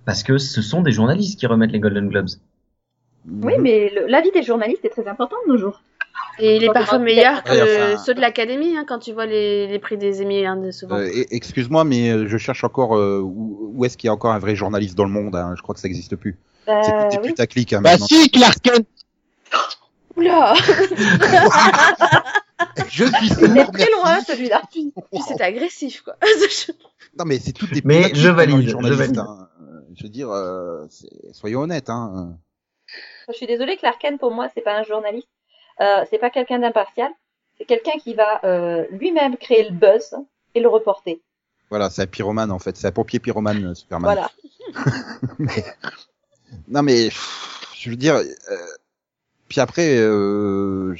Parce 0.06 0.22
que 0.22 0.38
ce 0.38 0.62
sont 0.62 0.80
des 0.80 0.92
journalistes 0.92 1.38
qui 1.38 1.46
remettent 1.46 1.72
les 1.72 1.80
Golden 1.80 2.08
Globes. 2.08 2.28
Oui, 3.26 3.54
mais 3.60 3.90
le- 3.94 4.06
l'avis 4.06 4.30
des 4.32 4.42
journalistes 4.42 4.84
est 4.84 4.90
très 4.90 5.06
important 5.08 5.36
de 5.46 5.52
nos 5.52 5.58
jours. 5.58 5.82
Et 6.38 6.56
il 6.56 6.64
est 6.64 6.72
parfois 6.72 6.98
meilleur 6.98 7.42
que 7.44 7.50
Ouais, 7.50 7.92
enfin- 7.94 8.02
ceux 8.04 8.14
de 8.14 8.20
l'Académie, 8.20 8.76
hein, 8.76 8.84
quand 8.86 8.98
tu 8.98 9.12
vois 9.12 9.26
les, 9.26 9.66
les 9.68 9.78
prix 9.78 9.96
des 9.96 10.20
Emmy, 10.22 10.44
hein, 10.44 10.56
de 10.56 10.70
souvent. 10.70 10.96
Euh, 10.96 11.06
e- 11.06 11.26
Excuse-moi, 11.30 11.84
mais 11.84 12.10
euh, 12.10 12.26
je 12.28 12.36
cherche 12.38 12.64
encore 12.64 12.96
euh, 12.96 13.20
où, 13.20 13.72
où 13.74 13.84
est-ce 13.84 13.96
qu'il 13.96 14.08
y 14.08 14.10
a 14.10 14.12
encore 14.12 14.32
un 14.32 14.38
vrai 14.38 14.54
journaliste 14.56 14.96
dans 14.96 15.04
le 15.04 15.10
monde. 15.10 15.34
Hein? 15.36 15.54
Je 15.56 15.62
crois 15.62 15.74
que 15.74 15.80
ça 15.80 15.88
n'existe 15.88 16.16
plus. 16.16 16.36
Bah, 16.66 16.82
C'est 16.82 16.90
tout 16.92 17.08
des 17.10 17.18
oui. 17.22 17.28
putaclic. 17.28 17.72
Hein, 17.72 17.80
Bah 17.82 17.92
maintenant. 17.92 18.06
si, 18.06 18.30
Clark 18.30 18.56
Kent 18.62 18.86
Oula 20.16 20.54
Je 22.88 23.04
suis 23.04 23.28
sourd. 23.28 23.70
très 23.72 23.90
loin 23.90 24.20
celui-là. 24.26 24.62
Puis 24.70 24.92
c'était 25.26 25.44
agressif, 25.44 26.02
quoi. 26.02 26.16
Non, 27.18 27.24
mais 27.26 27.38
c'est 27.38 27.52
toutes 27.52 27.72
des 27.72 27.80
Mais 27.84 28.10
je 28.12 28.28
valide, 28.28 28.62
je 28.62 28.70
journalistes, 28.70 28.98
valide. 29.00 29.18
hein. 29.18 29.48
Euh, 29.62 29.80
Je 29.96 30.02
veux 30.02 30.08
dire, 30.08 30.30
euh, 30.30 30.84
c'est- 30.90 31.32
soyons 31.32 31.60
honnêtes. 31.60 31.88
Hein. 31.90 32.34
Je 33.28 33.32
suis 33.34 33.46
désolée, 33.46 33.76
Clark 33.76 34.00
Kent, 34.00 34.18
pour 34.20 34.30
moi, 34.32 34.48
c'est 34.54 34.60
pas 34.60 34.76
un 34.76 34.82
journaliste. 34.84 35.28
Euh, 35.80 36.04
c'est 36.10 36.18
pas 36.18 36.30
quelqu'un 36.30 36.58
d'impartial. 36.58 37.10
C'est 37.58 37.64
quelqu'un 37.64 37.98
qui 38.02 38.14
va 38.14 38.40
euh, 38.44 38.84
lui-même 38.90 39.36
créer 39.36 39.68
le 39.68 39.74
buzz 39.74 40.14
et 40.54 40.60
le 40.60 40.68
reporter. 40.68 41.20
Voilà, 41.70 41.90
c'est 41.90 42.02
un 42.02 42.06
pyromane 42.06 42.50
en 42.50 42.58
fait. 42.58 42.76
C'est 42.76 42.86
un 42.86 42.92
pompier 42.92 43.18
pyromane, 43.20 43.64
euh, 43.64 43.74
Superman. 43.74 44.12
Voilà. 44.14 44.30
Mais- 45.38 45.64
Non 46.68 46.82
mais 46.82 47.08
je 47.74 47.90
veux 47.90 47.96
dire, 47.96 48.14
euh, 48.16 48.24
puis 49.48 49.60
après, 49.60 49.96
euh, 49.98 50.94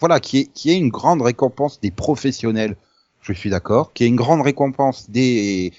voilà, 0.00 0.18
qui 0.20 0.38
est 0.40 0.46
qui 0.52 0.70
est 0.72 0.76
une 0.76 0.88
grande 0.88 1.22
récompense 1.22 1.80
des 1.80 1.90
professionnels. 1.90 2.76
Je 3.20 3.32
suis 3.32 3.50
d'accord. 3.50 3.92
Qui 3.92 4.04
est 4.04 4.08
une 4.08 4.16
grande 4.16 4.42
récompense 4.42 5.08
des 5.10 5.72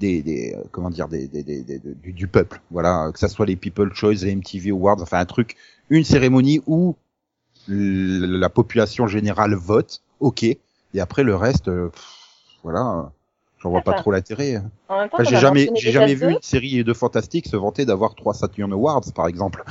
des, 0.00 0.22
des 0.22 0.54
euh, 0.56 0.62
comment 0.72 0.90
dire 0.90 1.06
des, 1.08 1.28
des, 1.28 1.42
des- 1.44 1.62
du, 1.78 2.12
du 2.12 2.26
peuple. 2.26 2.60
Voilà, 2.72 3.10
que 3.12 3.18
ça 3.18 3.28
soit 3.28 3.46
les 3.46 3.56
People 3.56 3.92
Choice, 3.94 4.24
les 4.24 4.34
MTV 4.34 4.70
Awards, 4.70 5.00
enfin 5.00 5.18
un 5.20 5.26
truc, 5.26 5.56
une 5.90 6.04
cérémonie 6.04 6.60
où 6.66 6.96
la 7.68 8.48
population 8.48 9.06
générale 9.06 9.54
vote. 9.54 10.02
Ok. 10.18 10.42
Et 10.42 10.58
après 11.00 11.22
le 11.22 11.36
reste, 11.36 11.68
euh, 11.68 11.88
pff, 11.88 12.04
voilà, 12.64 13.12
j'en 13.62 13.70
vois 13.70 13.82
pas 13.82 13.92
trop 13.94 14.10
l'intérêt. 14.10 14.62
Enfin, 14.88 15.06
t'en 15.08 15.24
j'ai 15.24 15.36
jamais, 15.36 15.70
j'ai 15.76 15.92
jamais 15.92 16.14
vu 16.14 16.32
une 16.32 16.42
série 16.42 16.82
de 16.82 16.92
fantastique 16.92 17.46
se 17.46 17.56
vanter 17.56 17.84
d'avoir 17.84 18.14
trois 18.14 18.34
Saturn 18.34 18.72
Awards, 18.72 19.04
par 19.14 19.28
exemple. 19.28 19.62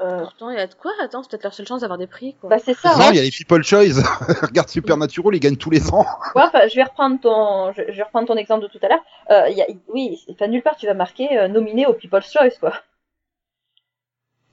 Euh, 0.00 0.20
Pourtant, 0.20 0.50
il 0.50 0.56
y 0.56 0.60
a 0.60 0.66
de 0.68 0.74
quoi 0.74 0.92
Attends, 1.02 1.22
c'est 1.24 1.30
peut-être 1.30 1.42
leur 1.42 1.54
seule 1.54 1.66
chance 1.66 1.80
d'avoir 1.80 1.98
des 1.98 2.06
prix, 2.06 2.34
quoi. 2.40 2.50
bah 2.50 2.58
c'est 2.64 2.74
ça. 2.74 2.90
non, 2.96 3.04
hein. 3.06 3.10
il 3.10 3.16
y 3.16 3.18
a 3.18 3.22
les 3.22 3.30
People 3.30 3.62
Choice. 3.64 4.00
Regarde 4.42 4.68
Supernatural, 4.68 5.34
ils 5.34 5.40
gagnent 5.40 5.56
tous 5.56 5.70
les 5.70 5.90
ans. 5.92 6.06
Ouais, 6.36 6.42
enfin, 6.44 6.68
je 6.68 6.76
vais 6.76 6.84
reprendre 6.84 7.18
ton, 7.20 7.72
je, 7.72 7.82
je 7.90 7.96
vais 7.96 8.02
reprendre 8.04 8.28
ton 8.28 8.36
exemple 8.36 8.62
de 8.62 8.68
tout 8.68 8.78
à 8.82 8.88
l'heure. 8.88 9.04
Euh, 9.30 9.48
il 9.50 9.56
y 9.56 9.62
a, 9.62 9.66
oui, 9.88 10.24
enfin 10.30 10.46
nulle 10.46 10.62
part 10.62 10.76
tu 10.76 10.86
vas 10.86 10.94
marquer 10.94 11.36
euh, 11.38 11.48
nominé 11.48 11.86
au 11.86 11.94
People's 11.94 12.30
Choice 12.30 12.58
quoi. 12.60 12.74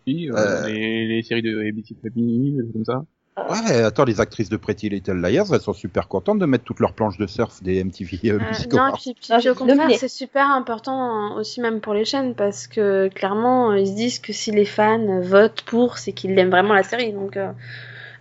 Oui, 0.08 0.30
euh, 0.32 0.36
Euh. 0.36 0.68
les, 0.68 1.08
les 1.08 1.24
séries 1.24 1.42
de 1.42 1.60
ABC 1.60 1.96
Family, 2.02 2.52
des 2.54 2.62
trucs 2.64 2.74
comme 2.74 2.86
ça. 2.86 3.06
Ouais, 3.38 3.82
attends, 3.84 4.06
les 4.06 4.21
actrices 4.21 4.48
de 4.50 4.56
Pretty 4.56 4.88
Little 4.88 5.19
Liars, 5.19 5.48
elles 5.54 5.60
sont 5.60 5.74
super 5.74 6.08
contentes 6.08 6.39
de 6.39 6.45
mettre 6.45 6.63
toutes 6.63 6.80
leurs 6.80 6.93
planches 6.93 7.17
de 7.17 7.28
surf 7.28 7.62
des 7.62 7.84
MTV 7.84 8.32
euh, 8.32 8.39
Euh, 8.39 8.48
Music 8.48 8.71
non, 8.71 8.80
Awards. 8.84 8.98
puis, 8.98 9.13
puis, 9.13 9.34
au 9.34 9.39
j'ai 9.41 9.54
contraire, 9.54 9.89
c'est 9.98 10.08
super 10.08 10.50
important 10.52 11.34
euh, 11.36 11.39
aussi 11.39 11.60
même 11.60 11.82
pour 11.82 11.93
les 11.93 12.06
chaînes 12.06 12.34
parce 12.34 12.67
que 12.67 13.10
clairement, 13.13 13.71
euh, 13.71 13.80
ils 13.80 13.88
se 13.88 13.93
disent 13.93 14.19
que 14.19 14.32
si 14.32 14.52
les 14.52 14.63
fans 14.63 15.19
votent 15.21 15.63
pour, 15.63 15.98
c'est 15.98 16.13
qu'ils 16.13 16.38
aiment 16.39 16.50
vraiment 16.50 16.74
la 16.74 16.84
série. 16.84 17.12
Donc, 17.12 17.36
euh, 17.36 17.52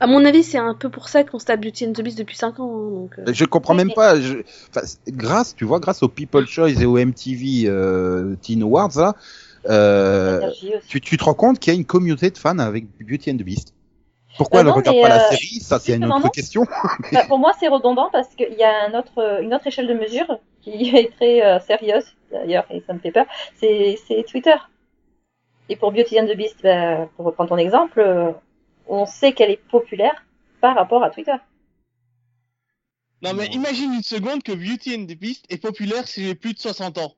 à 0.00 0.08
mon 0.08 0.24
avis, 0.24 0.42
c'est 0.42 0.58
un 0.58 0.74
peu 0.74 0.88
pour 0.90 1.08
ça 1.08 1.22
qu'on 1.22 1.38
se 1.38 1.44
tape 1.44 1.60
Beauty 1.60 1.86
and 1.86 1.92
the 1.92 2.02
Beast 2.02 2.18
depuis 2.18 2.36
5 2.36 2.58
ans. 2.58 2.64
hein, 2.64 2.90
donc, 2.90 3.14
euh. 3.20 3.32
Je 3.32 3.44
comprends 3.44 3.74
même 3.74 3.92
pas. 3.92 4.20
Je... 4.20 4.38
Enfin, 4.74 4.84
grâce, 5.08 5.54
tu 5.54 5.64
vois, 5.64 5.78
grâce 5.78 6.02
aux 6.02 6.08
People 6.08 6.46
Choice 6.46 6.80
et 6.82 6.86
aux 6.86 6.98
MTV 6.98 7.66
euh, 7.66 8.34
Teen 8.42 8.62
Awards, 8.62 8.90
là, 8.96 9.14
euh, 9.70 10.38
Énergie 10.38 10.72
aussi. 10.76 10.88
tu, 10.88 11.00
tu 11.00 11.16
te 11.16 11.22
rends 11.24 11.34
compte 11.34 11.60
qu'il 11.60 11.72
y 11.72 11.76
a 11.76 11.78
une 11.78 11.86
communauté 11.86 12.30
de 12.30 12.36
fans 12.36 12.58
avec 12.58 12.86
Beauty 13.00 13.30
and 13.30 13.36
the 13.36 13.42
Beast. 13.44 13.72
Pourquoi 14.36 14.60
Euh, 14.60 14.62
elle 14.62 14.66
ne 14.68 14.72
regarde 14.72 15.00
pas 15.00 15.08
la 15.08 15.26
euh, 15.26 15.30
série? 15.30 15.60
Ça, 15.60 15.78
c'est 15.78 15.94
une 15.94 16.04
autre 16.06 16.24
non. 16.24 16.28
question. 16.30 16.64
Bah, 17.12 17.24
pour 17.26 17.38
moi, 17.38 17.52
c'est 17.58 17.68
redondant 17.68 18.08
parce 18.10 18.34
qu'il 18.34 18.54
y 18.54 18.64
a 18.64 18.84
un 18.86 18.98
autre, 18.98 19.40
une 19.42 19.54
autre 19.54 19.66
échelle 19.66 19.86
de 19.86 19.94
mesure 19.94 20.38
qui 20.62 20.70
est 20.96 21.14
très 21.14 21.44
euh, 21.44 21.60
sérieuse 21.60 22.04
d'ailleurs 22.30 22.64
et 22.70 22.82
ça 22.86 22.92
me 22.92 22.98
fait 22.98 23.12
peur. 23.12 23.26
C'est, 23.56 23.98
c'est 24.06 24.24
Twitter. 24.24 24.56
Et 25.68 25.76
pour 25.76 25.92
Beauty 25.92 26.20
and 26.20 26.26
the 26.26 26.36
Beast, 26.36 26.62
bah, 26.62 27.06
pour 27.16 27.26
reprendre 27.26 27.50
ton 27.50 27.56
exemple, 27.56 28.00
euh, 28.00 28.32
on 28.86 29.06
sait 29.06 29.32
qu'elle 29.32 29.50
est 29.50 29.62
populaire 29.68 30.24
par 30.60 30.74
rapport 30.74 31.02
à 31.02 31.10
Twitter. 31.10 31.36
Non 33.22 33.32
mais 33.32 33.46
imagine 33.46 33.94
une 33.94 34.02
seconde 34.02 34.42
que 34.42 34.52
Beauty 34.52 34.96
and 34.96 35.04
the 35.04 35.18
Beast 35.18 35.46
est 35.48 35.56
populaire 35.56 36.06
si 36.06 36.24
j'ai 36.24 36.34
plus 36.34 36.52
de 36.52 36.58
60 36.58 36.98
ans. 36.98 37.14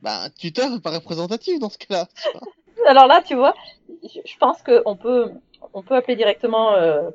Bah 0.00 0.30
Twitter 0.40 0.62
est 0.62 0.82
pas 0.82 0.90
représentatif 0.90 1.58
dans 1.58 1.68
ce 1.68 1.76
cas-là. 1.76 2.08
Alors 2.88 3.06
là, 3.06 3.20
tu 3.20 3.34
vois, 3.34 3.54
je, 4.02 4.20
je 4.24 4.36
pense 4.38 4.62
que 4.62 4.82
on 4.86 4.96
peut, 4.96 5.30
on 5.74 5.82
peut 5.82 5.94
appeler 5.96 6.16
directement. 6.16 6.74
euh, 6.74 7.10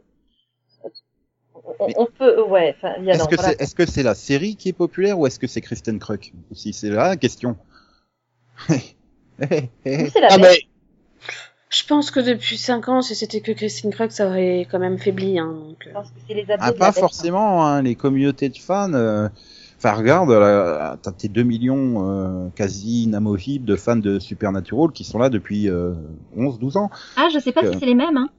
on, 1.79 2.05
peut, 2.05 2.43
ouais. 2.43 2.75
Enfin, 2.77 2.93
il 2.99 3.05
y 3.05 3.11
a 3.11 3.15
Est-ce 3.15 3.27
que 3.27 3.35
voilà. 3.35 3.49
c'est 3.51 3.61
est-ce 3.61 3.75
que 3.75 3.85
c'est 3.85 4.03
la 4.03 4.13
série 4.15 4.55
qui 4.55 4.69
est 4.69 4.73
populaire 4.73 5.17
ou 5.19 5.25
est-ce 5.25 5.39
que 5.39 5.47
c'est 5.47 5.61
Kristen 5.61 5.97
Krug 5.99 6.31
aussi 6.51 6.73
C'est 6.73 6.89
là 6.89 7.07
la 7.09 7.15
question. 7.17 7.57
La 9.39 9.47
Ah 10.29 10.37
mais 10.37 10.59
Je 11.69 11.85
pense 11.87 12.11
que 12.11 12.19
depuis 12.19 12.57
5 12.57 12.87
ans, 12.89 13.01
si 13.01 13.15
c'était 13.15 13.41
que 13.41 13.51
Christine 13.51 13.91
Krug, 13.91 14.11
ça 14.11 14.27
aurait 14.27 14.67
quand 14.69 14.79
même 14.79 14.97
faibli. 14.97 15.39
Hein, 15.39 15.51
donc, 15.53 15.77
euh. 15.85 15.89
Je 15.89 15.93
pense 15.93 16.07
que 16.09 16.19
c'est 16.27 16.33
les 16.35 16.45
Ah, 16.59 16.71
pas 16.71 16.91
bête, 16.91 16.99
forcément, 16.99 17.65
hein, 17.65 17.81
les 17.81 17.95
communautés 17.95 18.49
de 18.49 18.57
fans. 18.57 18.93
euh, 18.93 19.27
Enfin, 19.77 19.93
regarde, 19.93 20.29
là, 20.31 20.97
t'as 21.01 21.11
tes 21.11 21.27
2 21.27 21.43
millions 21.43 22.09
euh, 22.09 22.49
quasi 22.55 23.03
inamovibles 23.03 23.65
de 23.65 23.75
fans 23.75 23.95
de 23.97 24.19
Supernatural 24.19 24.91
qui 24.91 25.03
sont 25.03 25.19
là 25.19 25.29
depuis 25.29 25.69
euh, 25.69 25.93
11-12 26.37 26.77
ans. 26.77 26.89
Ah, 27.17 27.27
je 27.33 27.39
sais 27.39 27.51
pas 27.51 27.63
Euh. 27.63 27.73
si 27.73 27.79
c'est 27.79 27.85
les 27.85 27.95
mêmes. 27.95 28.17
Hein. 28.17 28.29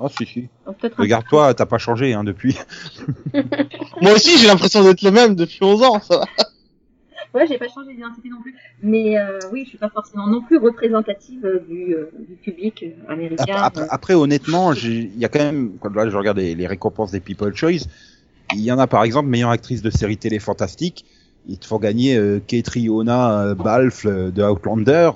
Oh, 0.00 0.08
si, 0.08 0.26
si. 0.26 0.48
Regarde-toi, 0.96 1.54
t'as 1.54 1.66
pas 1.66 1.78
changé 1.78 2.14
hein, 2.14 2.24
depuis. 2.24 2.56
moi 4.02 4.12
aussi 4.12 4.38
j'ai 4.38 4.46
l'impression 4.46 4.82
d'être 4.84 5.02
le 5.02 5.10
même 5.10 5.34
depuis 5.34 5.58
11 5.62 5.82
ans. 5.82 6.00
Ça 6.00 6.18
va. 6.18 6.24
Ouais, 7.34 7.46
j'ai 7.46 7.58
pas 7.58 7.68
changé 7.68 7.92
d'identité 7.94 8.28
non 8.30 8.40
plus. 8.40 8.54
Mais 8.82 9.18
euh, 9.18 9.38
oui, 9.52 9.64
je 9.64 9.70
suis 9.70 9.78
pas 9.78 9.90
forcément 9.90 10.26
non 10.26 10.40
plus 10.40 10.56
représentative 10.56 11.44
euh, 11.44 11.58
du, 11.68 11.94
euh, 11.94 12.10
du 12.26 12.36
public 12.36 12.82
euh, 12.84 13.12
américain. 13.12 13.42
Après, 13.48 13.62
après, 13.82 13.86
après, 13.90 14.14
honnêtement, 14.14 14.72
j'ai- 14.72 15.10
il 15.14 15.18
y 15.18 15.24
a 15.24 15.28
quand 15.28 15.40
même, 15.40 15.72
quand 15.80 15.94
là 15.94 16.08
je 16.08 16.16
regarde 16.16 16.38
les, 16.38 16.54
les 16.54 16.66
récompenses 16.66 17.10
des 17.10 17.20
People 17.20 17.54
Choice, 17.54 17.86
il 18.54 18.60
y 18.60 18.72
en 18.72 18.78
a 18.78 18.86
par 18.86 19.04
exemple 19.04 19.28
meilleure 19.28 19.50
actrice 19.50 19.82
de 19.82 19.90
série 19.90 20.16
télé 20.16 20.38
fantastique. 20.38 21.04
Ils 21.48 21.58
te 21.58 21.66
font 21.66 21.78
gagner 21.78 22.16
euh, 22.16 22.40
Catriona 22.46 23.40
euh, 23.40 23.54
Balfe 23.54 24.04
euh, 24.06 24.30
de 24.30 24.42
Outlander. 24.42 25.10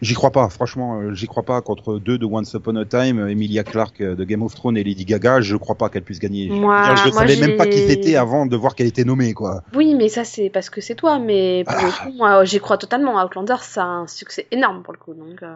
J'y 0.00 0.14
crois 0.14 0.32
pas, 0.32 0.48
franchement, 0.48 0.98
euh, 1.00 1.14
j'y 1.14 1.26
crois 1.28 1.44
pas 1.44 1.60
contre 1.60 1.98
deux 1.98 2.18
de 2.18 2.26
Once 2.26 2.52
Upon 2.54 2.74
a 2.76 2.84
Time, 2.84 3.28
Emilia 3.28 3.62
Clarke 3.62 4.02
de 4.02 4.24
Game 4.24 4.42
of 4.42 4.52
Thrones 4.54 4.76
et 4.76 4.82
Lady 4.82 5.04
Gaga. 5.04 5.40
Je 5.40 5.56
crois 5.56 5.76
pas 5.76 5.88
qu'elle 5.88 6.02
puisse 6.02 6.18
gagner. 6.18 6.48
Moi- 6.50 6.94
je 6.96 7.10
moi, 7.10 7.20
savais 7.20 7.36
même 7.36 7.56
pas 7.56 7.66
qui 7.66 7.78
c'était 7.78 8.16
avant 8.16 8.46
de 8.46 8.56
voir 8.56 8.74
qu'elle 8.74 8.88
était 8.88 9.04
nommée, 9.04 9.32
quoi. 9.32 9.62
Oui, 9.74 9.94
mais 9.94 10.08
ça, 10.08 10.24
c'est 10.24 10.50
parce 10.50 10.70
que 10.70 10.80
c'est 10.80 10.96
toi. 10.96 11.20
Mais 11.20 11.62
pour 11.66 11.76
Ah. 11.78 11.84
le 11.86 12.10
coup, 12.10 12.16
moi, 12.18 12.44
j'y 12.44 12.58
crois 12.58 12.78
totalement. 12.78 13.22
Outlander, 13.24 13.54
a 13.76 13.82
un 13.82 14.06
succès 14.08 14.46
énorme 14.50 14.82
pour 14.82 14.92
le 14.92 14.98
coup. 14.98 15.14
Donc, 15.14 15.40
euh, 15.44 15.54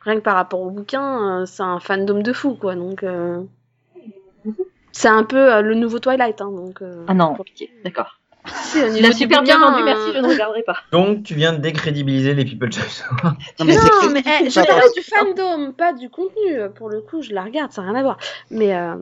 rien 0.00 0.14
que 0.16 0.22
par 0.22 0.34
rapport 0.36 0.60
au 0.60 0.70
bouquin, 0.70 1.44
c'est 1.46 1.62
un 1.62 1.80
fandom 1.80 2.22
de 2.22 2.32
fou, 2.32 2.54
quoi. 2.54 2.74
Donc, 2.76 3.02
euh, 3.02 3.42
c'est 4.92 5.08
un 5.08 5.24
peu 5.24 5.54
euh, 5.54 5.62
le 5.62 5.74
nouveau 5.74 5.98
Twilight. 5.98 6.40
Hein, 6.40 6.50
donc, 6.52 6.82
euh, 6.82 7.04
Ah 7.08 7.14
non, 7.14 7.34
pitié, 7.44 7.70
d'accord. 7.84 8.18
Si, 8.46 8.78
Il 8.96 9.04
a 9.04 9.12
super 9.12 9.42
bien 9.42 9.58
bouquin, 9.58 9.70
vendu, 9.72 9.82
euh, 9.82 9.84
merci, 9.84 10.12
je 10.14 10.18
ne 10.20 10.28
regarderai 10.28 10.62
pas. 10.62 10.76
Donc, 10.92 11.22
tu 11.22 11.34
viens 11.34 11.52
de 11.52 11.58
décrédibiliser 11.58 12.32
les 12.34 12.44
People 12.46 12.72
Choice. 12.72 13.04
Non, 13.60 13.66
mais 13.66 13.76
crédible, 13.76 14.22
eh, 14.46 14.48
je 14.50 14.54
parce- 14.60 14.94
du 14.94 15.02
fandom, 15.02 15.72
pas 15.72 15.92
du 15.92 16.08
contenu. 16.08 16.58
Pour 16.74 16.88
le 16.88 17.02
coup, 17.02 17.20
je 17.20 17.32
la 17.34 17.42
regarde, 17.42 17.72
ça 17.72 17.82
n'a 17.82 17.90
rien 17.90 18.00
à 18.00 18.02
voir. 18.02 18.16
Mais 18.50 18.74
euh, 18.74 18.94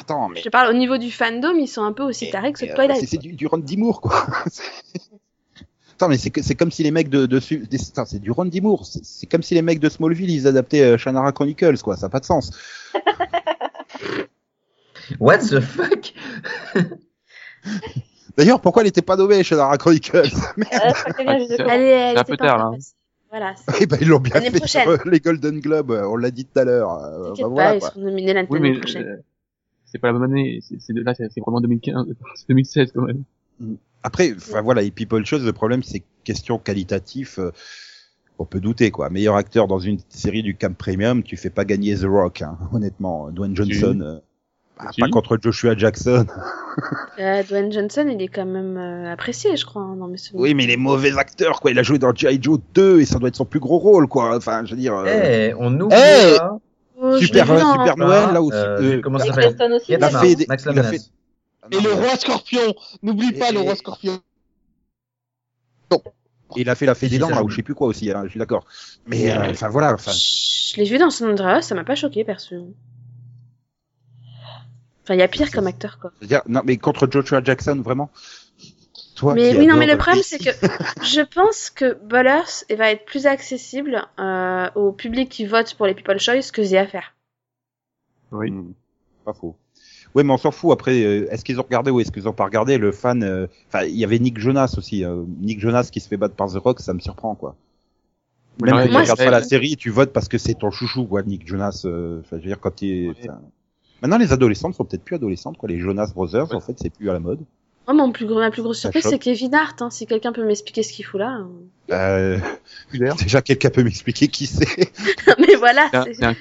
Attends, 0.00 0.28
mais 0.28 0.38
je 0.38 0.44
te 0.44 0.48
parle 0.48 0.70
au 0.74 0.76
niveau 0.76 0.96
du 0.98 1.10
fandom, 1.12 1.54
ils 1.56 1.68
sont 1.68 1.84
un 1.84 1.92
peu 1.92 2.02
aussi 2.02 2.30
tarés 2.30 2.52
que 2.52 2.58
ce 2.58 2.64
Mais, 2.64 2.72
euh, 2.72 2.74
Twilight. 2.74 3.06
c'est- 3.06 3.18
du, 3.18 3.32
du 3.34 3.46
Ron 3.46 3.58
Dimour, 3.58 4.00
quoi. 4.00 4.24
Attends, 5.94 6.08
mais 6.08 6.16
c'est 6.16 6.30
que- 6.30 6.42
c'est 6.42 6.54
comme 6.56 6.70
si 6.72 6.82
les 6.82 6.90
mecs 6.90 7.10
de, 7.10 7.26
de 7.26 7.38
c'est 7.38 8.18
du 8.18 8.30
Ron 8.32 8.46
Dimour. 8.46 8.86
C'est 8.86 9.04
c'est 9.04 9.26
comme 9.26 9.42
si 9.42 9.54
les 9.54 9.62
mecs 9.62 9.78
de 9.78 9.88
Smallville 9.90 10.30
ils 10.30 10.46
adaptaient 10.48 10.80
euh, 10.82 10.98
Shannara 10.98 11.30
Chronicles, 11.32 11.78
quoi. 11.82 11.94
Ça 11.96 12.06
n'a 12.06 12.10
pas 12.10 12.20
de 12.20 12.24
sens. 12.24 12.50
What 15.18 15.38
the 15.38 15.60
fuck? 15.60 16.12
D'ailleurs, 18.36 18.60
pourquoi 18.60 18.82
elle 18.82 18.88
était 18.88 19.02
pas 19.02 19.16
nommée 19.16 19.42
Shannara 19.42 19.76
Chronicles 19.76 20.12
Merde. 20.56 20.70
Ah, 20.72 20.92
c'est- 20.94 22.16
un 22.18 22.24
peu 22.24 22.36
tard, 22.36 22.58
là. 22.58 22.70
passée. 22.76 22.92
Voilà, 23.30 23.54
Eh 23.80 23.86
ben, 23.86 23.98
ils 24.00 24.08
l'ont 24.08 24.18
bien 24.18 24.40
fait 24.40 24.50
prochaine. 24.50 24.82
sur 24.96 25.08
les 25.08 25.20
Golden 25.20 25.60
Globes. 25.60 25.90
On 25.92 26.16
l'a 26.16 26.30
dit 26.32 26.44
tout 26.46 26.58
à 26.58 26.64
l'heure. 26.64 26.92
euh, 26.92 27.30
bah, 27.30 27.34
pas, 27.42 27.48
voilà, 27.48 27.74
ils 27.76 27.78
quoi. 27.80 27.90
seront 27.90 28.00
nominés 28.00 28.32
l'année 28.34 28.48
Oui, 28.50 28.58
mais 28.60 28.72
prochaine. 28.78 29.04
euh, 29.06 29.16
c'est 29.84 29.98
pas 29.98 30.08
la 30.08 30.14
même 30.14 30.24
année. 30.24 30.60
C'est 30.62 30.92
là, 30.94 31.14
c'est 31.14 31.40
vraiment 31.40 31.60
2015, 31.60 32.06
c'est 32.34 32.48
2016 32.48 32.92
quand 32.94 33.02
même. 33.02 33.22
Après, 34.02 34.32
enfin 34.36 34.62
voilà, 34.62 34.82
les 34.82 34.90
People 34.90 35.24
Chose, 35.26 35.44
le 35.44 35.52
problème, 35.52 35.82
c'est 35.84 36.02
question 36.24 36.58
qualitatif. 36.58 37.38
euh, 37.38 37.52
on 38.38 38.46
peut 38.46 38.58
douter, 38.60 38.90
quoi. 38.90 39.10
Meilleur 39.10 39.36
acteur 39.36 39.68
dans 39.68 39.78
une 39.78 39.98
série 40.08 40.42
du 40.42 40.56
Camp 40.56 40.74
Premium, 40.74 41.22
tu 41.22 41.36
fais 41.36 41.50
pas 41.50 41.64
gagner 41.66 41.94
The 41.94 42.04
Rock, 42.06 42.42
hein, 42.42 42.58
honnêtement. 42.72 43.30
Dwayne 43.30 43.54
Johnson, 43.54 44.00
euh, 44.02 44.18
bah, 44.84 44.90
pas 44.98 45.08
contre 45.08 45.38
Joshua 45.40 45.76
Jackson. 45.76 46.26
Euh, 47.18 47.42
Dwayne 47.42 47.70
Johnson, 47.70 48.06
il 48.10 48.22
est 48.22 48.28
quand 48.28 48.46
même 48.46 48.78
euh, 48.78 49.12
apprécié, 49.12 49.54
je 49.56 49.66
crois, 49.66 49.82
hein, 49.82 49.96
dans 49.96 50.06
mes 50.06 50.16
souvenirs. 50.16 50.40
Oui, 50.42 50.54
mais 50.54 50.66
les 50.66 50.76
mauvais 50.78 51.18
acteurs, 51.18 51.60
quoi. 51.60 51.70
Il 51.72 51.78
a 51.78 51.82
joué 51.82 51.98
dans 51.98 52.14
G.I. 52.14 52.38
Joe 52.40 52.60
2 52.74 53.00
et 53.00 53.04
ça 53.04 53.18
doit 53.18 53.28
être 53.28 53.36
son 53.36 53.44
plus 53.44 53.60
gros 53.60 53.78
rôle, 53.78 54.06
quoi. 54.06 54.34
Enfin, 54.36 54.64
je 54.64 54.70
veux 54.70 54.80
dire. 54.80 54.94
Eh, 55.04 55.50
euh, 55.50 55.54
on 55.58 55.78
oublie 55.78 55.96
Eh 55.98 56.38
pas. 56.38 56.58
Oh, 56.96 57.18
Super, 57.18 57.46
Super 57.46 57.96
Noël, 57.98 58.32
là 58.32 58.40
aussi. 58.40 58.56
Euh, 58.56 58.80
euh, 58.98 59.00
comment 59.02 59.18
ça 59.18 59.26
Et 59.26 59.28
s'appelle. 59.28 59.56
Il 59.88 60.02
a 60.02 60.08
fait 60.10 60.34
des- 60.36 60.46
Max 60.48 60.62
il 60.64 60.68
a 60.68 60.72
Lamenas. 60.72 60.90
fait- 60.90 61.76
Et 61.76 61.80
le 61.82 61.92
roi 61.92 62.16
scorpion 62.16 62.74
N'oublie 63.02 63.32
pas 63.32 63.50
Et- 63.50 63.52
le 63.52 63.60
roi 63.60 63.74
scorpion 63.74 64.18
Et 66.56 66.60
il 66.62 66.70
a 66.70 66.74
fait 66.74 66.86
la 66.86 66.94
fée 66.94 67.08
des 67.08 67.18
dents, 67.18 67.28
là, 67.28 67.42
ou 67.42 67.48
je 67.50 67.56
sais 67.56 67.62
plus 67.62 67.74
quoi 67.74 67.88
aussi, 67.88 68.10
hein, 68.10 68.22
je 68.24 68.30
suis 68.30 68.38
d'accord. 68.38 68.64
Mais, 69.06 69.30
euh, 69.30 69.50
enfin, 69.50 69.68
voilà, 69.68 69.92
enfin. 69.92 70.12
Je 70.12 70.76
l'ai 70.76 70.84
vu 70.88 70.98
dans 70.98 71.08
Andreas, 71.22 71.62
ça 71.62 71.74
m'a 71.74 71.84
pas 71.84 71.94
choqué, 71.96 72.24
perso. 72.24 72.74
Enfin, 75.10 75.16
il 75.16 75.20
y 75.20 75.24
a 75.24 75.28
pire 75.28 75.50
comme 75.50 75.66
acteur, 75.66 75.98
quoi. 76.00 76.12
dire, 76.22 76.40
non, 76.46 76.62
mais 76.64 76.76
contre 76.76 77.08
Joshua 77.10 77.42
Jackson, 77.42 77.82
vraiment. 77.84 78.10
Toi 79.16 79.34
Mais 79.34 79.58
oui, 79.58 79.66
non, 79.66 79.76
mais 79.76 79.86
le 79.86 79.96
problème, 79.98 80.22
c'est 80.22 80.38
que 80.38 80.50
je 81.04 81.20
pense 81.22 81.68
que 81.68 81.94
Ballers 82.04 82.64
va 82.78 82.92
être 82.92 83.04
plus 83.06 83.26
accessible 83.26 84.06
euh, 84.20 84.70
au 84.76 84.92
public 84.92 85.28
qui 85.28 85.46
vote 85.46 85.74
pour 85.74 85.86
les 85.86 85.94
People 85.94 86.20
Choice 86.20 86.52
que 86.52 86.62
The 86.62 86.74
Affair. 86.74 87.14
Oui. 88.30 88.52
Hmm, 88.52 88.72
Pas 89.24 89.32
faux. 89.34 89.56
Oui, 90.14 90.22
mais 90.22 90.32
on 90.32 90.38
s'en 90.38 90.52
fout. 90.52 90.70
Après, 90.72 91.02
euh, 91.02 91.26
est-ce 91.32 91.44
qu'ils 91.44 91.58
ont 91.58 91.64
regardé 91.64 91.90
ou 91.90 91.98
est-ce 92.00 92.12
qu'ils 92.12 92.28
ont 92.28 92.32
pas 92.32 92.44
regardé 92.44 92.78
le 92.78 92.92
fan 92.92 93.24
euh, 93.24 93.48
Enfin, 93.66 93.84
il 93.84 93.96
y 93.96 94.04
avait 94.04 94.20
Nick 94.20 94.38
Jonas 94.38 94.74
aussi. 94.78 95.04
euh, 95.04 95.24
Nick 95.40 95.58
Jonas 95.60 95.88
qui 95.92 95.98
se 96.00 96.06
fait 96.08 96.16
battre 96.16 96.36
par 96.36 96.48
The 96.52 96.56
Rock, 96.58 96.78
ça 96.80 96.94
me 96.94 97.00
surprend, 97.00 97.34
quoi. 97.34 97.56
Même 98.62 98.74
Ouais, 98.76 98.82
que 98.82 98.86
tu 98.86 98.92
moi, 98.92 99.00
regardes 99.02 99.18
pas 99.18 99.30
la 99.30 99.42
série, 99.42 99.76
tu 99.76 99.90
votes 99.90 100.12
parce 100.12 100.28
que 100.28 100.38
c'est 100.38 100.54
ton 100.54 100.70
chouchou, 100.70 101.04
quoi, 101.06 101.22
Nick 101.22 101.46
Jonas. 101.48 101.82
euh, 101.84 102.20
Enfin, 102.20 102.36
je 102.36 102.42
veux 102.42 102.48
dire, 102.48 102.60
quand 102.60 102.76
t'es... 102.76 103.10
enfin, 103.10 103.40
Maintenant, 104.02 104.18
les 104.18 104.32
adolescentes 104.32 104.74
sont 104.74 104.84
peut-être 104.84 105.04
plus 105.04 105.16
adolescentes, 105.16 105.56
quoi. 105.58 105.68
Les 105.68 105.78
Jonas 105.78 106.12
Brothers, 106.14 106.54
en 106.54 106.60
fait, 106.60 106.74
c'est 106.78 106.90
plus 106.90 107.10
à 107.10 107.12
la 107.12 107.20
mode. 107.20 107.40
Moi, 107.86 107.94
mon 108.06 108.12
plus 108.12 108.26
gros, 108.26 108.38
ma 108.38 108.50
plus 108.50 108.62
grosse 108.62 108.78
surprise, 108.80 109.04
c'est 109.08 109.18
Kevin 109.18 109.54
Hart. 109.54 109.82
Hein. 109.82 109.90
Si 109.90 110.06
quelqu'un 110.06 110.32
peut 110.32 110.44
m'expliquer 110.44 110.82
ce 110.82 110.92
qu'il 110.92 111.04
fout 111.04 111.18
là. 111.20 111.40
euh. 111.90 112.36
Euh, 112.36 112.38
déjà, 113.22 113.42
quelqu'un 113.42 113.70
peut 113.70 113.82
m'expliquer 113.82 114.28
qui 114.28 114.46
c'est 114.46 114.64
mais 115.38 115.56
voilà. 115.56 115.90
C'est 115.92 116.22
un, 116.24 116.34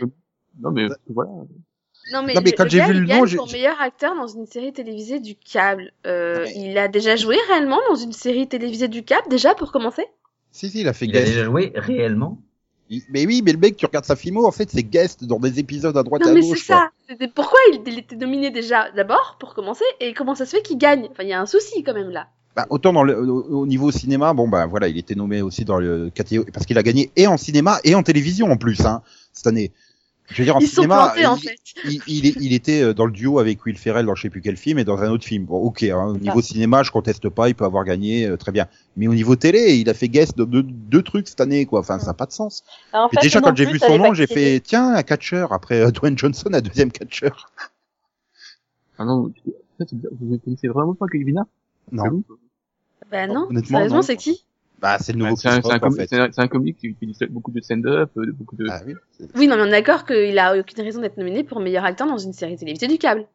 Non, 0.62 0.72
mais 0.72 0.88
voilà. 1.10 1.32
Non 2.12 2.24
mais, 2.24 2.34
Non, 2.34 2.42
mais 2.44 2.52
le- 2.52 2.58
quand 2.58 2.64
le 2.66 2.70
j'ai 2.70 2.78
gars, 2.80 2.88
vu 2.88 2.94
le 2.94 3.06
nom, 3.06 3.26
j'ai- 3.26 3.38
pour 3.38 3.52
meilleur 3.52 3.80
acteur 3.82 4.16
dans 4.16 4.28
une 4.28 4.46
série 4.46 4.74
télévisée 4.74 5.20
du 5.20 5.36
câble. 5.36 5.92
Euh, 6.06 6.36
Non, 6.38 6.42
mais- 6.46 6.70
Il 6.72 6.78
a 6.78 6.88
déjà 6.88 7.16
joué 7.16 7.38
réellement 7.50 7.80
dans 7.90 7.96
une 7.96 8.14
série 8.14 8.48
télévisée 8.48 8.88
du 8.88 9.04
câble 9.04 9.28
déjà 9.30 9.56
pour 9.56 9.72
commencer? 9.72 10.06
Si, 10.52 10.70
si, 10.70 10.82
il 10.82 10.88
a 10.88 10.94
fait 10.94 11.06
Il 11.08 11.18
a 11.18 11.22
déjà 11.24 11.44
joué 11.46 11.72
réellement. 11.76 12.40
Mais 13.10 13.26
oui, 13.28 13.42
mais 13.46 13.52
le 13.52 13.60
mec, 13.60 13.78
tu 13.78 13.86
regardes 13.86 14.06
sa 14.06 14.16
filmo, 14.16 14.46
en 14.46 14.52
fait, 14.52 14.70
c'est 14.72 14.84
guest 14.84 15.24
dans 15.24 15.40
des 15.40 15.60
épisodes 15.60 15.96
à 15.96 16.04
droite 16.04 16.24
et 16.24 16.26
Non 16.26 16.32
à 16.32 16.34
mais 16.34 16.42
c'est 16.42 16.50
gauche, 16.50 16.66
ça. 16.66 16.90
Pourquoi 17.36 17.60
il, 17.72 17.82
il 17.86 18.00
était 18.00 18.16
nominé 18.16 18.50
déjà 18.50 18.90
d'abord 18.92 19.38
pour 19.40 19.54
commencer 19.54 19.84
et 20.00 20.14
comment 20.14 20.36
ça 20.36 20.46
se 20.46 20.56
fait 20.56 20.62
qu'il 20.64 20.78
gagne? 20.78 21.08
Enfin 21.12 21.24
il 21.24 21.30
y 21.30 21.34
a 21.34 21.40
un 21.40 21.46
souci 21.46 21.84
quand 21.84 21.94
même 21.94 22.10
là. 22.10 22.28
Bah, 22.56 22.66
autant 22.72 22.92
dans 22.92 23.04
le, 23.04 23.16
au, 23.20 23.62
au 23.62 23.68
niveau 23.68 23.92
cinéma, 23.92 24.34
bon 24.34 24.48
bah 24.48 24.66
voilà, 24.66 24.88
il 24.88 24.98
était 24.98 25.14
nommé 25.16 25.42
aussi 25.42 25.66
dans 25.66 25.78
le 25.78 26.10
catégorie 26.10 26.50
parce 26.52 26.66
qu'il 26.66 26.78
a 26.80 26.84
gagné 26.84 27.12
et 27.16 27.28
en 27.28 27.38
cinéma 27.38 27.80
et 27.84 27.94
en 27.94 28.02
télévision 28.02 28.52
en 28.52 28.58
plus 28.58 28.82
hein, 28.86 29.02
cette 29.34 29.48
année. 29.48 29.72
Je 30.30 30.38
veux 30.38 30.44
dire 30.46 30.56
en 30.56 30.60
Ils 30.60 30.68
sont 30.68 30.84
cinéma, 30.84 31.14
en 31.26 31.36
il, 31.36 31.42
fait. 31.42 31.56
il, 32.08 32.42
il, 32.42 32.54
était 32.54 32.82
euh, 32.84 32.94
dans 32.94 33.06
le 33.06 33.12
duo 33.12 33.40
avec 33.40 33.66
Will 33.66 33.78
Ferrell 33.78 34.06
dans 34.06 34.14
je 34.14 34.22
sais 34.22 34.30
plus 34.30 34.42
quel 34.42 34.58
film 34.58 34.78
et 34.78 34.84
dans 34.84 35.00
un 35.02 35.10
autre 35.10 35.24
film. 35.26 35.46
Bon, 35.46 35.58
ok, 35.58 35.84
hein, 35.84 36.14
au 36.16 36.18
niveau 36.18 36.42
cinéma, 36.42 36.84
je 36.84 36.92
conteste 36.92 37.30
pas, 37.30 37.50
il 37.50 37.56
peut 37.56 37.66
avoir 37.66 37.84
gagné 37.84 38.28
euh, 38.28 38.38
très 38.38 38.52
bien. 38.52 38.68
Mais 38.96 39.08
au 39.08 39.16
niveau 39.16 39.36
télé, 39.36 39.76
il 39.78 39.90
a 39.90 39.94
fait 39.96 40.08
guest 40.08 40.38
de 40.38 40.46
deux, 40.46 40.62
deux 40.64 41.02
trucs 41.02 41.28
cette 41.28 41.42
année 41.42 41.66
quoi. 41.66 41.80
Enfin, 41.80 41.98
ça 41.98 42.08
n'a 42.08 42.14
pas 42.14 42.28
de 42.28 42.32
sens. 42.32 42.64
Alors, 42.94 43.06
en 43.06 43.10
Mais 43.12 43.22
fait, 43.22 43.26
déjà 43.28 43.42
quand 43.42 43.56
j'ai 43.56 43.66
vu 43.66 43.80
son 43.80 43.98
nom, 43.98 44.14
j'ai 44.14 44.28
fait 44.28 44.60
tiens 44.60 44.94
un 44.94 45.04
catcheur 45.04 45.52
après 45.52 45.82
euh, 45.82 45.92
Dwayne 45.92 46.18
Johnson, 46.18 46.50
un 46.54 46.62
deuxième 46.62 46.92
catcheur. 46.92 47.52
Ah 49.00 49.06
non, 49.06 49.32
en 49.48 49.78
fait, 49.80 49.90
vous 49.94 50.34
ne 50.34 50.38
connaissez 50.38 50.68
vraiment 50.68 50.94
pas 50.94 51.08
Kevin 51.08 51.44
Non. 51.92 52.24
Bah 53.10 53.26
non. 53.26 53.48
Honnêtement, 53.50 53.78
Sérieusement 53.78 53.98
non. 53.98 54.02
c'est 54.04 54.18
qui? 54.18 54.46
Bah 54.82 54.98
c'est 55.00 55.14
le 55.14 55.20
nouveau 55.20 55.32
Ouais, 55.32 55.38
C'est 55.38 55.50
un, 55.50 56.28
en 56.28 56.32
fait. 56.32 56.48
comique 56.48 56.78
qui 56.78 56.94
dit 56.94 57.18
beaucoup 57.30 57.52
de 57.52 57.60
stand-up, 57.62 58.12
euh, 58.18 58.26
de 58.26 58.32
beaucoup 58.32 58.56
de... 58.56 58.66
Ah 58.70 58.82
oui. 58.86 58.94
Oui 59.36 59.48
non 59.48 59.58
mais 59.58 59.64
on 59.64 59.66
est 59.66 59.72
d'accord 59.72 60.06
qu'il 60.06 60.38
a 60.40 60.58
aucune 60.58 60.84
raison 60.84 61.02
d'être 61.02 61.18
nominé 61.18 61.44
pour 61.44 61.60
meilleur 61.60 61.84
acteur 61.84 62.08
dans 62.08 62.18
une 62.18 62.34
série 62.34 62.56
télévisée 62.56 62.88
du 62.88 62.98
câble. 62.98 63.28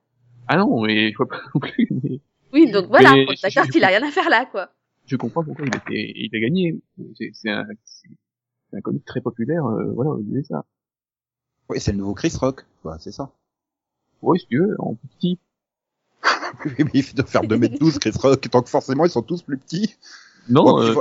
Ah 0.49 0.57
non, 0.57 0.82
mais 0.82 1.12
je 1.12 1.16
vois 1.16 1.28
pas 1.28 1.40
non 1.55 1.61
plus. 1.61 1.88
Mais 2.03 2.20
Oui 2.53 2.70
donc 2.70 2.86
voilà. 2.86 3.12
D'accord 3.42 3.66
qu'il 3.66 3.84
a 3.84 3.88
rien 3.88 4.03
à 4.03 4.11
faire 4.11 4.30
là 4.30 4.47
quoi. 4.51 4.70
je 5.07 5.16
comprends 5.16 5.45
pourquoi 5.45 5.66
il 5.66 5.76
a, 5.76 5.82
il 5.90 6.40
gagné. 6.40 6.80
C'est 7.32 7.51
un, 7.51 7.66
comique 8.82 9.05
très 9.05 9.20
populaire, 9.20 9.66
euh, 9.66 9.92
voilà, 9.92 10.11
vous 10.11 10.22
disait 10.22 10.45
ça. 10.45 10.64
Oui, 11.68 11.78
c'est 11.80 11.92
le 11.92 11.99
nouveau 11.99 12.14
Chris 12.14 12.32
Rock. 12.40 12.64
Quoi, 12.82 12.99
c'est 12.99 13.12
ça. 13.12 13.30
Ouais, 14.20 14.38
si 14.38 14.47
tu 14.47 14.59
veux, 14.59 14.76
en 14.78 14.95
petit. 14.95 15.38
Oui, 16.64 16.72
mais 16.78 16.90
il 16.95 17.14
doit 17.14 17.26
faire 17.26 17.42
2m12, 17.42 17.99
Chris 17.99 18.12
Rock, 18.18 18.49
donc 18.49 18.68
forcément 18.68 19.05
ils 19.05 19.11
sont 19.11 19.22
tous 19.22 19.42
plus 19.42 19.59
petits. 19.59 19.97
Non, 20.49 20.80
euh. 20.80 20.95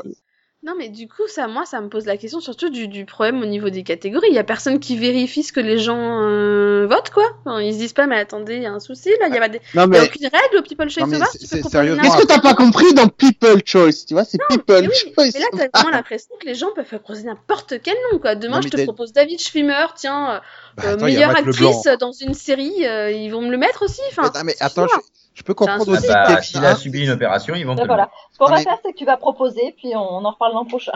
Non 0.66 0.74
mais 0.78 0.88
du 0.88 1.10
coup 1.10 1.28
ça 1.28 1.48
moi 1.48 1.66
ça 1.66 1.82
me 1.82 1.90
pose 1.90 2.06
la 2.06 2.16
question 2.16 2.40
surtout 2.40 2.70
du, 2.70 2.88
du 2.88 3.04
problème 3.06 3.42
au 3.42 3.46
niveau 3.46 3.70
des 3.70 3.84
catégories. 3.84 4.28
Il 4.30 4.34
y 4.36 4.40
a 4.40 4.46
personne 4.46 4.80
qui 4.80 4.96
vérifie 4.98 5.44
ce 5.44 5.52
que 5.52 5.60
les 5.60 5.78
gens 5.78 6.22
euh, 6.22 6.88
votent 6.90 7.10
quoi. 7.10 7.26
Enfin, 7.46 7.60
ils 7.62 7.74
se 7.74 7.80
disent 7.80 7.92
pas 7.94 8.08
mais 8.08 8.18
attendez 8.18 8.56
il 8.56 8.62
y 8.64 8.66
a 8.66 8.72
un 8.72 8.80
souci 8.80 9.10
là. 9.20 9.28
Il 9.28 9.34
y 9.34 9.38
a, 9.38 9.42
pas 9.42 9.50
des- 9.50 9.60
Non 9.76 9.84
il 9.84 9.88
y 9.88 9.90
mais 9.90 10.00
a 10.00 10.04
aucune 10.04 10.24
règle 10.28 10.58
au 10.60 10.62
People 10.62 10.90
Choice 10.90 11.04
Awards. 11.04 11.32
qu'est-ce 11.34 12.18
que 12.22 12.28
t'as 12.28 12.40
pas 12.40 12.54
compris 12.54 12.94
dans 12.94 13.08
People 13.10 13.62
Choice 13.66 14.06
Tu 14.08 14.14
vois, 14.14 14.24
c'est 14.24 14.38
People 14.48 14.82
mais 14.84 14.88
oui, 14.88 14.94
Choice. 15.16 15.32
Mais 15.34 15.40
là, 15.42 15.48
t'as 15.52 15.80
vraiment 15.80 15.96
l'impression 15.98 16.34
que 16.40 16.46
les 16.46 16.56
gens 16.56 16.70
peuvent 16.74 16.86
proposer 16.86 17.24
n'importe 17.24 17.74
quel 17.84 17.96
nom, 18.12 18.20
quoi. 18.20 18.36
Demain, 18.36 18.58
Non, 18.58 18.62
je 18.62 18.70
te 18.70 18.82
propose 18.84 19.12
David 19.12 19.40
Schwimmer, 19.42 19.88
tiens, 19.96 20.42
Bah, 20.78 20.84
euh, 20.86 20.94
attends, 20.94 21.06
meilleure 21.06 21.36
actrice 21.36 21.88
dans 22.00 22.12
une 22.14 22.34
série, 22.34 22.86
euh, 22.88 23.12
ils 23.12 23.30
vont 23.30 23.42
me 23.42 23.52
le 23.52 23.58
mettre 23.58 23.84
aussi. 23.84 24.02
Enfin, 24.12 24.32
Mais, 24.34 24.40
non, 24.40 24.46
mais 24.46 24.56
attends, 24.62 24.88
je. 24.88 24.96
Je 25.34 25.44
peux 25.44 25.54
comprendre 25.54 25.88
aussi 25.88 26.08
Ah 26.10 26.26
que 26.28 26.34
bah, 26.34 26.42
s'il 26.42 26.64
a 26.66 26.76
subi 26.76 27.04
une 27.04 27.10
opération, 27.12 27.56
ils 27.56 27.66
vont 27.66 27.74
te 27.76 27.82
Ben 27.82 27.88
voilà. 27.88 28.10
Ce 28.32 28.38
qu'on 28.38 28.46
va 28.46 28.58
mais- 28.58 28.64
faire, 28.64 28.78
c'est 28.84 28.92
que 28.94 28.98
tu 28.98 29.06
vas 29.06 29.18
proposer, 29.18 29.74
puis 29.78 29.96
on, 29.96 30.00
on 30.18 30.26
en 30.26 30.32
reparle 30.32 30.54
l'an 30.54 30.66
prochain. 30.66 30.92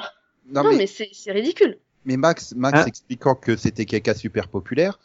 Non, 0.52 0.64
Non, 0.64 0.70
mais, 0.72 0.78
mais 0.78 0.88
c'est 0.88 1.10
c'est 1.12 1.32
ridicule. 1.32 1.78
mais 2.06 2.18
Max, 2.18 2.54
Max 2.56 2.80
Hein 2.80 2.86
expliquant 2.86 3.36
que 3.36 3.56
c'était 3.58 3.86
quelqu'un 3.86 4.14
super 4.14 4.48
populaire, 4.48 5.00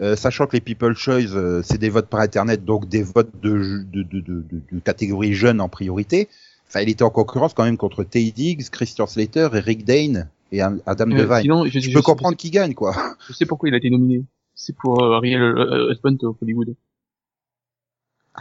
euh, 0.00 0.14
sachant 0.16 0.46
que 0.46 0.52
les 0.52 0.60
People 0.60 0.94
Choice, 0.94 1.34
euh, 1.34 1.62
c'est 1.64 1.78
des 1.78 1.88
votes 1.88 2.06
par 2.08 2.20
Internet, 2.20 2.64
donc 2.64 2.88
des 2.88 3.02
votes 3.02 3.30
de, 3.42 3.82
de, 3.90 4.02
de, 4.02 4.20
de, 4.20 4.44
de, 4.50 4.60
de 4.70 4.78
catégorie 4.80 5.34
jeune 5.34 5.60
en 5.60 5.68
priorité. 5.68 6.28
Enfin, 6.68 6.80
il 6.82 6.90
était 6.90 7.02
en 7.02 7.10
concurrence 7.10 7.54
quand 7.54 7.64
même 7.64 7.78
contre 7.78 8.04
Tay 8.04 8.30
Diggs, 8.30 8.68
Christian 8.70 9.06
Slater, 9.06 9.48
Eric 9.54 9.84
Dane 9.84 10.28
et 10.52 10.60
Adam 10.60 11.10
euh, 11.10 11.16
Devine. 11.16 11.40
sinon, 11.40 11.64
je, 11.64 11.70
Je 11.70 11.80
je 11.80 11.92
peux 11.92 12.02
comprendre 12.02 12.36
qui 12.36 12.50
gagne, 12.50 12.74
quoi. 12.74 12.94
Je 13.26 13.32
sais 13.32 13.46
pourquoi 13.46 13.68
il 13.70 13.74
a 13.74 13.78
été 13.78 13.88
nominé. 13.90 14.22
C'est 14.54 14.76
pour 14.76 15.02
euh, 15.02 15.20
euh, 15.24 15.90
Husband 15.92 16.16
of 16.28 16.36
Hollywood. 16.42 16.74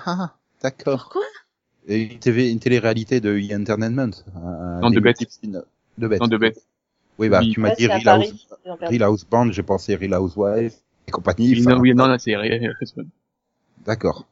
Ah, 0.05 0.33
d'accord. 0.61 1.03
Pourquoi? 1.03 1.23
Et 1.87 2.01
Une, 2.13 2.19
TV, 2.19 2.51
une 2.51 2.59
télé-réalité 2.59 3.21
de 3.21 3.31
E! 3.37 3.55
Entertainment. 3.55 4.11
un- 4.35 4.81
Non, 4.81 4.89
de 4.89 4.99
Bête. 4.99 5.19
De 5.97 6.07
bête. 6.07 6.19
Non, 6.21 6.27
de 6.27 6.37
bête. 6.37 6.65
Oui, 7.17 7.29
bah, 7.29 7.39
Oui. 7.41 7.51
tu 7.53 7.59
m'as 7.59 7.69
Ouais, 7.69 7.75
dit 7.77 7.87
Real, 7.87 8.07
House. 8.07 8.47
Real 8.81 9.03
House 9.03 9.25
Band, 9.25 9.51
j'ai 9.51 9.63
pensé 9.63 9.95
Real 9.95 10.13
Housewives 10.15 10.73
et 11.07 11.11
compagnie. 11.11 11.53
Oui, 11.53 11.61
enfin, 11.61 11.75
non, 11.75 11.79
oui, 11.81 11.95
non, 11.95 12.07
non, 12.07 12.17
c'est 12.19 12.35
Real. 12.35 12.75
D'accord. 13.85 14.27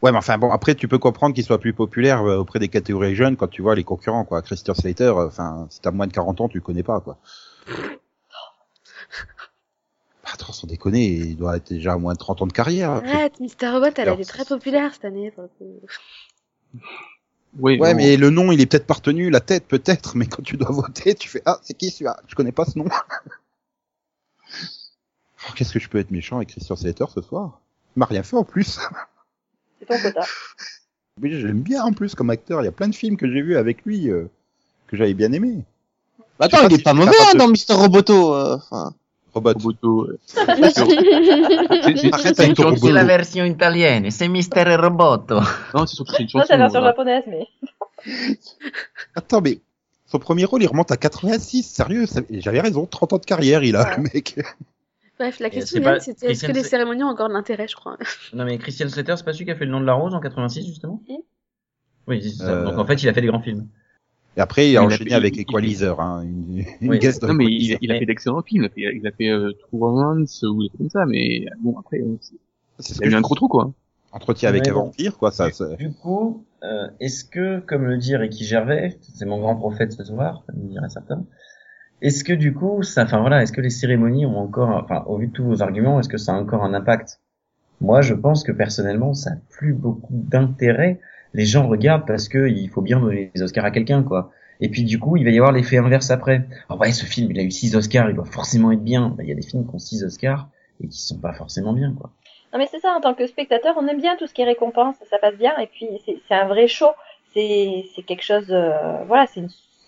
Ouais, 0.00 0.12
mais 0.12 0.18
enfin 0.18 0.38
bon, 0.38 0.52
après 0.52 0.76
tu 0.76 0.86
peux 0.86 0.98
comprendre 0.98 1.34
qu'il 1.34 1.42
soit 1.42 1.58
plus 1.58 1.72
populaire 1.72 2.22
euh, 2.22 2.36
auprès 2.38 2.60
des 2.60 2.68
catégories 2.68 3.16
jeunes 3.16 3.36
quand 3.36 3.48
tu 3.48 3.62
vois 3.62 3.74
les 3.74 3.82
concurrents, 3.82 4.24
quoi. 4.24 4.42
Christian 4.42 4.74
Slater, 4.74 5.04
euh, 5.06 5.26
enfin, 5.26 5.66
si 5.70 5.80
t'as 5.80 5.90
moins 5.90 6.06
de 6.06 6.12
40 6.12 6.40
ans, 6.40 6.48
tu 6.48 6.58
le 6.58 6.62
connais 6.62 6.84
pas, 6.84 7.00
quoi. 7.00 7.18
Bah, 10.38 10.44
attends, 10.44 10.52
sans 10.52 10.66
déconner, 10.68 11.04
il 11.06 11.36
doit 11.36 11.56
être 11.56 11.68
déjà 11.68 11.94
à 11.94 11.98
moins 11.98 12.12
de 12.12 12.18
30 12.18 12.42
ans 12.42 12.46
de 12.46 12.52
carrière. 12.52 12.90
Arrête, 12.90 13.40
Mister 13.40 13.68
Robot, 13.70 13.86
elle 13.96 14.08
a 14.08 14.12
été 14.14 14.24
très 14.24 14.44
populaire 14.44 14.92
cette 14.94 15.04
année. 15.04 15.32
Oui, 17.58 17.78
Ouais, 17.78 17.90
non. 17.92 17.96
mais 17.96 18.16
le 18.16 18.30
nom, 18.30 18.52
il 18.52 18.60
est 18.60 18.66
peut-être 18.66 18.86
pas 18.86 18.94
retenu, 18.94 19.30
la 19.30 19.40
tête 19.40 19.66
peut-être, 19.66 20.16
mais 20.16 20.26
quand 20.26 20.42
tu 20.42 20.56
dois 20.56 20.70
voter, 20.70 21.14
tu 21.14 21.28
fais 21.28 21.42
ah, 21.46 21.58
c'est 21.62 21.74
qui 21.74 21.90
celui-là? 21.90 22.20
Je 22.28 22.34
connais 22.34 22.52
pas 22.52 22.64
ce 22.64 22.78
nom. 22.78 22.84
Oh, 25.48 25.52
Qu'est-ce 25.54 25.72
que 25.72 25.78
je 25.78 25.88
peux 25.88 25.98
être 25.98 26.10
méchant 26.10 26.38
avec 26.38 26.48
Christian 26.48 26.74
Slater 26.74 27.04
ce 27.14 27.22
soir? 27.22 27.60
Il 27.96 28.00
m'a 28.00 28.06
rien 28.06 28.24
fait 28.24 28.34
en 28.36 28.42
plus. 28.44 28.80
C'est 29.78 29.86
ton 29.86 30.00
quota. 30.00 30.24
Oui, 31.22 31.32
je 31.40 31.46
l'aime 31.48 31.62
bien 31.62 31.82
en 31.82 31.92
plus 31.92 32.14
comme 32.14 32.30
acteur. 32.30 32.60
Il 32.62 32.64
y 32.64 32.68
a 32.68 32.72
plein 32.72 32.88
de 32.88 32.94
films 32.94 33.16
que 33.16 33.28
j'ai 33.28 33.40
vus 33.42 33.56
avec 33.56 33.84
lui 33.84 34.08
euh, 34.08 34.28
que 34.86 34.96
j'avais 34.96 35.14
bien 35.14 35.32
aimé. 35.32 35.64
Attends, 36.38 36.58
Je 36.58 36.62
sais 36.62 36.66
il 36.66 36.68
pas 36.68 36.74
est 36.74 36.78
si 36.78 36.82
pas 36.84 36.94
mauvais 36.94 37.16
hein, 37.20 37.32
de- 37.34 37.38
dans 37.38 37.48
Mister 37.48 37.72
Roboto. 37.74 38.34
euh. 38.34 38.56
Roboto. 39.34 40.08
c'est- 40.26 40.40
Arrête 42.12 42.40
avec 42.40 42.54
ton 42.56 42.70
la 42.92 43.04
version 43.04 43.44
italienne, 43.44 44.10
c'est 44.10 44.28
Mister 44.28 44.64
Roboto. 44.76 45.40
Non, 45.74 45.86
c'est 45.86 45.96
surtout 45.96 46.14
une 46.18 46.28
chanson. 46.28 46.44
c'est 46.48 46.56
la 46.56 46.64
version 46.64 46.80
voilà. 46.80 46.92
japonaise, 46.92 47.24
mais. 47.26 47.46
Attends, 49.14 49.40
mais 49.40 49.60
son 50.06 50.18
premier 50.18 50.44
rôle, 50.44 50.62
il 50.62 50.66
remonte 50.66 50.90
à 50.90 50.96
86. 50.96 51.62
Sérieux, 51.64 52.06
ça- 52.06 52.20
j'avais 52.30 52.60
raison. 52.60 52.86
30 52.86 53.12
ans 53.12 53.18
de 53.18 53.24
carrière, 53.24 53.62
il 53.62 53.76
a, 53.76 53.84
Ouais. 53.84 53.96
le 53.96 54.02
mec. 54.04 54.38
Bref, 55.18 55.40
la 55.40 55.50
question, 55.50 55.78
c'est 55.78 55.80
pas- 55.82 55.98
c'était 56.00 56.30
est-ce 56.30 56.46
que 56.46 56.52
les 56.52 56.62
cérémonies 56.62 57.02
ont 57.02 57.08
encore 57.08 57.28
de 57.28 57.34
l'intérêt, 57.34 57.66
je 57.68 57.74
crois? 57.74 57.96
Non 58.32 58.44
mais 58.44 58.56
Christian 58.58 58.88
Slater, 58.88 59.14
c'est 59.16 59.24
pas 59.24 59.32
celui 59.32 59.46
qui 59.46 59.50
a 59.50 59.56
fait 59.56 59.64
le 59.64 59.72
nom 59.72 59.80
de 59.80 59.84
la 59.86 59.94
rose 59.94 60.14
en 60.14 60.20
86 60.20 60.64
justement? 60.66 61.02
Oui, 62.06 62.22
c'est 62.22 62.30
ça. 62.36 62.44
Euh, 62.50 62.64
Donc 62.66 62.78
en 62.78 62.86
fait, 62.86 63.02
il 63.02 63.08
a 63.08 63.12
fait 63.12 63.20
des 63.20 63.26
grands 63.26 63.42
films. 63.42 63.66
Et 64.38 64.40
après, 64.40 64.70
il 64.70 64.76
a 64.76 64.84
enchaîné 64.84 65.10
fait- 65.10 65.16
avec 65.16 65.36
il- 65.36 65.40
Equalizer, 65.40 66.00
hein, 66.00 66.22
une, 66.22 66.64
une 66.80 66.90
Oui. 66.90 66.98
guest 67.00 67.20
dans 67.20 67.26
Non, 67.28 67.34
mais 67.34 67.46
il, 67.46 67.90
a 67.92 67.98
fait 67.98 68.06
d'excellents 68.06 68.40
films. 68.42 68.68
Il 68.76 68.86
a 68.86 68.90
fait, 68.90 68.96
il 68.98 69.06
a 69.06 69.10
fait 69.10 69.28
euh, 69.30 69.52
True 69.58 69.80
Romance 69.80 70.44
ou 70.48 70.62
des 70.62 70.68
trucs 70.68 70.78
comme 70.78 70.90
ça, 70.90 71.06
mais 71.06 71.46
bon, 71.60 71.76
après, 71.76 72.00
c'est- 72.78 72.94
ce 72.94 73.04
eu 73.04 73.14
un 73.14 73.20
gros 73.20 73.34
trou, 73.34 73.48
quoi. 73.48 73.72
Entretien 74.12 74.48
avec 74.48 74.62
Ouais, 74.62 74.70
un 74.70 74.74
vampire, 74.74 75.18
quoi, 75.18 75.32
ça, 75.32 75.48
Du 75.76 75.90
coup, 75.92 76.44
euh, 76.62 76.86
est-ce 77.00 77.24
que, 77.24 77.58
comme 77.58 77.84
le 77.84 77.98
dit 77.98 78.14
Ricky 78.16 78.44
Gervais, 78.44 78.96
c'est 79.00 79.26
mon 79.26 79.40
grand 79.40 79.56
prophète 79.56 79.92
ce 79.92 80.04
soir, 80.04 80.44
comme 80.46 80.68
dirait 80.68 80.88
certains, 80.88 81.24
est-ce 82.00 82.22
que 82.22 82.32
du 82.32 82.54
coup, 82.54 82.84
ça, 82.84 83.02
enfin 83.02 83.20
voilà, 83.20 83.42
est-ce 83.42 83.52
que 83.52 83.60
les 83.60 83.70
cérémonies 83.70 84.24
ont 84.24 84.38
encore, 84.38 84.70
enfin, 84.70 85.02
au 85.08 85.18
vu 85.18 85.26
de 85.26 85.32
tous 85.32 85.44
vos 85.44 85.62
arguments, 85.62 85.98
est-ce 85.98 86.08
que 86.08 86.16
ça 86.16 86.32
a 86.32 86.36
encore 86.36 86.62
un 86.62 86.74
impact? 86.74 87.20
Moi, 87.80 88.02
je 88.02 88.14
pense 88.14 88.44
que 88.44 88.52
personnellement, 88.52 89.14
ça 89.14 89.30
a 89.32 89.36
plus 89.50 89.74
beaucoup 89.74 90.12
d'intérêt. 90.12 91.00
Les 91.34 91.44
gens 91.44 91.66
regardent 91.66 92.06
parce 92.06 92.28
que 92.28 92.48
il 92.48 92.68
faut 92.68 92.80
bien 92.80 93.00
donner 93.00 93.30
les 93.34 93.42
Oscars 93.42 93.64
à 93.64 93.70
quelqu'un, 93.70 94.02
quoi. 94.02 94.30
Et 94.60 94.68
puis 94.68 94.82
du 94.84 94.98
coup, 94.98 95.16
il 95.16 95.24
va 95.24 95.30
y 95.30 95.36
avoir 95.36 95.52
l'effet 95.52 95.78
inverse 95.78 96.10
après. 96.10 96.46
Ah 96.68 96.76
ouais, 96.76 96.92
ce 96.92 97.04
film, 97.04 97.30
il 97.30 97.38
a 97.38 97.42
eu 97.42 97.50
six 97.50 97.76
Oscars, 97.76 98.10
il 98.10 98.16
doit 98.16 98.24
forcément 98.24 98.72
être 98.72 98.82
bien. 98.82 99.10
Bah, 99.10 99.22
Il 99.22 99.28
y 99.28 99.32
a 99.32 99.34
des 99.34 99.42
films 99.42 99.66
qui 99.66 99.74
ont 99.74 99.78
six 99.78 100.02
Oscars 100.02 100.48
et 100.82 100.88
qui 100.88 100.98
sont 100.98 101.18
pas 101.18 101.32
forcément 101.32 101.72
bien, 101.72 101.94
quoi. 101.98 102.10
Non, 102.52 102.58
mais 102.58 102.66
c'est 102.70 102.80
ça, 102.80 102.92
en 102.92 103.00
tant 103.00 103.14
que 103.14 103.26
spectateur, 103.26 103.76
on 103.78 103.86
aime 103.88 104.00
bien 104.00 104.16
tout 104.16 104.26
ce 104.26 104.32
qui 104.32 104.40
est 104.40 104.46
récompense, 104.46 104.96
ça 105.10 105.18
passe 105.18 105.36
bien, 105.36 105.56
et 105.58 105.66
puis 105.66 105.86
c'est 106.06 106.34
un 106.34 106.46
vrai 106.46 106.66
show. 106.66 106.88
C'est 107.34 107.84
quelque 108.06 108.24
chose, 108.24 108.50
euh, 108.50 109.04
voilà, 109.06 109.26
c'est 109.26 109.40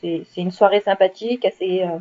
une, 0.03 0.25
une 0.37 0.51
soirée 0.51 0.81
sympathique, 0.81 1.45
assez, 1.45 1.83
euh, 1.83 1.99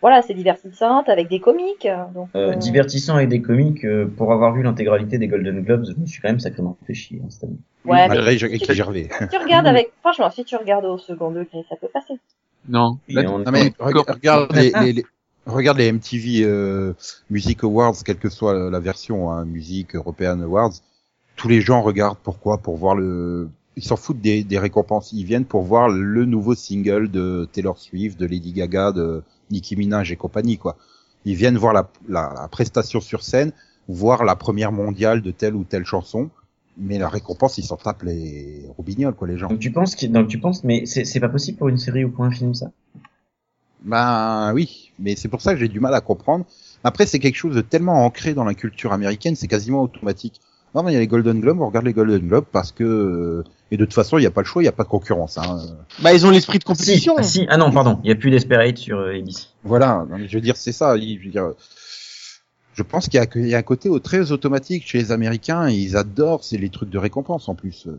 voilà, 0.00 0.22
c'est 0.22 0.34
divertissante, 0.34 1.08
avec 1.08 1.28
des 1.28 1.40
comiques. 1.40 1.86
euh, 1.86 2.04
Donc, 2.14 2.28
Euh, 2.34 2.52
euh, 2.52 2.54
divertissant 2.54 3.16
avec 3.16 3.28
des 3.28 3.40
comiques, 3.42 3.84
euh, 3.84 4.06
pour 4.06 4.32
avoir 4.32 4.52
vu 4.54 4.62
l'intégralité 4.62 5.18
des 5.18 5.28
Golden 5.28 5.62
Globes, 5.62 5.84
je 5.86 6.00
me 6.00 6.06
suis 6.06 6.20
quand 6.20 6.28
même 6.28 6.40
sacrément 6.40 6.76
fait 6.86 6.94
chier 6.94 7.20
hein, 7.22 7.26
cette 7.30 7.44
année. 7.44 7.56
ouais, 7.84 8.08
mais 8.08 8.08
malgré 8.08 8.38
si 8.38 8.44
Ricky 8.46 8.66
tu- 8.66 8.74
Gervais. 8.74 9.08
si 9.20 9.28
tu 9.28 9.36
regardes 9.38 9.66
avec, 9.66 9.92
franchement, 10.00 10.30
si 10.30 10.44
tu 10.44 10.56
regardes 10.56 10.84
au 10.84 10.98
second 10.98 11.30
degré, 11.30 11.64
ça 11.68 11.76
peut 11.76 11.88
passer. 11.92 12.14
Non. 12.68 12.98
Là, 13.08 13.22
on- 13.30 13.38
Non 13.40 13.50
mais 13.52 13.72
regarde 13.78 14.50
les, 14.56 14.72
les, 14.82 14.92
les- 14.94 15.04
regarde 15.46 15.78
les 15.78 15.88
MTV 15.92 16.42
euh, 16.44 16.92
Music 17.30 17.62
Awards, 17.64 17.94
quelle 18.04 18.16
que 18.18 18.30
soit 18.30 18.70
la 18.70 18.80
version, 18.80 19.30
hein, 19.30 19.44
Music 19.44 19.94
European 19.94 20.40
Awards, 20.40 20.72
tous 21.36 21.48
les 21.48 21.60
gens 21.60 21.82
regardent 21.82 22.18
pourquoi? 22.22 22.58
Pour 22.58 22.76
voir 22.76 22.94
le, 22.94 23.48
ils 23.76 23.82
s'en 23.84 23.96
foutent 23.96 24.20
des, 24.20 24.44
des 24.44 24.58
récompenses, 24.58 25.12
ils 25.12 25.24
viennent 25.24 25.44
pour 25.44 25.62
voir 25.62 25.88
le 25.88 26.24
nouveau 26.24 26.54
single 26.54 27.10
de 27.10 27.46
Taylor 27.52 27.76
Swift, 27.78 28.18
de 28.18 28.24
Lady 28.26 28.52
Gaga, 28.52 28.92
de 28.92 29.22
Nicki 29.50 29.76
Minaj 29.76 30.10
et 30.12 30.16
compagnie 30.16 30.58
quoi. 30.58 30.76
Ils 31.24 31.36
viennent 31.36 31.56
voir 31.56 31.72
la, 31.72 31.90
la, 32.08 32.32
la 32.34 32.48
prestation 32.48 33.00
sur 33.00 33.22
scène, 33.22 33.52
voir 33.88 34.24
la 34.24 34.36
première 34.36 34.72
mondiale 34.72 35.22
de 35.22 35.30
telle 35.30 35.54
ou 35.54 35.64
telle 35.64 35.84
chanson, 35.84 36.30
mais 36.76 36.98
la 36.98 37.08
récompense 37.08 37.58
ils 37.58 37.64
s'en 37.64 37.76
tapent 37.76 38.02
les 38.02 38.64
roubignoles 38.76 39.14
quoi 39.14 39.28
les 39.28 39.38
gens. 39.38 39.48
Donc 39.48 39.58
tu 39.60 39.70
penses 39.72 39.94
qu'il- 39.94 40.12
donc 40.12 40.28
tu 40.28 40.38
penses 40.38 40.64
mais 40.64 40.86
c'est 40.86 41.04
c'est 41.04 41.20
pas 41.20 41.28
possible 41.28 41.58
pour 41.58 41.68
une 41.68 41.78
série 41.78 42.04
ou 42.04 42.10
pour 42.10 42.24
un 42.24 42.30
film 42.30 42.54
ça? 42.54 42.70
Ben 43.82 44.52
oui, 44.54 44.92
mais 44.98 45.14
c'est 45.14 45.28
pour 45.28 45.42
ça 45.42 45.52
que 45.52 45.60
j'ai 45.60 45.68
du 45.68 45.78
mal 45.78 45.94
à 45.94 46.00
comprendre. 46.00 46.46
Après, 46.84 47.06
c'est 47.06 47.18
quelque 47.18 47.36
chose 47.36 47.54
de 47.54 47.60
tellement 47.60 48.04
ancré 48.06 48.32
dans 48.32 48.44
la 48.44 48.54
culture 48.54 48.92
américaine, 48.92 49.36
c'est 49.36 49.46
quasiment 49.48 49.82
automatique. 49.82 50.40
Non, 50.74 50.82
mais 50.82 50.90
il 50.90 50.94
y 50.94 50.96
a 50.96 51.00
les 51.00 51.06
Golden 51.06 51.40
Globes, 51.40 51.60
on 51.60 51.66
regarde 51.68 51.86
les 51.86 51.92
Golden 51.92 52.26
Globes 52.26 52.46
parce 52.50 52.72
que... 52.72 52.82
euh, 52.84 53.44
Et 53.70 53.76
de 53.76 53.84
toute 53.84 53.94
façon, 53.94 54.18
il 54.18 54.22
n'y 54.22 54.26
a 54.26 54.30
pas 54.30 54.40
le 54.40 54.46
choix, 54.46 54.60
il 54.62 54.64
n'y 54.64 54.68
a 54.68 54.72
pas 54.72 54.82
de 54.84 54.88
concurrence. 54.88 55.38
Hein. 55.38 55.58
Bah, 56.02 56.12
ils 56.12 56.26
ont 56.26 56.30
l'esprit 56.30 56.58
de 56.58 56.62
Si, 56.62 56.66
compétition. 56.66 57.14
ah, 57.16 57.22
si, 57.22 57.46
ah 57.48 57.56
non, 57.56 57.70
pardon, 57.70 58.00
il 58.02 58.08
y 58.08 58.12
a 58.12 58.16
plus 58.16 58.30
Desperate 58.30 58.76
sur 58.78 58.98
euh, 58.98 59.14
ABC. 59.16 59.46
Voilà, 59.62 60.04
non, 60.10 60.18
mais 60.18 60.26
je 60.28 60.34
veux 60.36 60.40
dire, 60.40 60.56
c'est 60.56 60.72
ça. 60.72 60.96
Je, 60.98 61.02
veux 61.24 61.30
dire, 61.30 61.52
je 62.74 62.82
pense 62.82 63.04
qu'il 63.08 63.18
y, 63.18 63.22
a 63.22 63.26
que- 63.26 63.38
il 63.38 63.46
y 63.48 63.54
a 63.54 63.58
un 63.58 63.62
côté 63.62 63.88
au- 63.88 64.00
très 64.00 64.32
automatique 64.32 64.84
chez 64.86 64.98
les 64.98 65.12
Américains, 65.12 65.68
et 65.68 65.74
ils 65.74 65.96
adorent, 65.96 66.42
c'est 66.42 66.58
les 66.58 66.70
trucs 66.70 66.90
de 66.90 66.98
récompense 66.98 67.48
en 67.48 67.54
plus. 67.54 67.86
euh. 67.86 67.96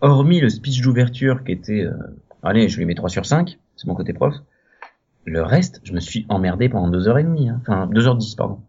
Hormis 0.00 0.40
le 0.40 0.48
speech 0.50 0.80
d'ouverture 0.82 1.42
qui 1.44 1.52
était, 1.52 1.84
euh, 1.84 1.92
allez, 2.42 2.68
je 2.68 2.78
lui 2.78 2.84
mets 2.84 2.94
3 2.94 3.08
sur 3.08 3.26
5, 3.26 3.58
c'est 3.76 3.86
mon 3.86 3.94
côté 3.94 4.12
prof. 4.12 4.34
Le 5.24 5.42
reste, 5.42 5.80
je 5.84 5.92
me 5.92 6.00
suis 6.00 6.24
emmerdé 6.28 6.68
pendant 6.68 6.88
deux 6.88 7.08
heures 7.08 7.18
et 7.18 7.24
demie, 7.24 7.48
hein. 7.48 7.60
enfin 7.62 7.86
deux 7.86 8.06
heures 8.06 8.16
dix, 8.16 8.34
pardon. 8.34 8.60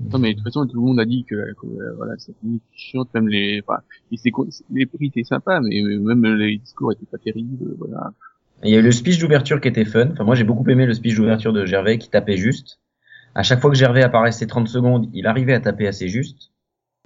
Non, 0.00 0.18
mais 0.18 0.30
de 0.30 0.38
toute 0.38 0.44
façon, 0.44 0.66
tout 0.66 0.76
le 0.76 0.82
monde 0.82 1.00
a 1.00 1.04
dit 1.04 1.24
que, 1.24 1.34
que, 1.34 1.66
euh, 1.66 1.94
voilà, 1.96 2.14
c'était 2.18 2.38
chiante, 2.72 3.08
même 3.14 3.28
les, 3.28 3.62
enfin, 3.66 3.80
les 4.10 4.86
prix 4.86 5.06
étaient 5.06 5.24
sympas, 5.24 5.60
mais 5.60 5.82
même 5.82 6.24
les 6.24 6.58
discours 6.58 6.92
étaient 6.92 7.06
pas 7.06 7.18
terribles, 7.18 7.74
voilà. 7.78 8.12
Il 8.62 8.70
y 8.70 8.76
a 8.76 8.78
eu 8.78 8.82
le 8.82 8.92
speech 8.92 9.18
d'ouverture 9.18 9.60
qui 9.60 9.68
était 9.68 9.84
fun. 9.84 10.10
Enfin, 10.12 10.24
moi, 10.24 10.34
j'ai 10.34 10.44
beaucoup 10.44 10.68
aimé 10.70 10.86
le 10.86 10.94
speech 10.94 11.16
d'ouverture 11.16 11.52
de 11.52 11.66
Gervais 11.66 11.98
qui 11.98 12.08
tapait 12.08 12.36
juste. 12.36 12.80
À 13.34 13.42
chaque 13.42 13.60
fois 13.60 13.70
que 13.70 13.76
Gervais 13.76 14.02
apparaissait 14.02 14.46
30 14.46 14.68
secondes, 14.68 15.08
il 15.12 15.26
arrivait 15.26 15.54
à 15.54 15.60
taper 15.60 15.86
assez 15.86 16.08
juste. 16.08 16.50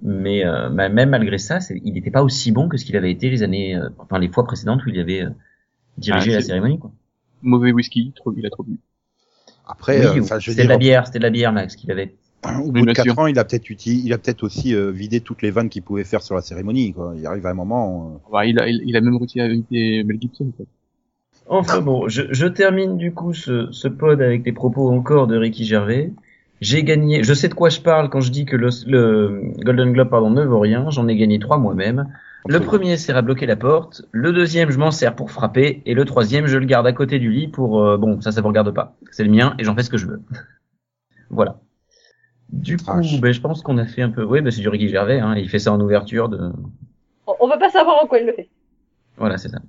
Mais 0.01 0.45
euh, 0.45 0.69
bah, 0.69 0.87
même 0.87 1.09
malgré 1.09 1.37
ça, 1.37 1.59
il 1.83 1.93
n'était 1.93 2.11
pas 2.11 2.23
aussi 2.23 2.51
bon 2.51 2.69
que 2.69 2.77
ce 2.77 2.85
qu'il 2.85 2.95
avait 2.95 3.11
été 3.11 3.29
les 3.29 3.43
années, 3.43 3.75
euh, 3.75 3.89
enfin 3.97 4.17
les 4.17 4.29
fois 4.29 4.45
précédentes 4.45 4.85
où 4.85 4.89
il 4.89 4.99
avait 4.99 5.23
euh, 5.23 5.29
dirigé 5.97 6.31
Ah, 6.31 6.35
la 6.35 6.41
cérémonie. 6.41 6.79
Quoi. 6.79 6.91
Mauvais 7.41 7.73
whisky, 7.73 8.13
trop, 8.15 8.33
il 8.37 8.45
a 8.45 8.49
trop 8.49 8.63
bu. 8.63 8.79
Après, 9.67 9.99
Oui, 9.99 10.19
euh, 10.19 10.39
c'était 10.39 10.63
de 10.63 10.69
la 10.69 10.77
bière, 10.77 11.05
c'était 11.05 11.19
de 11.19 11.23
la 11.23 11.29
bière, 11.29 11.51
Max, 11.51 11.75
qu'il 11.75 11.91
avait. 11.91 12.15
Au 12.43 12.71
bout 12.71 12.81
de 12.81 12.85
bien 12.85 12.93
quatre 12.93 13.03
sûr. 13.03 13.19
ans, 13.19 13.27
il 13.27 13.37
a 13.39 13.43
peut-être 13.45 13.69
uti- 13.69 14.01
il 14.03 14.13
a 14.13 14.17
peut-être 14.17 14.43
aussi 14.43 14.73
euh, 14.75 14.91
vidé 14.91 15.21
toutes 15.21 15.41
les 15.41 15.51
vannes 15.51 15.69
qu'il 15.69 15.81
pouvait 15.83 16.03
faire 16.03 16.21
sur 16.21 16.35
la 16.35 16.41
cérémonie. 16.41 16.93
Quoi. 16.93 17.13
Il 17.17 17.25
arrive 17.25 17.45
à 17.45 17.49
un 17.49 17.53
moment. 17.53 18.13
euh, 18.15 18.29
Bah, 18.31 18.45
il 18.45 18.59
a, 18.59 18.67
il, 18.67 18.81
il 18.85 18.95
a 18.95 19.01
même 19.01 19.17
réussi 19.17 19.41
à 19.41 19.45
inviter 19.45 20.03
Mel 20.03 20.17
Gibson, 20.19 20.51
quoi. 20.55 20.65
Enfin 21.47 21.81
bon, 21.81 22.07
je, 22.07 22.21
je 22.31 22.45
termine 22.45 22.97
du 22.97 23.11
coup 23.11 23.33
ce, 23.33 23.67
ce 23.71 23.87
pod 23.87 24.21
avec 24.21 24.45
les 24.45 24.51
propos 24.53 24.89
encore 24.91 25.27
de 25.27 25.35
Ricky 25.35 25.65
Gervais. 25.65 26.13
J'ai 26.61 26.83
gagné, 26.83 27.23
je 27.23 27.33
sais 27.33 27.47
de 27.47 27.53
quoi 27.55 27.69
je 27.69 27.79
parle 27.81 28.09
quand 28.09 28.21
je 28.21 28.31
dis 28.31 28.45
que 28.45 28.55
le, 28.55 28.69
le 28.85 29.41
Golden 29.63 29.91
Globe 29.93 30.09
pardon 30.09 30.29
ne 30.29 30.43
vaut 30.45 30.59
rien. 30.59 30.89
J'en 30.91 31.07
ai 31.07 31.15
gagné 31.15 31.39
trois 31.39 31.57
moi-même. 31.57 32.07
Le 32.47 32.59
premier 32.59 32.97
sert 32.97 33.17
à 33.17 33.21
bloquer 33.21 33.45
la 33.45 33.55
porte, 33.55 34.03
le 34.11 34.31
deuxième 34.31 34.69
je 34.71 34.77
m'en 34.77 34.91
sers 34.91 35.15
pour 35.15 35.29
frapper, 35.31 35.81
et 35.85 35.93
le 35.93 36.05
troisième 36.05 36.45
je 36.47 36.57
le 36.57 36.65
garde 36.65 36.87
à 36.87 36.93
côté 36.93 37.19
du 37.19 37.31
lit 37.31 37.47
pour 37.49 37.81
euh, 37.81 37.97
bon 37.97 38.21
ça 38.21 38.31
ça 38.31 38.41
vous 38.41 38.47
regarde 38.47 38.73
pas, 38.73 38.95
c'est 39.11 39.23
le 39.25 39.29
mien 39.31 39.55
et 39.59 39.63
j'en 39.65 39.75
fais 39.75 39.83
ce 39.83 39.89
que 39.89 39.97
je 39.97 40.07
veux. 40.07 40.21
voilà. 41.29 41.59
Du 42.51 42.77
coup, 42.77 43.01
ben, 43.21 43.31
je 43.31 43.41
pense 43.41 43.61
qu'on 43.61 43.77
a 43.77 43.85
fait 43.85 44.01
un 44.01 44.09
peu. 44.09 44.23
Oui, 44.23 44.41
ben, 44.41 44.51
c'est 44.51 44.61
du 44.61 44.69
Ricky 44.69 44.89
Gervais, 44.89 45.19
hein, 45.19 45.35
il 45.35 45.49
fait 45.49 45.59
ça 45.59 45.71
en 45.71 45.79
ouverture 45.79 46.29
de. 46.29 46.51
On, 47.27 47.35
on 47.39 47.47
veut 47.47 47.59
pas 47.59 47.69
savoir 47.69 48.03
en 48.03 48.07
quoi 48.07 48.19
il 48.19 48.25
le 48.25 48.33
fait. 48.33 48.49
Voilà, 49.17 49.37
c'est 49.37 49.49
ça. 49.49 49.59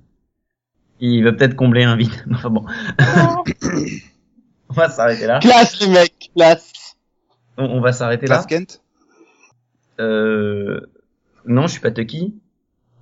Il 0.99 1.23
veut 1.23 1.35
peut-être 1.35 1.55
combler 1.55 1.83
un 1.83 1.95
vide. 1.95 2.11
Enfin 2.33 2.49
bon, 2.49 2.65
on 4.69 4.73
va 4.73 4.89
s'arrêter 4.89 5.27
là. 5.27 5.39
Classe, 5.39 5.79
les 5.81 5.89
mecs, 5.89 6.31
classe. 6.35 6.95
On, 7.57 7.65
on 7.65 7.81
va 7.81 7.91
s'arrêter 7.91 8.27
là. 8.27 8.35
Clark 8.35 8.49
Kent 8.49 8.81
Euh... 9.99 10.81
Non, 11.45 11.63
je 11.63 11.73
suis 11.73 11.81
pas 11.81 11.91
Tucky. 11.91 12.35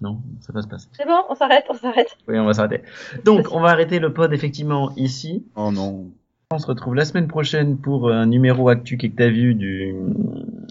Non, 0.02 0.22
ça 0.40 0.54
va 0.54 0.62
se 0.62 0.68
passer. 0.68 0.88
C'est 0.94 1.06
bon, 1.06 1.24
on 1.30 1.36
s'arrête, 1.36 1.66
on 1.70 1.74
s'arrête. 1.74 2.18
Oui, 2.28 2.40
on 2.40 2.46
va 2.46 2.54
s'arrêter. 2.54 2.84
Donc, 3.26 3.48
on 3.52 3.60
va 3.60 3.70
arrêter 3.70 4.00
le 4.00 4.14
pod 4.14 4.32
effectivement 4.34 4.92
ici. 4.96 5.46
Oh 5.56 5.72
non. 5.72 6.10
On 6.52 6.58
se 6.58 6.66
retrouve 6.66 6.96
la 6.96 7.06
semaine 7.06 7.28
prochaine 7.28 7.78
pour 7.78 8.10
un 8.10 8.26
numéro 8.26 8.70
actu 8.70 8.98
qui 8.98 9.12
que 9.12 9.16
t'as 9.16 9.30
vu 9.30 9.54
du, 9.54 9.94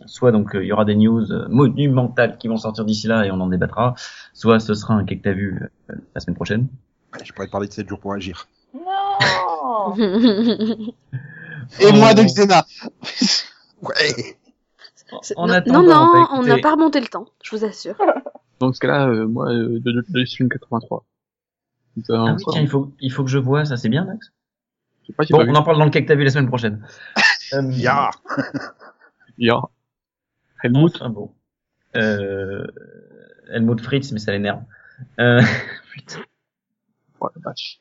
soit 0.07 0.33
donc 0.33 0.57
euh, 0.57 0.65
il 0.65 0.67
y 0.67 0.73
aura 0.73 0.85
des 0.85 0.97
news 0.97 1.31
euh, 1.31 1.47
monumentales 1.49 2.37
qui 2.37 2.49
vont 2.49 2.57
sortir 2.57 2.85
d'ici 2.85 3.07
là 3.07 3.25
et 3.25 3.31
on 3.31 3.39
en 3.41 3.47
débattra, 3.47 3.95
soit 4.33 4.59
ce 4.59 4.75
sera 4.75 4.95
un 4.95 5.05
que 5.05 5.15
t'as 5.15 5.31
vu 5.31 5.63
euh, 5.91 5.95
la 6.17 6.21
semaine 6.21 6.35
prochaine. 6.35 6.67
Je 7.25 7.33
pourrais 7.33 7.47
te 7.47 7.53
parler 7.53 7.69
de 7.69 7.73
7 7.73 7.89
jours 7.89 8.01
pour 8.01 8.13
agir. 8.13 8.49
Non. 8.75 9.95
Et 11.81 11.93
moi 11.93 12.13
de 12.13 12.23
On- 12.23 12.27
Xena. 12.27 12.67
Ouais. 13.83 14.35
En 15.37 15.47
non, 15.47 15.53
attendant, 15.53 15.83
non, 15.85 16.27
on 16.33 16.43
n'a 16.43 16.59
pas 16.59 16.73
remonté 16.73 16.99
le 17.01 17.07
temps, 17.07 17.27
je 17.45 17.55
vous 17.55 17.65
assure. 17.65 17.95
Dans 18.59 18.73
ce 18.73 18.81
cas-là, 18.81 19.07
euh, 19.07 19.29
moi, 19.29 19.49
euh, 19.53 19.79
de, 19.79 19.93
de, 19.93 20.05
de 20.09 20.25
Stream 20.25 20.49
83. 20.49 21.05
Ça, 22.05 22.15
Ah 22.17 22.35
oui, 22.37 22.43
tiens, 22.51 22.63
il 22.63 22.69
faut, 22.69 22.91
il 22.99 23.13
faut 23.13 23.23
que 23.23 23.31
je 23.31 23.39
vois, 23.39 23.65
ça 23.65 23.77
c'est 23.77 23.89
bien 23.89 24.05
Max 24.05 24.33
pas, 25.13 25.25
Bon, 25.31 25.41
on 25.41 25.45
vu. 25.45 25.57
en 25.57 25.63
parle 25.63 25.79
dans 25.79 25.85
le 25.85 25.91
cas 25.91 26.01
que 26.01 26.07
t'as 26.07 26.15
vu 26.15 26.25
la 26.25 26.31
semaine 26.31 26.49
prochaine. 26.49 26.87
Euh, 27.55 27.63
Ya 27.71 28.11
Ya. 29.39 29.59
Helmut. 30.63 30.97
Enfin 30.97 31.09
bon. 31.09 31.33
Euh... 31.97 32.67
Helmut 33.49 33.81
Fritz, 33.81 34.13
mais 34.13 34.19
ça 34.19 34.33
l'énerve. 34.33 34.61
Euh... 35.19 35.41
Putain. 35.93 36.21
Oh, 37.21 37.29
la 37.35 37.51
vache. 37.51 37.81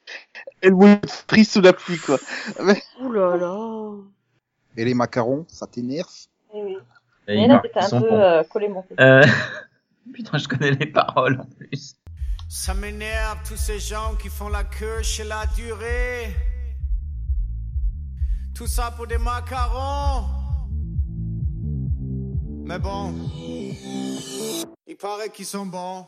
Helmut 0.62 1.06
Fritz 1.28 1.52
sous 1.52 1.62
la 1.62 1.74
pluie, 1.74 1.98
quoi. 1.98 2.18
Mais, 2.64 2.82
Ouh 3.02 3.12
là 3.12 3.36
là. 3.36 3.92
Et 4.78 4.86
les 4.86 4.94
macarons, 4.94 5.46
ça 5.50 5.68
t'énerve? 5.68 6.08
Eh 6.54 6.64
oui. 6.64 6.78
Et 7.28 7.36
Mais 7.36 7.48
là, 7.48 7.62
ils 7.64 7.96
un 7.96 8.02
peu 8.02 8.14
euh, 8.14 8.44
collé 8.46 8.70
monté. 8.70 8.96
Euh... 9.00 9.26
Putain, 10.14 10.38
je 10.38 10.48
connais 10.48 10.72
les 10.72 10.86
paroles 10.86 11.42
en 11.42 11.46
plus. 11.46 11.98
Ça 12.48 12.74
m'énerve 12.74 13.40
tous 13.46 13.58
ces 13.58 13.80
gens 13.80 14.16
qui 14.16 14.30
font 14.30 14.48
la 14.48 14.64
queue 14.64 15.02
chez 15.02 15.26
la 15.26 15.46
durée. 15.58 16.34
Tout 18.58 18.66
ça 18.66 18.90
pour 18.90 19.06
des 19.06 19.20
macarons. 19.20 20.26
Mais 22.66 22.80
bon, 22.80 23.14
il 24.88 24.98
paraît 25.00 25.30
qu'ils 25.30 25.46
sont 25.46 25.68
bons. 25.68 26.08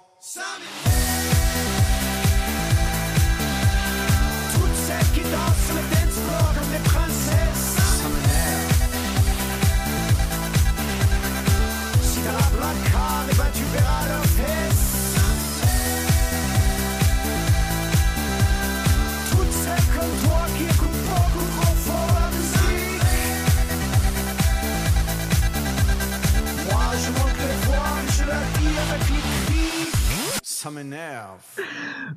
Toutes 4.54 4.76
celles 4.88 5.12
qui 5.14 5.22
dansent 5.30 5.64
sur 5.68 5.76
le 5.76 5.82
dance 5.92 6.18
floor 6.26 6.54
comme 6.56 6.72
des 6.72 6.84
princesses. 6.90 7.78
Si 12.02 12.20
t'as 12.22 12.32
la 12.32 12.50
blague 12.58 13.38
ben 13.38 13.52
tu 13.54 13.64
verras 13.66 13.89
Ça 30.60 30.70
m'énerve. 30.72 31.58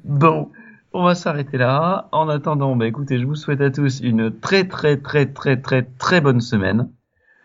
Bon, 0.03 0.51
on 0.93 1.05
va 1.05 1.15
s'arrêter 1.15 1.59
là. 1.59 2.09
En 2.11 2.29
attendant, 2.29 2.75
bah 2.75 2.89
écoutez, 2.89 3.21
je 3.21 3.25
vous 3.25 3.37
souhaite 3.37 3.61
à 3.61 3.71
tous 3.71 4.01
une 4.01 4.37
très 4.37 4.67
très 4.67 4.97
très 4.97 5.33
très 5.33 5.61
très 5.61 5.85
très 5.85 6.21
bonne 6.21 6.41
semaine. 6.41 6.91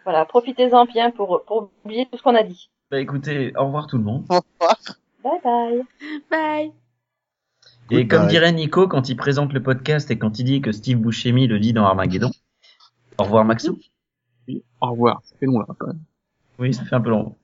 Voilà, 0.05 0.25
profitez-en 0.25 0.85
bien 0.85 1.11
pour, 1.11 1.43
pour 1.45 1.69
oublier 1.85 2.07
tout 2.11 2.17
ce 2.17 2.23
qu'on 2.23 2.33
a 2.33 2.41
dit. 2.41 2.71
Bah 2.89 2.99
écoutez, 2.99 3.55
au 3.55 3.67
revoir 3.67 3.85
tout 3.85 3.99
le 3.99 4.05
monde. 4.05 4.25
au 4.29 4.39
revoir. 4.39 4.79
Bye 5.23 5.39
bye. 5.43 5.83
Bye. 6.31 6.71
Et 7.91 7.97
Goodbye. 7.97 8.07
comme 8.07 8.27
dirait 8.27 8.51
Nico 8.51 8.87
quand 8.87 9.07
il 9.07 9.17
présente 9.17 9.53
le 9.53 9.61
podcast 9.61 10.09
et 10.09 10.17
quand 10.17 10.39
il 10.39 10.45
dit 10.45 10.61
que 10.61 10.71
Steve 10.71 10.97
Buscemi 10.97 11.45
le 11.45 11.59
dit 11.59 11.73
dans 11.73 11.85
Armageddon. 11.85 12.31
Au 13.19 13.23
revoir 13.25 13.45
Maxou. 13.45 13.77
Oui. 14.47 14.63
Au 14.81 14.89
revoir. 14.89 15.21
Ça 15.25 15.35
fait 15.39 15.45
long, 15.45 15.59
là, 15.59 15.67
quand 15.77 15.87
même. 15.89 16.01
Oui, 16.57 16.73
ça 16.73 16.83
fait 16.85 16.95
un 16.95 17.01
peu 17.01 17.11
long. 17.11 17.35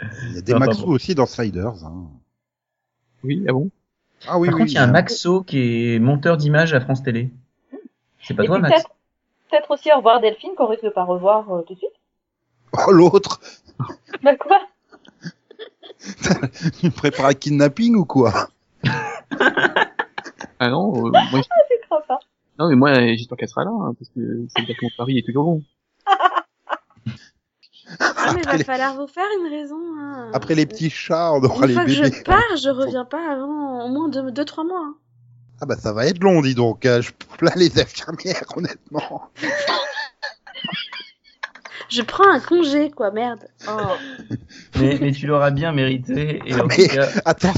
C'est- 0.00 0.26
Il 0.26 0.34
y 0.34 0.38
a 0.38 0.40
des 0.42 0.52
Ah, 0.54 0.58
pardon. 0.60 0.86
aussi 0.86 1.14
dans 1.14 1.26
Sliders. 1.26 1.84
Hein. 1.84 2.06
Oui, 3.24 3.44
ah 3.48 3.52
bon? 3.52 3.70
Ah 4.26 4.38
oui, 4.38 4.48
Par 4.48 4.54
oui. 4.56 4.60
contre, 4.62 4.72
il 4.72 4.74
y 4.74 4.78
a 4.78 4.84
un. 4.84 4.86
Maxo 4.92 5.42
qui 5.42 5.94
est 5.94 5.98
monteur 5.98 6.36
d'images 6.36 6.74
à 6.74 6.80
France 6.80 7.02
Télé. 7.02 7.30
C'est 8.22 8.34
pas 8.34 8.44
Et 8.44 8.46
toi, 8.46 8.58
Max? 8.58 8.74
peut-être, 8.74 8.90
peut-être 9.50 9.70
aussi 9.70 9.90
au 9.92 9.96
revoir 9.96 10.20
Delphine 10.20 10.50
qu'on 10.56 10.66
risque 10.66 10.84
de 10.84 10.90
pas 10.90 11.04
revoir 11.04 11.50
euh, 11.52 11.62
tout 11.62 11.74
de 11.74 11.78
suite. 11.78 11.90
Oh, 12.86 12.92
l'autre 12.92 13.40
Bah 14.22 14.36
quoi? 14.36 14.60
Tu 16.80 16.86
me 16.86 16.90
prépares 16.90 17.26
un 17.26 17.34
kidnapping 17.34 17.94
ou 17.96 18.04
quoi? 18.04 18.48
Ah 20.60 20.70
non, 20.70 21.06
euh, 21.06 21.10
moi, 21.10 21.40
Je 21.40 21.86
crois 21.86 22.02
pas. 22.02 22.18
non 22.58 22.68
mais 22.68 22.74
moi 22.74 22.92
j'espère 23.14 23.38
qu'elle 23.38 23.48
sera 23.48 23.64
là, 23.64 23.70
hein, 23.70 23.94
parce 23.98 24.10
que 24.10 24.44
c'est 24.48 24.62
dire 24.66 24.76
que 24.76 24.84
mon 24.84 24.90
pari 24.96 25.16
est 25.18 25.22
toujours 25.22 25.44
bon. 25.44 25.62
Ah, 28.00 28.32
mais 28.34 28.40
Après 28.40 28.42
va 28.44 28.56
les- 28.56 28.64
plein 28.64 28.94
vous 28.94 29.06
faire 29.06 29.24
une 29.40 29.50
raison. 29.50 29.80
Hein. 29.98 30.30
Après 30.34 30.54
les 30.54 30.66
petits 30.66 30.90
chats, 30.90 31.32
on 31.32 31.42
aura 31.42 31.62
Une 31.62 31.68
les 31.68 31.74
fois 31.74 31.84
que 31.84 31.90
je 31.90 32.22
pars, 32.22 32.56
je 32.62 32.68
reviens 32.70 33.04
pas 33.04 33.32
avant 33.32 33.84
au 33.84 33.88
moins 33.88 34.08
2-3 34.08 34.30
deux, 34.32 34.44
trois 34.44 34.64
mois. 34.64 34.82
hein. 34.84 34.94
Ah 35.60 35.66
bah 35.66 35.76
ça 35.76 35.92
va 35.92 36.06
être 36.06 36.22
long, 36.22 36.40
dis 36.42 36.54
donc. 36.54 36.80
Je 36.84 37.10
plains 37.38 37.52
les 37.56 37.80
infirmières, 37.80 38.44
honnêtement. 38.56 39.30
Je 41.88 42.02
prends 42.02 42.28
un 42.30 42.38
congé, 42.40 42.90
quoi, 42.90 43.10
merde. 43.10 43.48
Oh. 43.66 43.72
Mais, 44.78 44.98
mais 45.00 45.10
tu 45.12 45.26
l'auras 45.26 45.50
bien 45.50 45.72
mérité. 45.72 46.42
Et 46.44 46.54
en 46.54 46.66
Mais- 46.66 46.86
tout 46.88 46.94
cas, 46.96 47.08
Attends, 47.24 47.54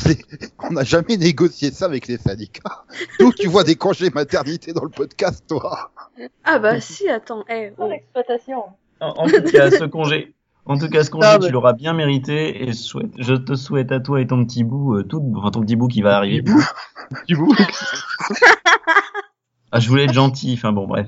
on 0.60 0.70
n'a 0.70 0.84
jamais 0.84 1.16
négocié 1.16 1.72
ça 1.72 1.86
avec 1.86 2.06
les 2.06 2.16
syndicats. 2.16 2.84
D'où 3.18 3.32
tu 3.32 3.48
vois 3.48 3.64
des 3.64 3.74
congés 3.74 4.08
maternité 4.10 4.72
dans 4.72 4.84
le 4.84 4.90
podcast, 4.90 5.44
toi? 5.48 5.90
Ah 6.44 6.60
bah 6.60 6.80
si, 6.80 7.08
attends. 7.08 7.44
Eh, 7.48 7.72
Pour 7.72 7.86
oh. 7.86 7.90
l'exploitation. 7.90 8.62
En, 9.00 9.08
en 9.10 9.26
tout 9.26 9.42
cas, 9.52 9.70
ce 9.70 9.84
congé, 9.84 10.34
en 10.66 10.78
tout 10.78 10.88
cas, 10.88 11.02
ce 11.04 11.10
congé, 11.10 11.26
Non, 11.26 11.38
mais- 11.40 11.46
tu 11.46 11.52
l'auras 11.52 11.72
bien 11.72 11.92
mérité. 11.92 12.62
Et 12.62 12.68
je 12.68 12.72
souhaite, 12.72 13.10
je 13.18 13.34
te 13.34 13.54
souhaite 13.54 13.92
à 13.92 14.00
toi 14.00 14.20
et 14.20 14.26
ton 14.26 14.44
petit 14.44 14.64
bout, 14.64 14.96
euh, 14.96 15.02
tout, 15.04 15.22
enfin 15.36 15.50
ton 15.50 15.60
petit 15.62 15.76
bout 15.76 15.88
qui 15.88 16.02
va 16.02 16.16
arriver. 16.16 16.42
Du 17.26 17.36
coup, 17.36 17.54
Ah, 19.72 19.78
je 19.78 19.88
voulais 19.88 20.04
être 20.04 20.12
gentil. 20.12 20.54
Enfin 20.54 20.72
bon, 20.72 20.86
bref. 20.86 21.06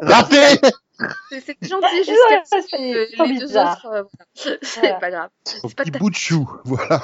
Raté 0.00 0.60
C'est 1.30 1.40
c'est 1.40 1.56
gentil 1.68 1.96
jusqu'à 1.98 2.42
c'est- 2.44 2.62
ce 2.62 3.16
que 3.16 3.28
les 3.28 3.38
deux 3.38 3.56
autres. 3.56 3.86
euh, 3.86 4.02
voilà. 4.02 4.58
C'est 4.62 4.98
pas 4.98 5.10
grave. 5.10 5.28
C'est 5.44 5.60
pas 5.76 5.82
petit 5.84 5.92
ta- 5.92 5.98
bout 6.00 6.10
de 6.10 6.14
chou, 6.16 6.50
voilà. 6.64 7.00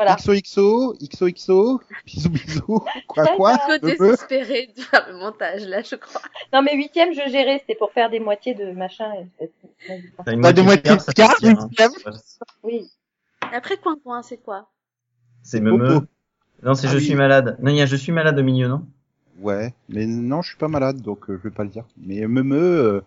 Voilà. 0.00 0.16
XOXO, 0.16 0.94
XOXO, 1.02 1.80
bisous 2.06 2.30
bisous, 2.30 2.84
quoi 3.06 3.26
quoi, 3.36 3.58
le 3.68 3.78
peu. 3.78 4.12
désespérer 4.12 4.68
de 4.74 4.80
faire 4.80 5.06
le 5.08 5.18
montage, 5.18 5.62
là, 5.66 5.82
je 5.82 5.94
crois. 5.96 6.22
Non, 6.54 6.62
mais 6.62 6.74
huitième, 6.74 7.12
je 7.12 7.28
gérais, 7.30 7.58
c'était 7.58 7.74
pour 7.74 7.92
faire 7.92 8.08
des 8.08 8.18
moitiés 8.20 8.54
de 8.54 8.72
machin. 8.72 9.12
et- 9.40 9.50
T'as 10.24 10.52
des 10.52 10.62
moitié 10.62 10.62
moitiés 10.62 10.92
de 10.92 10.96
de 10.96 11.02
fait 11.02 11.14
bien, 11.14 11.28
hein. 11.58 11.68
huitième. 11.68 11.92
Oui. 12.62 12.90
Après, 13.52 13.76
coin 13.76 13.96
coin, 14.02 14.22
c'est 14.22 14.38
quoi? 14.38 14.68
C'est 15.42 15.60
me. 15.60 16.00
Non, 16.62 16.74
c'est 16.74 16.86
Ah 16.86 16.92
je 16.92 16.96
oui. 16.96 17.04
suis 17.04 17.14
malade. 17.14 17.56
Non, 17.60 17.70
il 17.70 17.76
y 17.76 17.82
a 17.82 17.86
je 17.86 17.96
suis 17.96 18.12
malade 18.12 18.38
au 18.38 18.42
milieu, 18.42 18.68
non? 18.68 18.86
Ouais, 19.40 19.74
mais 19.88 20.06
non, 20.06 20.42
je 20.42 20.48
suis 20.50 20.58
pas 20.58 20.68
malade, 20.68 21.00
donc 21.00 21.28
euh, 21.30 21.36
je 21.38 21.48
vais 21.48 21.54
pas 21.54 21.64
le 21.64 21.70
dire. 21.70 21.84
Mais 21.98 22.26
me 22.26 22.42
me, 22.42 22.56
euh, 22.58 23.00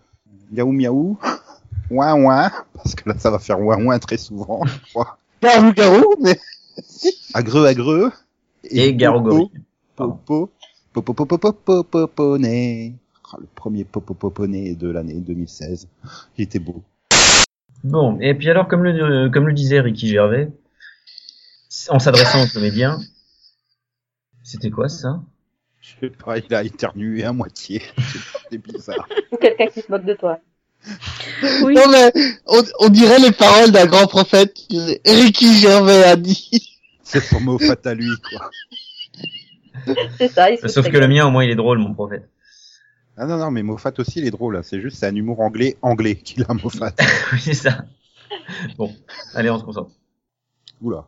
miaou 0.52 0.72
miaou, 0.72 1.18
ouin 1.92 2.14
ouin, 2.16 2.52
parce 2.74 2.96
que 2.96 3.08
là 3.10 3.16
ça 3.20 3.30
va 3.32 3.40
faire 3.40 3.60
ouin 3.62 3.84
ouin 3.84 4.00
très 4.00 4.18
souvent, 4.18 4.64
je 4.66 4.78
crois. 4.92 5.18
Garou 5.42 5.74
garou, 5.74 6.16
mais 6.22 6.40
Agreux 7.34 7.66
agreux. 7.66 8.12
Et 8.64 8.94
Garogori. 8.94 9.52
Popo, 9.96 10.52
popo, 10.94 11.26
popo, 11.26 11.84
popo. 11.84 12.38
Ah, 13.34 13.38
le 13.40 13.48
premier 13.56 13.84
popo 13.84 14.14
poponé 14.14 14.76
de 14.76 14.90
l'année 14.90 15.16
2016. 15.16 15.88
Il 16.38 16.44
était 16.44 16.60
beau. 16.60 16.84
Bon, 17.84 18.20
et 18.22 18.34
puis 18.34 18.50
alors, 18.50 18.68
comme 18.68 18.84
le, 18.84 19.30
comme 19.30 19.48
le 19.48 19.54
disait 19.54 19.82
Ricky 19.82 20.08
Gervais, 20.08 20.52
en 21.90 22.00
s'adressant 22.00 22.44
aux 22.44 22.48
comédiens, 22.48 23.00
c'était 24.44 24.70
quoi 24.70 24.88
ça? 24.88 25.22
Je 25.82 25.96
sais 26.00 26.10
pas, 26.10 26.38
il 26.38 26.54
a 26.54 26.64
éternué 26.64 27.24
à 27.24 27.34
moitié. 27.34 27.82
C'est 28.50 28.58
bizarre. 28.58 29.08
Ou 29.32 29.38
quelqu'un 29.38 29.68
qui 29.68 29.82
se 29.82 29.92
moque 29.92 30.06
de 30.06 30.14
toi. 30.14 30.40
Oui. 31.64 31.76
non 31.76 31.90
mais 31.90 32.12
on, 32.46 32.62
on 32.80 32.90
dirait 32.90 33.20
les 33.20 33.32
paroles 33.32 33.72
d'un 33.72 33.86
grand 33.86 34.08
prophète. 34.08 34.54
qui 34.54 34.68
disait, 34.68 35.02
Ricky 35.06 35.54
Gervais 35.58 36.04
a 36.04 36.16
dit. 36.16 36.80
C'est 37.04 37.22
son 37.22 37.40
mot 37.40 37.60
fat 37.60 37.78
à 37.86 37.94
lui, 37.94 38.10
quoi. 38.30 38.50
C'est 40.18 40.30
ça, 40.30 40.50
il 40.52 40.58
Sauf 40.70 40.90
que 40.90 40.98
le 40.98 41.08
mien, 41.08 41.28
au 41.28 41.32
moins, 41.32 41.44
il 41.44 41.52
est 41.52 41.56
drôle, 41.56 41.80
mon 41.80 41.94
prophète. 41.94 42.30
Ah 43.18 43.26
non, 43.26 43.38
non, 43.38 43.52
mais 43.52 43.62
Moffat 43.62 43.94
aussi, 44.00 44.20
il 44.20 44.26
est 44.26 44.32
drôle. 44.32 44.60
C'est 44.64 44.82
juste, 44.82 44.98
c'est 44.98 45.08
un 45.08 45.16
humour 45.16 45.40
anglais, 45.40 45.78
anglais 45.82 46.16
qu'il 46.16 46.44
a, 46.48 46.54
Moffat. 46.54 46.94
oui, 47.34 47.40
c'est 47.40 47.54
ça. 47.54 47.86
Bon, 48.78 48.94
allez, 49.36 49.50
on 49.50 49.60
se 49.60 49.64
concentre. 49.64 49.92
Oula. 50.82 51.06